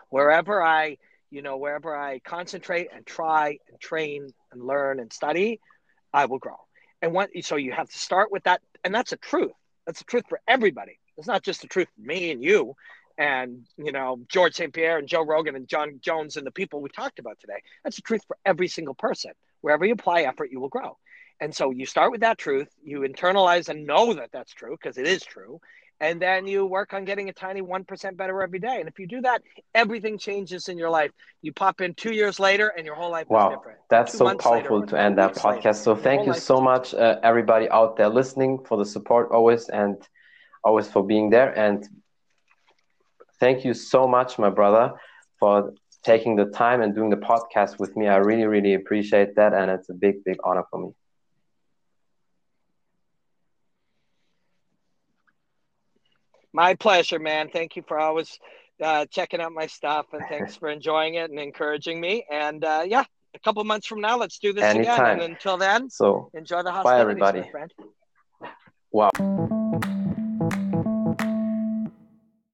Wherever 0.08 0.62
i 0.62 0.98
you 1.30 1.42
know 1.42 1.56
wherever 1.56 1.96
i 1.96 2.20
concentrate 2.20 2.88
and 2.94 3.04
try 3.04 3.58
and 3.68 3.80
train 3.80 4.28
and 4.52 4.64
learn 4.64 5.00
and 5.00 5.12
study 5.12 5.60
i 6.12 6.26
will 6.26 6.38
grow. 6.38 6.58
And 7.02 7.12
what 7.12 7.30
so 7.42 7.56
you 7.56 7.72
have 7.72 7.88
to 7.88 7.98
start 7.98 8.30
with 8.30 8.44
that 8.44 8.60
and 8.84 8.94
that's 8.94 9.12
a 9.12 9.16
truth. 9.16 9.52
That's 9.86 10.00
a 10.00 10.04
truth 10.04 10.24
for 10.28 10.40
everybody. 10.46 10.98
It's 11.16 11.26
not 11.26 11.42
just 11.42 11.62
the 11.62 11.68
truth 11.68 11.88
for 11.94 12.02
me 12.02 12.30
and 12.30 12.42
you 12.42 12.74
and 13.18 13.66
you 13.76 13.92
know 13.92 14.20
george 14.28 14.54
st 14.54 14.72
pierre 14.72 14.98
and 14.98 15.08
joe 15.08 15.24
rogan 15.24 15.56
and 15.56 15.68
jon 15.68 15.98
jones 16.00 16.36
and 16.36 16.46
the 16.46 16.52
people 16.52 16.80
we 16.80 16.88
talked 16.88 17.18
about 17.18 17.38
today 17.40 17.60
that's 17.84 17.96
the 17.96 18.02
truth 18.02 18.22
for 18.26 18.36
every 18.46 18.68
single 18.68 18.94
person. 18.94 19.32
Wherever 19.60 19.84
you 19.84 19.92
apply 19.94 20.22
effort 20.22 20.50
you 20.52 20.60
will 20.60 20.68
grow. 20.68 20.96
And 21.40 21.54
so 21.54 21.70
you 21.70 21.86
start 21.86 22.12
with 22.12 22.20
that 22.20 22.38
truth 22.38 22.68
you 22.82 23.00
internalize 23.00 23.68
and 23.68 23.86
know 23.86 24.14
that 24.14 24.30
that's 24.32 24.52
true 24.54 24.76
because 24.80 24.96
it 24.98 25.06
is 25.06 25.22
true 25.24 25.60
and 26.00 26.22
then 26.22 26.46
you 26.46 26.64
work 26.64 26.94
on 26.94 27.04
getting 27.04 27.28
a 27.28 27.32
tiny 27.32 27.60
1% 27.60 28.16
better 28.16 28.40
every 28.42 28.60
day. 28.60 28.78
And 28.78 28.88
if 28.88 28.98
you 28.98 29.06
do 29.06 29.20
that 29.22 29.42
everything 29.74 30.18
changes 30.18 30.68
in 30.68 30.78
your 30.78 30.90
life. 30.90 31.10
You 31.42 31.52
pop 31.52 31.80
in 31.80 31.94
two 31.94 32.12
years 32.12 32.38
later 32.38 32.72
and 32.76 32.86
your 32.86 32.94
whole 32.94 33.10
life 33.10 33.26
is 33.26 33.32
Wow, 33.32 33.50
different. 33.50 33.78
That's 33.90 34.12
Two 34.12 34.18
so 34.18 34.24
months 34.24 34.44
later, 34.44 34.68
powerful 34.68 34.86
to 34.86 35.00
end 35.00 35.18
that 35.18 35.30
weeks 35.30 35.44
later, 35.44 35.60
podcast. 35.60 35.76
So 35.76 35.94
thank 35.96 36.26
you 36.26 36.34
so 36.34 36.60
much, 36.60 36.94
uh, 36.94 37.18
everybody 37.22 37.68
out 37.70 37.96
there 37.96 38.08
listening, 38.08 38.64
for 38.64 38.78
the 38.78 38.84
support 38.84 39.30
always 39.32 39.68
and 39.68 39.96
always 40.64 40.88
for 40.88 41.04
being 41.04 41.30
there. 41.30 41.50
And 41.58 41.86
thank 43.40 43.64
you 43.64 43.74
so 43.74 44.06
much, 44.06 44.38
my 44.38 44.50
brother, 44.50 44.92
for 45.38 45.72
taking 46.04 46.36
the 46.36 46.46
time 46.46 46.80
and 46.80 46.94
doing 46.94 47.10
the 47.10 47.16
podcast 47.16 47.78
with 47.78 47.96
me. 47.96 48.08
I 48.08 48.16
really, 48.16 48.44
really 48.46 48.74
appreciate 48.74 49.36
that, 49.36 49.52
and 49.54 49.70
it's 49.70 49.88
a 49.88 49.94
big, 49.94 50.24
big 50.24 50.36
honor 50.44 50.64
for 50.70 50.80
me. 50.80 50.90
My 56.52 56.74
pleasure, 56.74 57.18
man. 57.18 57.50
Thank 57.50 57.76
you 57.76 57.84
for 57.86 57.98
always 57.98 58.38
uh, 58.82 59.06
checking 59.06 59.40
out 59.40 59.52
my 59.52 59.66
stuff, 59.66 60.06
and 60.12 60.22
thanks 60.28 60.56
for 60.56 60.68
enjoying 60.68 61.14
it 61.14 61.30
and 61.30 61.38
encouraging 61.38 62.00
me. 62.00 62.24
And 62.30 62.64
uh, 62.64 62.84
yeah, 62.86 63.04
a 63.34 63.38
couple 63.40 63.62
months 63.64 63.86
from 63.86 64.00
now, 64.00 64.16
let's 64.16 64.38
do 64.38 64.52
this 64.52 64.74
again. 64.74 65.04
And 65.04 65.20
until 65.20 65.56
then, 65.56 65.90
So 65.90 66.30
enjoy 66.34 66.62
the 66.62 66.72
Bye, 66.72 67.00
everybody. 67.00 67.40
my 67.40 67.50
friend. 67.50 67.72
Wow. 68.90 69.10